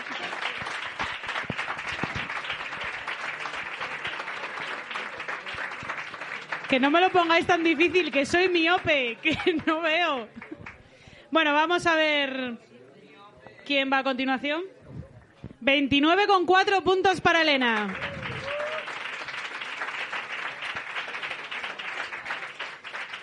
Que 6.68 6.80
no 6.80 6.90
me 6.90 7.00
lo 7.00 7.10
pongáis 7.10 7.46
tan 7.46 7.62
difícil, 7.62 8.10
que 8.10 8.26
soy 8.26 8.48
miope, 8.48 9.18
que 9.22 9.36
no 9.66 9.80
veo. 9.80 10.28
Bueno, 11.30 11.52
vamos 11.52 11.86
a 11.86 11.94
ver 11.94 12.58
quién 13.64 13.92
va 13.92 13.98
a 13.98 14.04
continuación. 14.04 14.62
29,4 15.62 16.82
puntos 16.82 17.20
para 17.20 17.42
Elena. 17.42 17.94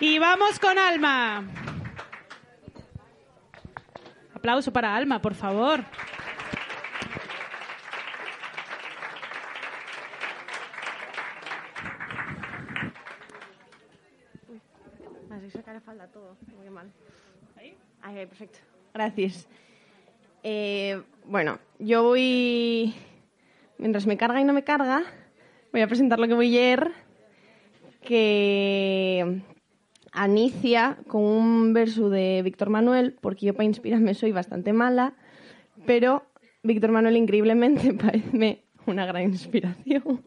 Y 0.00 0.18
vamos 0.18 0.58
con 0.58 0.78
Alma. 0.78 1.44
Aplauso 4.34 4.72
para 4.72 4.96
Alma, 4.96 5.22
por 5.22 5.34
favor. 5.34 5.84
Así 15.30 15.50
sacaré 15.50 15.80
falda 15.80 16.08
todo. 16.08 16.36
Muy 16.56 16.68
mal. 16.68 16.90
Ahí, 18.14 18.26
perfecto. 18.26 18.58
Gracias. 18.92 19.48
Eh, 20.42 21.00
bueno, 21.24 21.58
yo 21.78 22.02
voy. 22.02 22.94
Mientras 23.78 24.06
me 24.06 24.16
carga 24.16 24.40
y 24.40 24.44
no 24.44 24.52
me 24.52 24.64
carga, 24.64 25.02
voy 25.72 25.80
a 25.80 25.86
presentar 25.86 26.18
lo 26.18 26.28
que 26.28 26.34
voy 26.34 26.50
a. 26.50 26.92
Que 28.02 29.42
anicia 30.12 30.98
con 31.06 31.22
un 31.22 31.72
verso 31.72 32.10
de 32.10 32.42
Víctor 32.42 32.68
Manuel, 32.68 33.16
porque 33.20 33.46
yo 33.46 33.54
para 33.54 33.64
inspirarme 33.64 34.14
soy 34.14 34.32
bastante 34.32 34.72
mala, 34.72 35.14
pero 35.86 36.26
Víctor 36.62 36.90
Manuel 36.90 37.16
increíblemente 37.16 37.94
parece 37.94 38.64
una 38.86 39.06
gran 39.06 39.22
inspiración. 39.22 40.22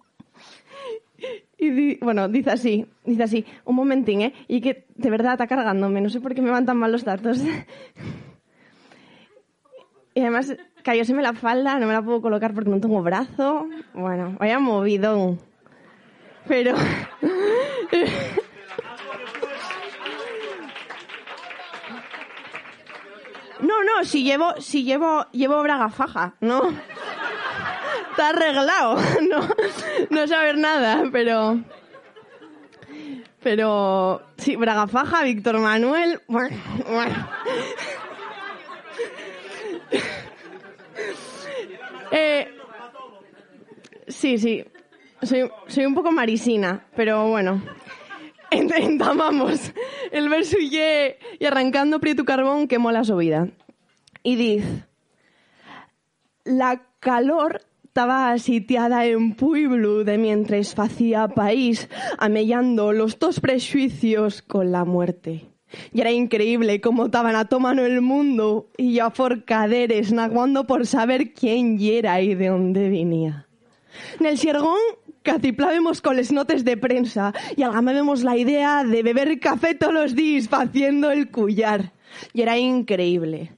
Bueno, 2.02 2.28
dice 2.28 2.52
así, 2.52 2.86
dice 3.04 3.24
así, 3.24 3.46
un 3.66 3.76
momentín, 3.76 4.22
¿eh? 4.22 4.34
Y 4.48 4.62
que 4.62 4.86
de 4.96 5.10
verdad 5.10 5.34
está 5.34 5.48
cargándome, 5.48 6.02
no 6.02 6.10
sé 6.10 6.22
por 6.22 6.36
qué 6.36 6.42
me 6.42 6.52
van 6.52 6.66
tan 6.66 6.78
mal 6.78 6.92
los 6.92 7.04
datos. 7.04 7.40
y 10.14 10.22
además 10.22 10.56
cayóseme 10.84 11.22
la 11.22 11.34
falda, 11.34 11.80
no 11.80 11.88
me 11.88 11.94
la 11.94 12.02
puedo 12.02 12.22
colocar 12.22 12.54
porque 12.54 12.70
no 12.70 12.80
tengo 12.80 13.02
brazo. 13.02 13.68
Bueno, 13.94 14.36
vaya 14.40 14.60
movidón. 14.60 15.40
Pero... 16.48 16.76
No, 23.62 23.84
no, 23.84 24.04
si 24.04 24.24
llevo, 24.24 24.54
si 24.60 24.84
llevo, 24.84 25.26
llevo 25.32 25.64
braga 25.64 25.90
faja, 25.90 26.36
¿no? 26.42 26.62
Está 28.16 28.30
arreglado, 28.30 28.96
no, 29.30 29.48
no 30.10 30.28
saber 30.28 30.58
nada, 30.58 31.04
pero... 31.12 31.60
Pero, 33.44 34.24
sí, 34.38 34.56
braga 34.56 34.88
faja, 34.88 35.22
Víctor 35.24 35.60
Manuel, 35.60 36.22
bueno, 36.28 36.56
bueno. 36.90 37.28
Eh, 42.12 42.48
sí, 44.08 44.38
sí, 44.38 44.64
soy, 45.22 45.50
soy 45.68 45.86
un 45.86 45.94
poco 45.96 46.12
marisina, 46.12 46.86
pero 46.96 47.28
bueno. 47.30 47.62
Ent- 48.52 48.74
Entamamos 48.78 49.72
el 50.12 50.30
verso 50.30 50.58
y, 50.60 50.78
y 51.40 51.46
arrancando 51.46 52.00
prieto 52.00 52.26
carbón 52.26 52.68
quemó 52.68 52.92
la 52.92 53.04
subida. 53.04 53.48
Y 54.24 54.36
dice, 54.38 54.84
la 56.46 56.82
calor 57.00 57.62
estaba 57.96 58.38
sitiada 58.40 59.06
en 59.06 59.36
pueblo 59.36 60.04
de 60.04 60.18
mientras 60.18 60.78
hacía 60.78 61.30
país, 61.30 61.88
amellando 62.18 62.92
los 62.92 63.18
dos 63.18 63.40
prejuicios 63.40 64.42
con 64.42 64.74
la 64.74 64.84
muerte. 64.84 65.46
Y 65.94 66.02
era 66.02 66.12
increíble 66.12 66.82
cómo 66.82 67.06
estaban 67.06 67.38
a 67.38 67.46
tomano 67.46 67.86
el 67.86 68.02
mundo 68.02 68.68
y 68.76 68.96
yo 68.96 69.06
a 69.06 69.12
forcaderes, 69.12 70.12
naguando 70.12 70.68
por 70.68 70.86
saber 70.86 71.34
quién 71.34 71.80
era 71.80 72.20
y 72.20 72.36
de 72.36 72.50
dónde 72.50 72.90
venía. 72.90 73.48
En 74.20 74.26
el 74.26 74.38
Siergón 74.38 74.82
catiplábamos 75.24 76.02
con 76.02 76.18
les 76.18 76.34
notes 76.34 76.66
de 76.66 76.76
prensa 76.76 77.34
y 77.56 77.64
algamábamos 77.64 78.24
la 78.24 78.36
idea 78.36 78.84
de 78.84 79.04
beber 79.04 79.40
café 79.40 79.74
todos 79.74 79.94
los 79.94 80.16
días 80.16 80.50
haciendo 80.52 81.12
el 81.12 81.32
cuyar. 81.32 81.95
Y 82.34 82.42
era 82.42 82.58
increíble. 82.58 83.52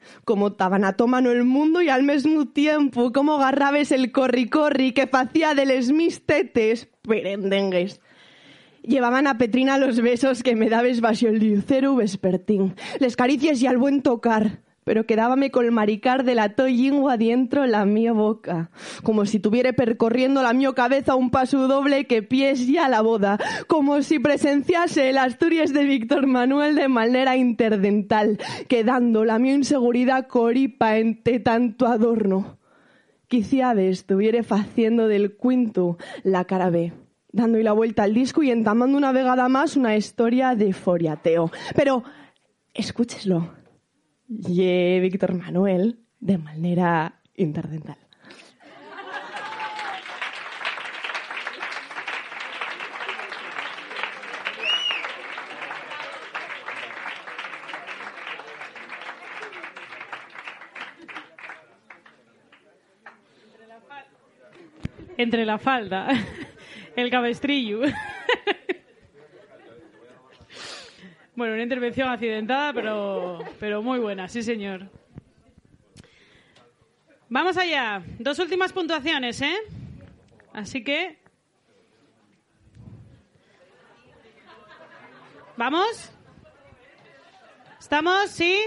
A 0.60 0.94
tomano 0.94 1.32
el 1.32 1.44
mundo 1.44 1.82
y 1.82 1.90
al 1.90 2.04
mismo 2.04 2.48
tiempo 2.48 3.12
cómo 3.12 3.36
agarrabes 3.36 3.92
el 3.92 4.12
corri-corri 4.12 4.94
que 4.94 5.08
facía 5.08 5.56
de 5.56 5.66
les 5.66 5.92
mis 5.92 6.26
tetes 6.26 6.88
perendengues. 7.02 8.00
Llevaban 8.84 9.28
a 9.28 9.38
Petrina 9.38 9.78
los 9.78 10.00
besos 10.00 10.44
que 10.44 10.56
me 10.56 10.70
dabes 10.70 11.02
bajo 11.02 11.28
el 11.28 11.40
lucero 11.40 11.96
vespertín, 11.96 12.76
les 13.00 13.16
caricias 13.16 13.62
y 13.62 13.68
al 13.68 13.78
buen 13.78 14.02
tocar, 14.02 14.62
pero 14.88 15.06
quedábame 15.06 15.52
con 15.52 15.66
el 15.66 15.74
maricar 15.74 16.24
de 16.24 16.34
la 16.34 16.56
toyingua 16.56 17.18
dentro 17.18 17.68
la 17.68 17.84
mi 17.84 18.08
boca, 18.08 18.72
como 19.04 19.26
si 19.26 19.38
tuviera 19.38 19.74
percorriendo 19.74 20.42
la 20.42 20.54
mi 20.54 20.66
cabeza 20.74 21.16
un 21.16 21.30
paso 21.30 21.68
doble 21.68 22.08
que 22.08 22.24
pies 22.24 22.66
ya 22.68 22.88
la 22.88 23.02
boda, 23.02 23.38
como 23.68 24.02
si 24.02 24.20
presenciase 24.20 25.10
el 25.10 25.18
Asturias 25.18 25.74
de 25.74 25.84
Víctor 25.84 26.26
Manuel 26.26 26.76
de 26.76 26.88
manera 26.88 27.36
interdental, 27.36 28.40
quedando 28.70 29.26
la 29.26 29.40
mi 29.40 29.52
inseguridad 29.52 30.28
coripa 30.28 30.98
entre 30.98 31.42
tanto 31.42 31.86
adorno. 31.86 32.58
Quizá 33.28 33.74
estuviera 33.74 34.40
haciendo 34.40 35.10
del 35.10 35.36
quinto 35.36 35.98
la 36.24 36.46
cara 36.46 36.70
B 36.70 36.94
dando 37.34 37.60
la 37.60 37.74
vuelta 37.74 38.04
al 38.04 38.14
disco 38.14 38.42
y 38.42 38.52
entamando 38.52 38.98
una 38.98 39.12
vegada 39.12 39.50
más 39.50 39.76
una 39.76 39.98
historia 39.98 40.56
de 40.56 40.72
foriateo. 40.72 41.52
Pero 41.76 42.04
escúcheslo. 42.74 43.58
Y 44.30 45.00
Víctor 45.00 45.34
Manuel 45.34 46.00
de 46.20 46.38
manera 46.38 47.22
interdental. 47.36 47.98
Entre 65.18 65.46
la 65.46 65.58
falda. 65.58 66.10
El 66.96 67.10
cabestrillo. 67.10 67.82
bueno, 71.38 71.54
una 71.54 71.62
intervención 71.62 72.10
accidentada, 72.10 72.74
pero, 72.74 73.38
pero 73.60 73.84
muy 73.84 74.00
buena, 74.00 74.28
sí 74.28 74.42
señor. 74.42 74.90
Vamos 77.30 77.56
allá. 77.58 78.02
Dos 78.18 78.40
últimas 78.40 78.74
puntuaciones, 78.74 79.40
¿eh? 79.44 79.56
Así 80.52 80.84
que... 80.84 81.20
¿Vamos? 85.56 86.12
¿Estamos? 87.80 88.32
¿Sí? 88.32 88.60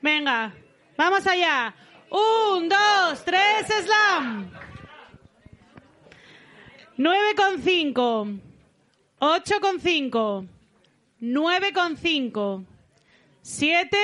Venga, 0.00 0.54
vamos 0.96 1.26
allá. 1.26 1.74
Un, 2.08 2.70
dos, 2.70 3.22
tres, 3.22 3.66
slam. 3.84 4.50
9,5, 6.96 8.40
8,5, 9.20 10.48
9,5, 11.20 12.64
7 13.42 13.96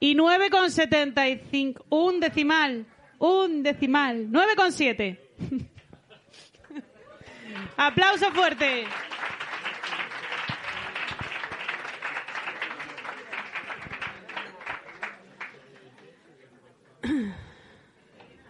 y 0.00 0.14
9,75. 0.14 1.84
Un 1.88 2.20
decimal, 2.20 2.86
un 3.18 3.62
decimal. 3.62 4.28
9,7. 4.30 5.18
Aplauso 7.76 8.30
fuerte. 8.32 8.84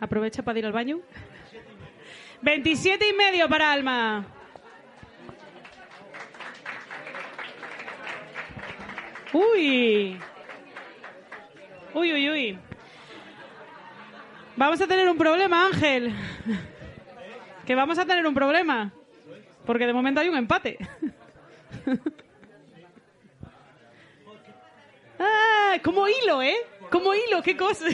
Aprovecha 0.00 0.42
para 0.42 0.58
ir 0.58 0.66
al 0.66 0.72
baño. 0.72 1.00
27 2.42 3.08
y 3.08 3.12
medio 3.14 3.48
para 3.48 3.72
Alma. 3.72 4.33
Uy. 9.34 10.16
Uy, 11.92 12.12
uy, 12.12 12.30
uy. 12.30 12.58
Vamos 14.54 14.80
a 14.80 14.86
tener 14.86 15.08
un 15.08 15.18
problema, 15.18 15.66
Ángel. 15.66 16.14
Que 17.66 17.74
vamos 17.74 17.98
a 17.98 18.06
tener 18.06 18.24
un 18.26 18.34
problema. 18.34 18.92
Porque 19.66 19.86
de 19.86 19.92
momento 19.92 20.20
hay 20.20 20.28
un 20.28 20.36
empate. 20.36 20.78
Ah, 25.16 25.78
como 25.82 26.08
hilo, 26.08 26.42
¿eh? 26.42 26.56
Como 26.90 27.14
hilo, 27.14 27.40
qué 27.42 27.56
cosa. 27.56 27.86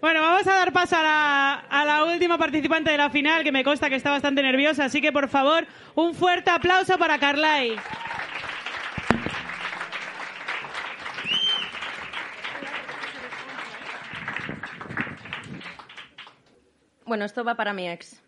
Bueno, 0.00 0.20
vamos 0.20 0.46
a 0.46 0.54
dar 0.54 0.72
paso 0.72 0.96
a 0.96 1.02
la, 1.02 1.54
a 1.68 1.84
la, 1.84 2.04
última 2.04 2.38
participante 2.38 2.90
de 2.90 2.96
la 2.96 3.10
final, 3.10 3.42
que 3.42 3.50
me 3.50 3.64
consta 3.64 3.88
que 3.88 3.96
está 3.96 4.10
bastante 4.10 4.42
nerviosa, 4.42 4.84
así 4.84 5.00
que 5.00 5.10
por 5.10 5.28
favor, 5.28 5.66
un 5.94 6.14
fuerte 6.14 6.50
aplauso 6.50 6.96
para 6.98 7.18
Carlay. 7.18 7.76
Bueno, 17.06 17.24
esto 17.24 17.44
va 17.44 17.54
para 17.54 17.72
mi 17.74 17.88
ex. 17.88 18.22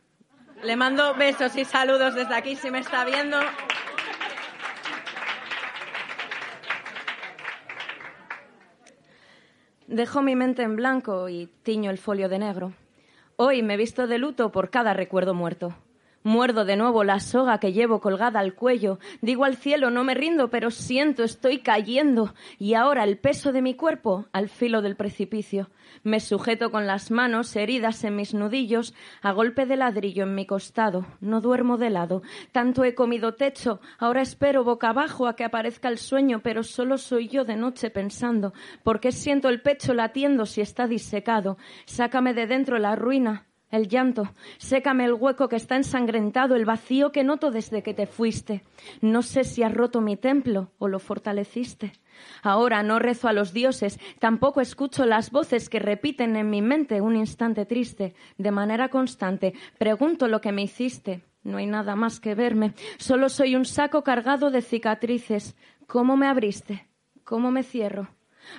Le 0.62 0.76
mando 0.76 1.14
besos 1.14 1.56
y 1.56 1.64
saludos 1.64 2.14
desde 2.14 2.34
aquí 2.34 2.56
si 2.56 2.70
me 2.70 2.80
está 2.80 3.04
viendo. 3.04 3.38
Dejo 9.86 10.20
mi 10.20 10.36
mente 10.36 10.62
en 10.62 10.76
blanco 10.76 11.28
y 11.28 11.46
tiño 11.62 11.90
el 11.90 11.98
folio 11.98 12.28
de 12.28 12.38
negro. 12.38 12.72
Hoy 13.36 13.62
me 13.62 13.76
visto 13.76 14.06
de 14.06 14.18
luto 14.18 14.50
por 14.50 14.70
cada 14.70 14.92
recuerdo 14.92 15.32
muerto. 15.32 15.74
Muerdo 16.26 16.64
de 16.64 16.74
nuevo 16.74 17.04
la 17.04 17.20
soga 17.20 17.60
que 17.60 17.72
llevo 17.72 18.00
colgada 18.00 18.40
al 18.40 18.54
cuello. 18.54 18.98
Digo 19.22 19.44
al 19.44 19.54
cielo, 19.54 19.92
no 19.92 20.02
me 20.02 20.12
rindo, 20.14 20.50
pero 20.50 20.72
siento, 20.72 21.22
estoy 21.22 21.58
cayendo. 21.60 22.34
Y 22.58 22.74
ahora 22.74 23.04
el 23.04 23.16
peso 23.16 23.52
de 23.52 23.62
mi 23.62 23.74
cuerpo 23.74 24.26
al 24.32 24.48
filo 24.48 24.82
del 24.82 24.96
precipicio. 24.96 25.70
Me 26.02 26.18
sujeto 26.18 26.72
con 26.72 26.88
las 26.88 27.12
manos 27.12 27.54
heridas 27.54 28.02
en 28.02 28.16
mis 28.16 28.34
nudillos, 28.34 28.92
a 29.22 29.30
golpe 29.30 29.66
de 29.66 29.76
ladrillo 29.76 30.24
en 30.24 30.34
mi 30.34 30.46
costado. 30.46 31.06
No 31.20 31.40
duermo 31.40 31.76
de 31.78 31.90
lado. 31.90 32.22
Tanto 32.50 32.82
he 32.82 32.96
comido 32.96 33.34
techo, 33.34 33.78
ahora 33.96 34.22
espero 34.22 34.64
boca 34.64 34.88
abajo 34.88 35.28
a 35.28 35.36
que 35.36 35.44
aparezca 35.44 35.88
el 35.88 35.98
sueño, 35.98 36.40
pero 36.42 36.64
solo 36.64 36.98
soy 36.98 37.28
yo 37.28 37.44
de 37.44 37.54
noche 37.54 37.88
pensando. 37.90 38.52
¿Por 38.82 38.98
qué 38.98 39.12
siento 39.12 39.48
el 39.48 39.62
pecho 39.62 39.94
latiendo 39.94 40.44
si 40.44 40.60
está 40.60 40.88
disecado? 40.88 41.56
Sácame 41.84 42.34
de 42.34 42.48
dentro 42.48 42.80
la 42.80 42.96
ruina, 42.96 43.46
el 43.70 43.88
llanto, 43.88 44.32
sécame 44.58 45.04
el 45.04 45.14
hueco 45.14 45.48
que 45.48 45.56
está 45.56 45.76
ensangrentado, 45.76 46.54
el 46.54 46.64
vacío 46.64 47.10
que 47.10 47.24
noto 47.24 47.50
desde 47.50 47.82
que 47.82 47.94
te 47.94 48.06
fuiste. 48.06 48.62
No 49.00 49.22
sé 49.22 49.44
si 49.44 49.62
has 49.62 49.74
roto 49.74 50.00
mi 50.00 50.16
templo 50.16 50.70
o 50.78 50.88
lo 50.88 50.98
fortaleciste. 50.98 51.92
Ahora 52.42 52.82
no 52.82 52.98
rezo 52.98 53.28
a 53.28 53.32
los 53.32 53.52
dioses, 53.52 53.98
tampoco 54.20 54.60
escucho 54.60 55.04
las 55.04 55.30
voces 55.30 55.68
que 55.68 55.78
repiten 55.78 56.36
en 56.36 56.48
mi 56.48 56.62
mente 56.62 57.00
un 57.00 57.16
instante 57.16 57.66
triste, 57.66 58.14
de 58.38 58.50
manera 58.50 58.88
constante. 58.88 59.54
Pregunto 59.78 60.28
lo 60.28 60.40
que 60.40 60.52
me 60.52 60.62
hiciste. 60.62 61.22
No 61.42 61.58
hay 61.58 61.66
nada 61.66 61.94
más 61.94 62.18
que 62.18 62.34
verme. 62.34 62.74
Solo 62.98 63.28
soy 63.28 63.54
un 63.54 63.64
saco 63.64 64.02
cargado 64.02 64.50
de 64.50 64.62
cicatrices. 64.62 65.56
¿Cómo 65.86 66.16
me 66.16 66.26
abriste? 66.26 66.88
¿Cómo 67.22 67.52
me 67.52 67.62
cierro? 67.62 68.08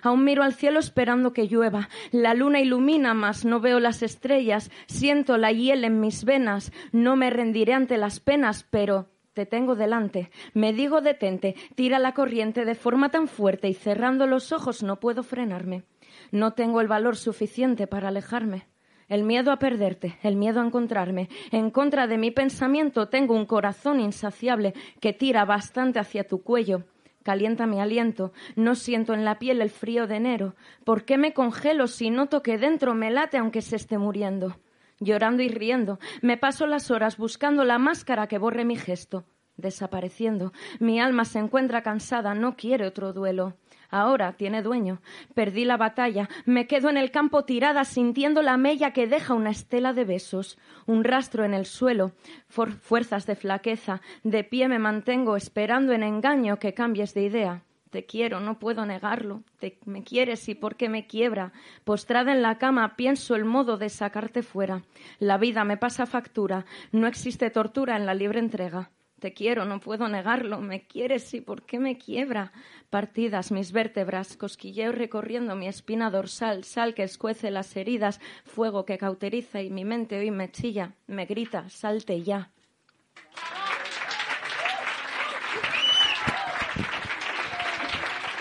Aún 0.01 0.23
miro 0.23 0.43
al 0.43 0.53
cielo 0.53 0.79
esperando 0.79 1.33
que 1.33 1.47
llueva. 1.47 1.89
La 2.11 2.33
luna 2.33 2.59
ilumina, 2.59 3.13
mas 3.13 3.45
no 3.45 3.59
veo 3.59 3.79
las 3.79 4.03
estrellas. 4.03 4.71
Siento 4.87 5.37
la 5.37 5.51
hiel 5.51 5.83
en 5.83 5.99
mis 5.99 6.23
venas. 6.23 6.71
No 6.91 7.15
me 7.15 7.29
rendiré 7.29 7.73
ante 7.73 7.97
las 7.97 8.19
penas, 8.19 8.65
pero 8.69 9.09
te 9.33 9.45
tengo 9.45 9.75
delante. 9.75 10.31
Me 10.53 10.73
digo 10.73 11.01
detente. 11.01 11.55
Tira 11.75 11.99
la 11.99 12.13
corriente 12.13 12.65
de 12.65 12.75
forma 12.75 13.09
tan 13.09 13.27
fuerte 13.27 13.67
y 13.67 13.73
cerrando 13.73 14.25
los 14.25 14.51
ojos 14.51 14.83
no 14.83 14.99
puedo 14.99 15.23
frenarme. 15.23 15.83
No 16.31 16.53
tengo 16.53 16.81
el 16.81 16.87
valor 16.87 17.15
suficiente 17.15 17.87
para 17.87 18.09
alejarme. 18.09 18.67
El 19.09 19.23
miedo 19.23 19.51
a 19.51 19.59
perderte, 19.59 20.17
el 20.21 20.35
miedo 20.35 20.59
a 20.59 20.65
encontrarme. 20.65 21.29
En 21.51 21.71
contra 21.71 22.07
de 22.07 22.17
mi 22.17 22.31
pensamiento 22.31 23.07
tengo 23.07 23.35
un 23.35 23.45
corazón 23.45 24.01
insaciable 24.01 24.73
que 24.99 25.13
tira 25.13 25.45
bastante 25.45 25.99
hacia 25.99 26.27
tu 26.27 26.41
cuello 26.41 26.83
calienta 27.27 27.67
mi 27.67 27.81
aliento, 27.81 28.31
no 28.55 28.73
siento 28.73 29.13
en 29.13 29.25
la 29.25 29.37
piel 29.37 29.61
el 29.61 29.69
frío 29.69 30.07
de 30.07 30.15
enero. 30.15 30.55
¿Por 30.85 31.03
qué 31.03 31.17
me 31.17 31.33
congelo 31.33 31.87
si 31.87 32.09
noto 32.09 32.41
que 32.41 32.57
dentro 32.57 32.95
me 32.95 33.11
late 33.11 33.37
aunque 33.37 33.61
se 33.61 33.75
esté 33.75 33.97
muriendo? 33.97 34.55
Llorando 35.01 35.43
y 35.43 35.49
riendo, 35.49 35.99
me 36.21 36.37
paso 36.37 36.67
las 36.67 36.89
horas 36.89 37.17
buscando 37.17 37.65
la 37.65 37.79
máscara 37.79 38.27
que 38.27 38.37
borre 38.37 38.63
mi 38.63 38.77
gesto. 38.77 39.25
desapareciendo. 39.57 40.53
Mi 40.79 41.01
alma 41.01 41.25
se 41.25 41.39
encuentra 41.39 41.81
cansada, 41.81 42.33
no 42.33 42.55
quiere 42.55 42.87
otro 42.87 43.11
duelo. 43.11 43.55
Ahora 43.89 44.33
tiene 44.33 44.61
dueño. 44.61 45.01
Perdí 45.33 45.65
la 45.65 45.77
batalla. 45.77 46.29
Me 46.45 46.67
quedo 46.67 46.89
en 46.89 46.97
el 46.97 47.11
campo 47.11 47.45
tirada 47.45 47.85
sintiendo 47.85 48.41
la 48.41 48.57
mella 48.57 48.91
que 48.91 49.07
deja 49.07 49.33
una 49.33 49.51
estela 49.51 49.93
de 49.93 50.05
besos, 50.05 50.57
un 50.85 51.03
rastro 51.03 51.45
en 51.45 51.53
el 51.53 51.65
suelo, 51.65 52.11
fuerzas 52.47 53.25
de 53.25 53.35
flaqueza. 53.35 54.01
De 54.23 54.43
pie 54.43 54.67
me 54.67 54.79
mantengo 54.79 55.37
esperando 55.37 55.93
en 55.93 56.03
engaño 56.03 56.59
que 56.59 56.73
cambies 56.73 57.13
de 57.13 57.23
idea. 57.23 57.63
Te 57.89 58.05
quiero, 58.05 58.41
no 58.41 58.59
puedo 58.59 58.85
negarlo. 58.85 59.43
Te, 59.59 59.79
me 59.85 60.03
quieres 60.03 60.49
y 60.49 60.55
por 60.55 60.75
qué 60.75 60.89
me 60.89 61.07
quiebra. 61.07 61.53
Postrada 61.85 62.33
en 62.33 62.41
la 62.41 62.57
cama 62.57 62.97
pienso 62.97 63.35
el 63.35 63.45
modo 63.45 63.77
de 63.77 63.89
sacarte 63.89 64.43
fuera. 64.43 64.83
La 65.19 65.37
vida 65.37 65.63
me 65.63 65.77
pasa 65.77 66.05
factura. 66.05 66.65
No 66.91 67.07
existe 67.07 67.49
tortura 67.49 67.95
en 67.95 68.05
la 68.05 68.13
libre 68.13 68.39
entrega. 68.39 68.91
Te 69.19 69.33
quiero, 69.33 69.65
no 69.65 69.79
puedo 69.79 70.07
negarlo. 70.07 70.59
Me 70.59 70.85
quieres 70.85 71.33
y 71.33 71.41
por 71.41 71.63
qué 71.63 71.79
me 71.79 71.97
quiebra. 71.97 72.51
Partidas 72.91 73.51
mis 73.51 73.71
vértebras, 73.71 74.37
cosquilleo 74.37 74.91
recorriendo 74.91 75.55
mi 75.55 75.67
espina 75.67 76.11
dorsal, 76.11 76.63
sal 76.63 76.93
que 76.93 77.03
escuece 77.03 77.49
las 77.49 77.75
heridas, 77.75 78.19
fuego 78.45 78.85
que 78.85 78.97
cauteriza 78.97 79.61
y 79.61 79.71
mi 79.71 79.85
mente 79.85 80.19
hoy 80.19 80.29
me 80.29 80.51
chilla, 80.51 80.93
me 81.07 81.25
grita, 81.25 81.67
salte 81.69 82.21
ya. 82.21 82.51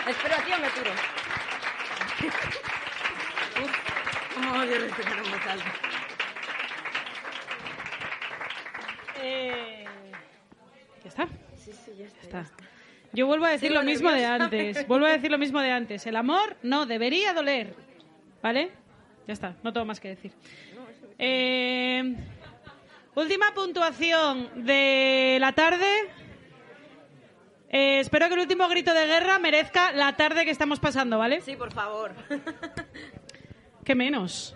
Espera, 0.06 0.36
tío, 0.44 0.58
me 0.58 0.68
tiro. 0.68 0.90
¿Cómo 4.34 4.52
odio 4.60 4.78
respirar 4.78 5.20
voz 5.22 5.46
alta? 5.48 5.74
Eh. 9.22 9.75
Sí, 11.66 11.72
sí, 11.72 11.92
ya 11.98 12.04
está. 12.06 12.20
Ya 12.22 12.40
está. 12.42 12.54
Yo 13.12 13.26
vuelvo 13.26 13.46
a 13.46 13.50
decir 13.50 13.70
Sigo 13.70 13.80
lo 13.80 13.86
mismo 13.86 14.12
de 14.12 14.24
antes. 14.24 14.86
Vuelvo 14.86 15.06
a 15.06 15.10
decir 15.10 15.32
lo 15.32 15.38
mismo 15.38 15.60
de 15.60 15.72
antes. 15.72 16.06
El 16.06 16.14
amor 16.14 16.56
no 16.62 16.86
debería 16.86 17.32
doler. 17.32 17.74
¿Vale? 18.40 18.70
Ya 19.26 19.32
está. 19.32 19.56
No 19.64 19.72
tengo 19.72 19.84
más 19.84 19.98
que 19.98 20.10
decir. 20.10 20.30
Eh, 21.18 22.14
última 23.16 23.52
puntuación 23.52 24.64
de 24.64 25.38
la 25.40 25.50
tarde. 25.52 25.88
Eh, 27.68 27.98
espero 27.98 28.28
que 28.28 28.34
el 28.34 28.40
último 28.40 28.68
grito 28.68 28.94
de 28.94 29.06
guerra 29.06 29.40
merezca 29.40 29.90
la 29.90 30.14
tarde 30.14 30.44
que 30.44 30.52
estamos 30.52 30.78
pasando, 30.78 31.18
¿vale? 31.18 31.40
Sí, 31.40 31.56
por 31.56 31.72
favor. 31.72 32.14
¿Qué 33.84 33.96
menos? 33.96 34.54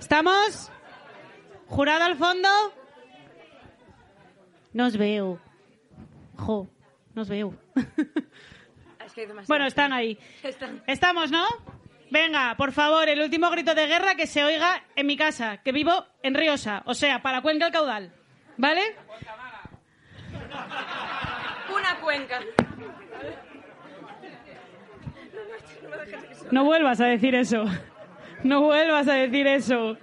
¿Estamos? 0.00 0.70
¿Jurado 1.66 2.04
al 2.04 2.16
fondo? 2.16 2.48
Nos 4.72 4.96
veo. 4.96 5.38
Jo, 6.36 6.68
nos 7.14 7.28
veo. 7.28 7.54
Es 9.04 9.12
que. 9.14 9.26
Bueno, 9.48 9.66
están 9.66 9.92
ahí. 9.92 10.18
Están- 10.42 10.82
Estamos, 10.86 11.30
¿no? 11.30 11.44
Venga, 12.10 12.54
por 12.56 12.72
favor, 12.72 13.08
el 13.08 13.20
último 13.20 13.50
grito 13.50 13.74
de 13.74 13.86
guerra 13.86 14.14
que 14.14 14.26
se 14.26 14.42
oiga 14.44 14.84
en 14.96 15.06
mi 15.06 15.16
casa, 15.16 15.58
que 15.58 15.72
vivo 15.72 16.06
en 16.22 16.34
Riosa, 16.34 16.82
o 16.86 16.94
sea, 16.94 17.20
para 17.20 17.42
Cuenca 17.42 17.66
el 17.66 17.72
Caudal. 17.72 18.12
¿Vale? 18.56 18.82
Una 21.74 22.00
cuenca. 22.00 22.40
No 26.50 26.64
vuelvas 26.64 27.00
a 27.00 27.06
decir 27.06 27.34
eso. 27.34 27.64
No 28.44 28.60
vuelvas 28.60 29.08
a 29.08 29.14
decir 29.14 29.46
eso. 29.46 29.96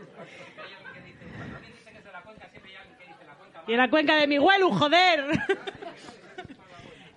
Y 3.70 3.74
en 3.74 3.78
la 3.78 3.90
cuenca 3.90 4.16
de 4.16 4.28
mi 4.28 4.40
huelu, 4.40 4.70
joder. 4.72 5.26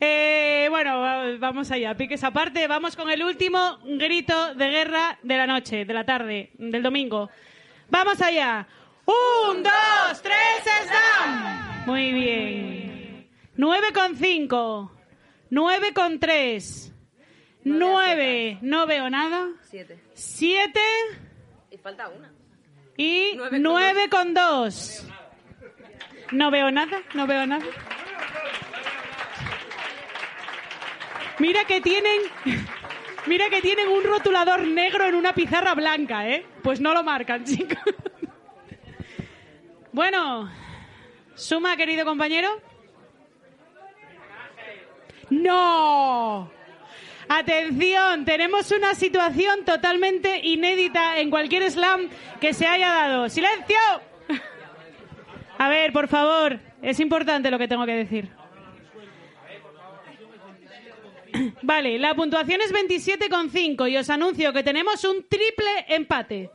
Eh, 0.05 0.67
bueno, 0.69 0.99
va- 0.99 1.37
vamos 1.39 1.71
allá. 1.71 1.97
Piques 1.97 2.25
aparte, 2.25 2.67
vamos 2.67 2.97
con 2.97 3.09
el 3.09 3.23
último 3.23 3.79
grito 3.85 4.53
de 4.57 4.69
guerra 4.69 5.17
de 5.23 5.37
la 5.37 5.47
noche, 5.47 5.85
de 5.85 5.95
la 5.95 6.05
tarde, 6.05 6.51
del 6.55 6.83
domingo. 6.83 7.31
Vamos 7.89 8.21
allá. 8.21 8.67
Un, 9.07 9.63
dos, 9.63 10.21
tres, 10.21 10.35
slam. 10.89 11.85
Muy 11.87 12.11
bien. 12.13 13.29
Nueve 13.55 13.93
con 13.95 14.17
cinco. 14.17 14.91
Nueve 15.51 15.93
con 15.95 16.19
tres. 16.19 16.93
Nueve. 17.63 18.59
No 18.61 18.89
veo 18.89 19.09
nada. 19.09 19.51
Siete. 19.71 20.03
Siete. 20.15 20.81
Y 21.71 21.77
falta 21.79 22.09
una. 22.09 22.33
Y 22.97 23.39
nueve 23.53 24.09
con 24.11 24.35
dos. 24.35 25.07
No 26.33 26.51
veo 26.51 26.71
nada, 26.71 27.03
no 27.15 27.27
veo 27.27 27.47
nada. 27.47 27.65
Mira 31.39 31.65
que 31.67 31.81
tienen. 31.81 32.21
Mira 33.27 33.49
que 33.51 33.61
tienen 33.61 33.89
un 33.89 34.03
rotulador 34.03 34.67
negro 34.67 35.07
en 35.07 35.15
una 35.15 35.33
pizarra 35.33 35.75
blanca, 35.75 36.29
¿eh? 36.29 36.45
Pues 36.63 36.81
no 36.81 36.93
lo 36.93 37.05
marcan, 37.05 37.45
chicos. 37.45 37.79
Bueno, 39.93 40.51
suma, 41.35 41.77
querido 41.77 42.05
compañero. 42.05 42.49
¡No! 45.31 46.51
Atención, 47.29 48.25
tenemos 48.25 48.71
una 48.73 48.95
situación 48.95 49.65
totalmente 49.65 50.41
inédita 50.43 51.19
en 51.19 51.31
cualquier 51.31 51.71
slam 51.71 52.09
que 52.41 52.53
se 52.53 52.67
haya 52.67 52.89
dado. 52.89 53.29
¡Silencio! 53.29 53.79
A 55.63 55.69
ver, 55.69 55.93
por 55.93 56.09
favor, 56.09 56.59
es 56.83 56.99
importante 56.99 57.49
lo 57.49 57.57
que 57.57 57.69
tengo 57.69 57.87
que 57.87 57.95
decir. 57.95 58.29
Vale, 61.63 62.01
la 62.01 62.17
puntuación 62.17 62.61
es 62.63 62.75
27,5 62.75 63.89
y 63.89 63.97
os 63.97 64.11
anuncio 64.11 64.53
que 64.53 64.65
tenemos 64.65 65.05
un 65.05 65.25
triple 65.29 65.85
empate. 65.87 66.51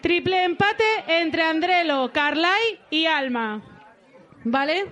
Triple 0.00 0.44
empate 0.44 0.84
entre 1.08 1.42
Andrelo, 1.42 2.10
Carlay 2.10 2.80
y 2.88 3.04
Alma. 3.04 3.60
¿Vale? 4.44 4.86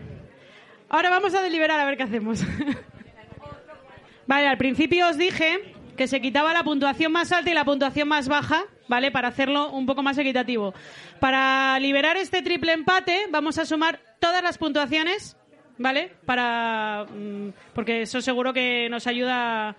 Ahora 0.90 1.08
vamos 1.08 1.34
a 1.34 1.40
deliberar 1.40 1.80
a 1.80 1.86
ver 1.86 1.96
qué 1.96 2.02
hacemos. 2.02 2.44
vale, 4.26 4.48
al 4.48 4.58
principio 4.58 5.08
os 5.08 5.16
dije 5.16 5.75
que 5.96 6.06
se 6.06 6.20
quitaba 6.20 6.52
la 6.52 6.62
puntuación 6.62 7.12
más 7.12 7.32
alta 7.32 7.50
y 7.50 7.54
la 7.54 7.64
puntuación 7.64 8.08
más 8.08 8.28
baja, 8.28 8.64
¿vale? 8.88 9.10
Para 9.10 9.28
hacerlo 9.28 9.70
un 9.70 9.86
poco 9.86 10.02
más 10.02 10.18
equitativo. 10.18 10.74
Para 11.20 11.78
liberar 11.80 12.16
este 12.16 12.42
triple 12.42 12.72
empate, 12.72 13.26
vamos 13.30 13.58
a 13.58 13.66
sumar 13.66 14.00
todas 14.20 14.42
las 14.42 14.58
puntuaciones, 14.58 15.36
¿vale? 15.78 16.12
Para. 16.24 17.06
mm, 17.08 17.48
Porque 17.74 18.02
eso 18.02 18.20
seguro 18.20 18.52
que 18.52 18.88
nos 18.90 19.06
ayuda 19.06 19.76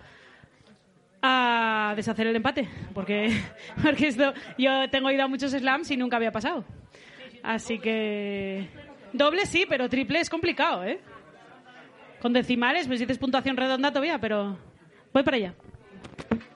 a 1.22 1.92
deshacer 1.96 2.26
el 2.26 2.36
empate. 2.36 2.68
Porque, 2.94 3.30
porque 3.82 4.08
esto, 4.08 4.32
yo 4.56 4.88
tengo 4.90 5.10
ido 5.10 5.24
a 5.24 5.28
muchos 5.28 5.52
slams 5.52 5.90
y 5.90 5.96
nunca 5.96 6.16
había 6.16 6.32
pasado. 6.32 6.64
Así 7.42 7.78
que. 7.78 8.68
Doble 9.12 9.46
sí, 9.46 9.64
pero 9.68 9.88
triple 9.88 10.20
es 10.20 10.28
complicado, 10.28 10.84
¿eh? 10.84 11.00
Con 12.20 12.32
decimales, 12.32 12.86
pues 12.86 13.00
dices 13.00 13.18
puntuación 13.18 13.56
redonda 13.56 13.90
todavía, 13.90 14.18
pero. 14.18 14.58
Voy 15.12 15.22
para 15.22 15.36
allá. 15.36 15.54
Thank 16.30 16.42
you. 16.42 16.47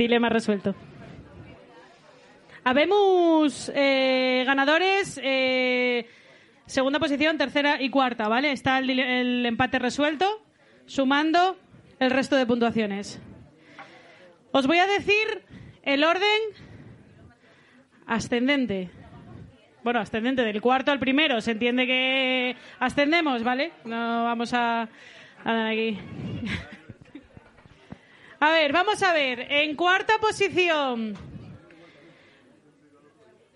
Dilema 0.00 0.30
resuelto. 0.30 0.74
Habemos 2.64 3.70
eh, 3.74 4.44
ganadores, 4.46 5.20
eh, 5.22 6.06
segunda 6.64 6.98
posición, 6.98 7.36
tercera 7.36 7.82
y 7.82 7.90
cuarta, 7.90 8.26
¿vale? 8.26 8.50
Está 8.50 8.78
el, 8.78 8.98
el 8.98 9.44
empate 9.44 9.78
resuelto, 9.78 10.42
sumando 10.86 11.58
el 11.98 12.10
resto 12.10 12.36
de 12.36 12.46
puntuaciones. 12.46 13.20
Os 14.52 14.66
voy 14.66 14.78
a 14.78 14.86
decir 14.86 15.44
el 15.82 16.02
orden 16.02 16.40
ascendente. 18.06 18.88
Bueno, 19.84 20.00
ascendente 20.00 20.42
del 20.44 20.62
cuarto 20.62 20.92
al 20.92 20.98
primero. 20.98 21.42
Se 21.42 21.50
entiende 21.50 21.86
que 21.86 22.56
ascendemos, 22.78 23.42
¿vale? 23.42 23.72
No 23.84 24.24
vamos 24.24 24.54
a... 24.54 24.88
a 25.44 25.52
dar 25.52 25.66
aquí. 25.66 25.98
A 28.40 28.50
ver, 28.50 28.72
vamos 28.72 29.02
a 29.02 29.12
ver. 29.12 29.46
En 29.52 29.76
cuarta 29.76 30.18
posición. 30.18 31.14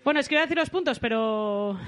Bueno, 0.03 0.19
es 0.19 0.29
que 0.29 0.35
iba 0.35 0.43
a 0.43 0.45
decir 0.45 0.57
los 0.57 0.69
puntos, 0.69 0.99
pero. 0.99 1.79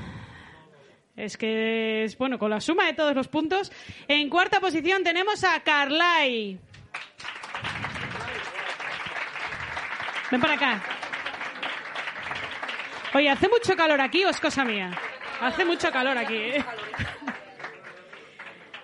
Es 1.16 1.38
que 1.38 2.04
es 2.04 2.18
bueno, 2.18 2.40
con 2.40 2.50
la 2.50 2.60
suma 2.60 2.88
de 2.88 2.94
todos 2.94 3.16
los 3.16 3.28
puntos. 3.28 3.72
En 4.08 4.30
cuarta 4.30 4.60
posición 4.60 5.04
tenemos 5.04 5.44
a 5.44 5.60
Carlai. 5.60 6.60
Ven 10.32 10.42
para 10.42 10.54
acá. 10.56 10.82
Oye, 13.14 13.30
hace 13.30 13.48
mucho 13.48 13.76
calor 13.76 14.02
aquí 14.02 14.26
o 14.26 14.30
es 14.30 14.40
cosa 14.40 14.66
mía. 14.66 14.92
Hace 15.40 15.66
mucho 15.66 15.92
calor 15.92 16.18
aquí. 16.18 16.36
¿eh? 16.36 16.66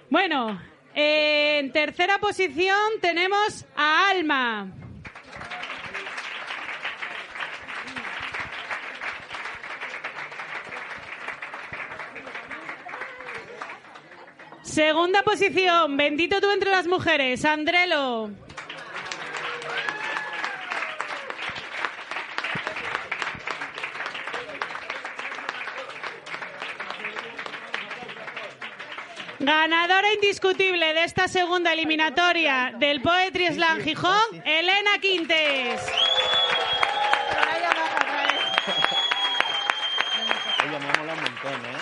Bueno, 0.09 0.61
en 0.95 1.71
tercera 1.71 2.19
posición 2.19 2.77
tenemos 3.01 3.65
a 3.75 4.09
Alma. 4.09 4.71
Segunda 14.61 15.21
posición, 15.21 15.97
bendito 15.97 16.41
tú 16.41 16.49
entre 16.49 16.71
las 16.71 16.87
mujeres, 16.87 17.45
Andrelo. 17.45 18.31
Ganadora 29.45 30.13
indiscutible 30.13 30.93
de 30.93 31.03
esta 31.03 31.27
segunda 31.27 31.73
eliminatoria 31.73 32.73
del 32.77 33.01
Poetry 33.01 33.47
Slam 33.47 33.81
Gijón, 33.81 34.41
Elena 34.45 34.91
Quintes. 35.01 35.81
Oye, 40.63 40.79
me 40.79 40.85
ha 40.87 40.93
molado 40.97 41.17
un 41.17 41.23
montón, 41.23 41.65
¿eh? 41.65 41.77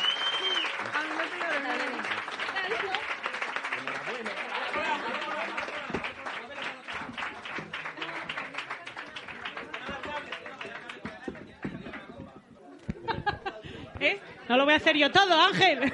¿Eh? 13.99 14.19
No 14.49 14.57
lo 14.57 14.65
voy 14.65 14.73
a 14.73 14.77
hacer 14.77 14.97
yo 14.97 15.11
todo, 15.11 15.39
Ángel. 15.39 15.93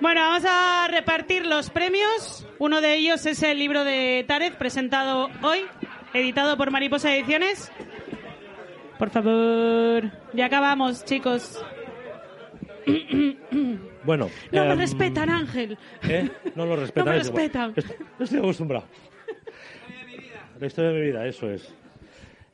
Bueno, 0.00 0.22
vamos 0.22 0.44
a 0.48 0.88
repartir 0.90 1.44
los 1.44 1.68
premios. 1.68 2.46
Uno 2.58 2.80
de 2.80 2.94
ellos 2.94 3.26
es 3.26 3.42
el 3.42 3.58
libro 3.58 3.84
de 3.84 4.24
Tárez, 4.26 4.54
presentado 4.56 5.28
hoy, 5.42 5.60
editado 6.14 6.56
por 6.56 6.70
Mariposa 6.70 7.14
Ediciones. 7.14 7.70
Por 8.98 9.10
favor, 9.10 10.10
ya 10.32 10.46
acabamos, 10.46 11.04
chicos. 11.04 11.62
Bueno. 14.02 14.30
No 14.50 14.64
me 14.64 14.72
em, 14.72 14.78
respetan, 14.78 15.28
Ángel. 15.28 15.76
¿eh? 16.08 16.30
No 16.54 16.64
lo 16.64 16.74
respetan. 16.74 17.04
No 17.04 17.12
me 17.12 17.18
respetan. 17.18 17.74
Estoy, 17.76 17.96
estoy 18.18 18.38
acostumbrado. 18.38 18.86
La 20.58 20.66
historia 20.66 20.90
de 20.90 20.98
mi 20.98 21.06
vida, 21.06 21.26
eso 21.26 21.50
es. 21.50 21.74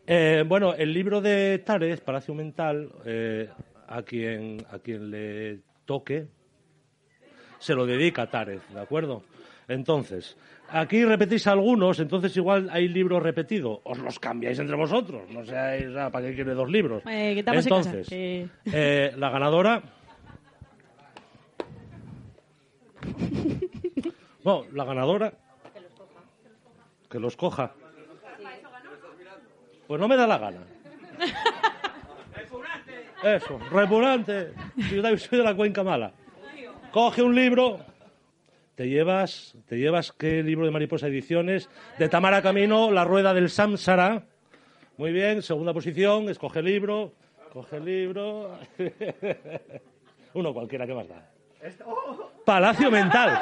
Eh, 0.08 0.42
bueno, 0.44 0.74
el 0.74 0.92
libro 0.92 1.20
de 1.20 1.62
Tárez, 1.64 2.00
Palacio 2.00 2.34
Mental, 2.34 2.90
eh, 3.04 3.48
a, 3.86 4.02
quien, 4.02 4.66
a 4.72 4.80
quien 4.80 5.08
le 5.08 5.60
toque, 5.84 6.26
se 7.66 7.74
lo 7.74 7.84
dedica 7.84 8.22
a 8.22 8.30
Tárez, 8.30 8.62
¿de 8.72 8.80
acuerdo? 8.80 9.24
Entonces, 9.66 10.36
aquí 10.68 11.04
repetís 11.04 11.48
algunos, 11.48 11.98
entonces 11.98 12.36
igual 12.36 12.68
hay 12.70 12.86
libros 12.86 13.20
repetidos. 13.20 13.80
Os 13.82 13.98
los 13.98 14.20
cambiáis 14.20 14.56
entre 14.60 14.76
vosotros. 14.76 15.22
No 15.30 15.44
seáis, 15.44 15.86
ah, 15.96 16.08
¿para 16.12 16.28
qué 16.28 16.36
quiere 16.36 16.54
dos 16.54 16.70
libros? 16.70 17.02
Eh, 17.06 17.32
que 17.34 17.40
estamos 17.40 17.66
en 17.66 17.70
casa, 17.70 17.90
entonces, 17.90 18.08
que- 18.08 18.48
eh, 18.72 19.12
la 19.16 19.30
ganadora. 19.30 19.82
Bueno, 24.44 24.64
la 24.74 24.84
ganadora. 24.84 25.32
Que 27.10 27.18
los 27.18 27.34
coja. 27.36 27.72
Pues 29.88 30.00
no 30.00 30.06
me 30.06 30.16
da 30.16 30.24
la 30.28 30.38
gana. 30.38 30.58
Eso. 33.24 33.58
Yo 33.58 35.02
también 35.02 35.18
soy 35.18 35.38
de 35.38 35.44
la 35.44 35.56
cuenca 35.56 35.82
mala. 35.82 36.12
Coge 36.96 37.22
un 37.22 37.34
libro. 37.34 37.78
Te 38.74 38.88
llevas, 38.88 39.54
te 39.68 39.76
llevas 39.76 40.12
qué 40.12 40.42
libro 40.42 40.64
de 40.64 40.70
Mariposa 40.70 41.08
Ediciones, 41.08 41.68
de 41.98 42.08
Tamara 42.08 42.40
Camino, 42.40 42.90
La 42.90 43.04
Rueda 43.04 43.34
del 43.34 43.50
Samsara. 43.50 44.22
Muy 44.96 45.12
bien, 45.12 45.42
segunda 45.42 45.74
posición, 45.74 46.30
escoge 46.30 46.60
el 46.60 46.64
libro, 46.64 47.12
coge 47.52 47.76
el 47.76 47.84
libro. 47.84 48.58
Uno 50.32 50.54
cualquiera, 50.54 50.86
¿qué 50.86 50.94
más 50.94 51.06
da? 51.06 51.30
Palacio 52.46 52.90
Mental. 52.90 53.40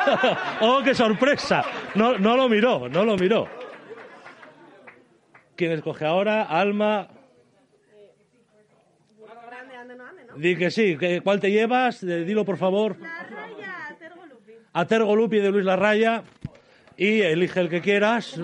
¡Oh, 0.60 0.81
qué 0.82 0.93
sorpresa! 0.93 1.64
No, 1.94 2.18
no 2.18 2.36
lo 2.36 2.48
miró, 2.48 2.89
no 2.89 3.05
lo 3.05 3.16
miró. 3.16 3.47
¿Quién 5.55 5.70
escoge 5.70 6.05
ahora? 6.05 6.43
Alma. 6.43 7.09
Di 10.36 10.56
que 10.56 10.70
sí. 10.70 10.97
que- 10.98 11.20
¿Cuál 11.20 11.39
te 11.40 11.51
llevas? 11.51 12.02
Eh, 12.02 12.24
Dilo, 12.24 12.44
por 12.44 12.56
favor. 12.56 12.97
A 14.75 14.85
Tergo 14.85 15.17
Lupi 15.17 15.39
de 15.39 15.51
Luis 15.51 15.65
Larraya. 15.65 16.23
Y 16.97 17.21
elige 17.23 17.61
el 17.61 17.69
que 17.69 17.81
quieras. 17.81 18.39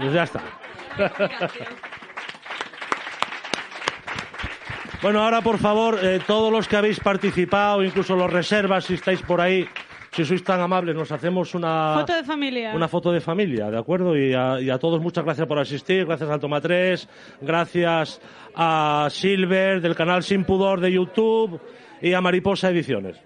Pues 0.00 0.12
ya 0.12 0.24
está. 0.24 0.42
Bueno, 5.02 5.22
ahora 5.22 5.42
por 5.42 5.58
favor, 5.58 5.98
eh, 6.02 6.20
todos 6.26 6.50
los 6.50 6.66
que 6.66 6.76
habéis 6.76 6.98
participado, 6.98 7.84
incluso 7.84 8.16
los 8.16 8.32
reservas, 8.32 8.86
si 8.86 8.94
estáis 8.94 9.20
por 9.20 9.38
ahí, 9.38 9.68
si 10.12 10.24
sois 10.24 10.42
tan 10.42 10.60
amables, 10.62 10.96
nos 10.96 11.12
hacemos 11.12 11.54
una 11.54 11.96
Foto 11.98 12.16
de 12.16 12.24
familia. 12.24 12.72
una 12.74 12.88
foto 12.88 13.12
de 13.12 13.20
familia, 13.20 13.70
¿de 13.70 13.76
acuerdo? 13.76 14.16
Y 14.16 14.32
a, 14.32 14.58
y 14.60 14.70
a 14.70 14.78
todos 14.78 15.02
muchas 15.02 15.24
gracias 15.24 15.46
por 15.46 15.58
asistir, 15.58 16.06
gracias 16.06 16.30
al 16.30 16.40
Toma 16.40 16.58
3, 16.62 17.06
gracias 17.42 18.18
a 18.56 19.08
Silver 19.10 19.82
del 19.82 19.94
canal 19.94 20.22
Sin 20.22 20.44
Pudor 20.44 20.80
de 20.80 20.92
YouTube 20.92 21.60
y 22.00 22.14
a 22.14 22.22
Mariposa 22.22 22.70
Ediciones. 22.70 23.18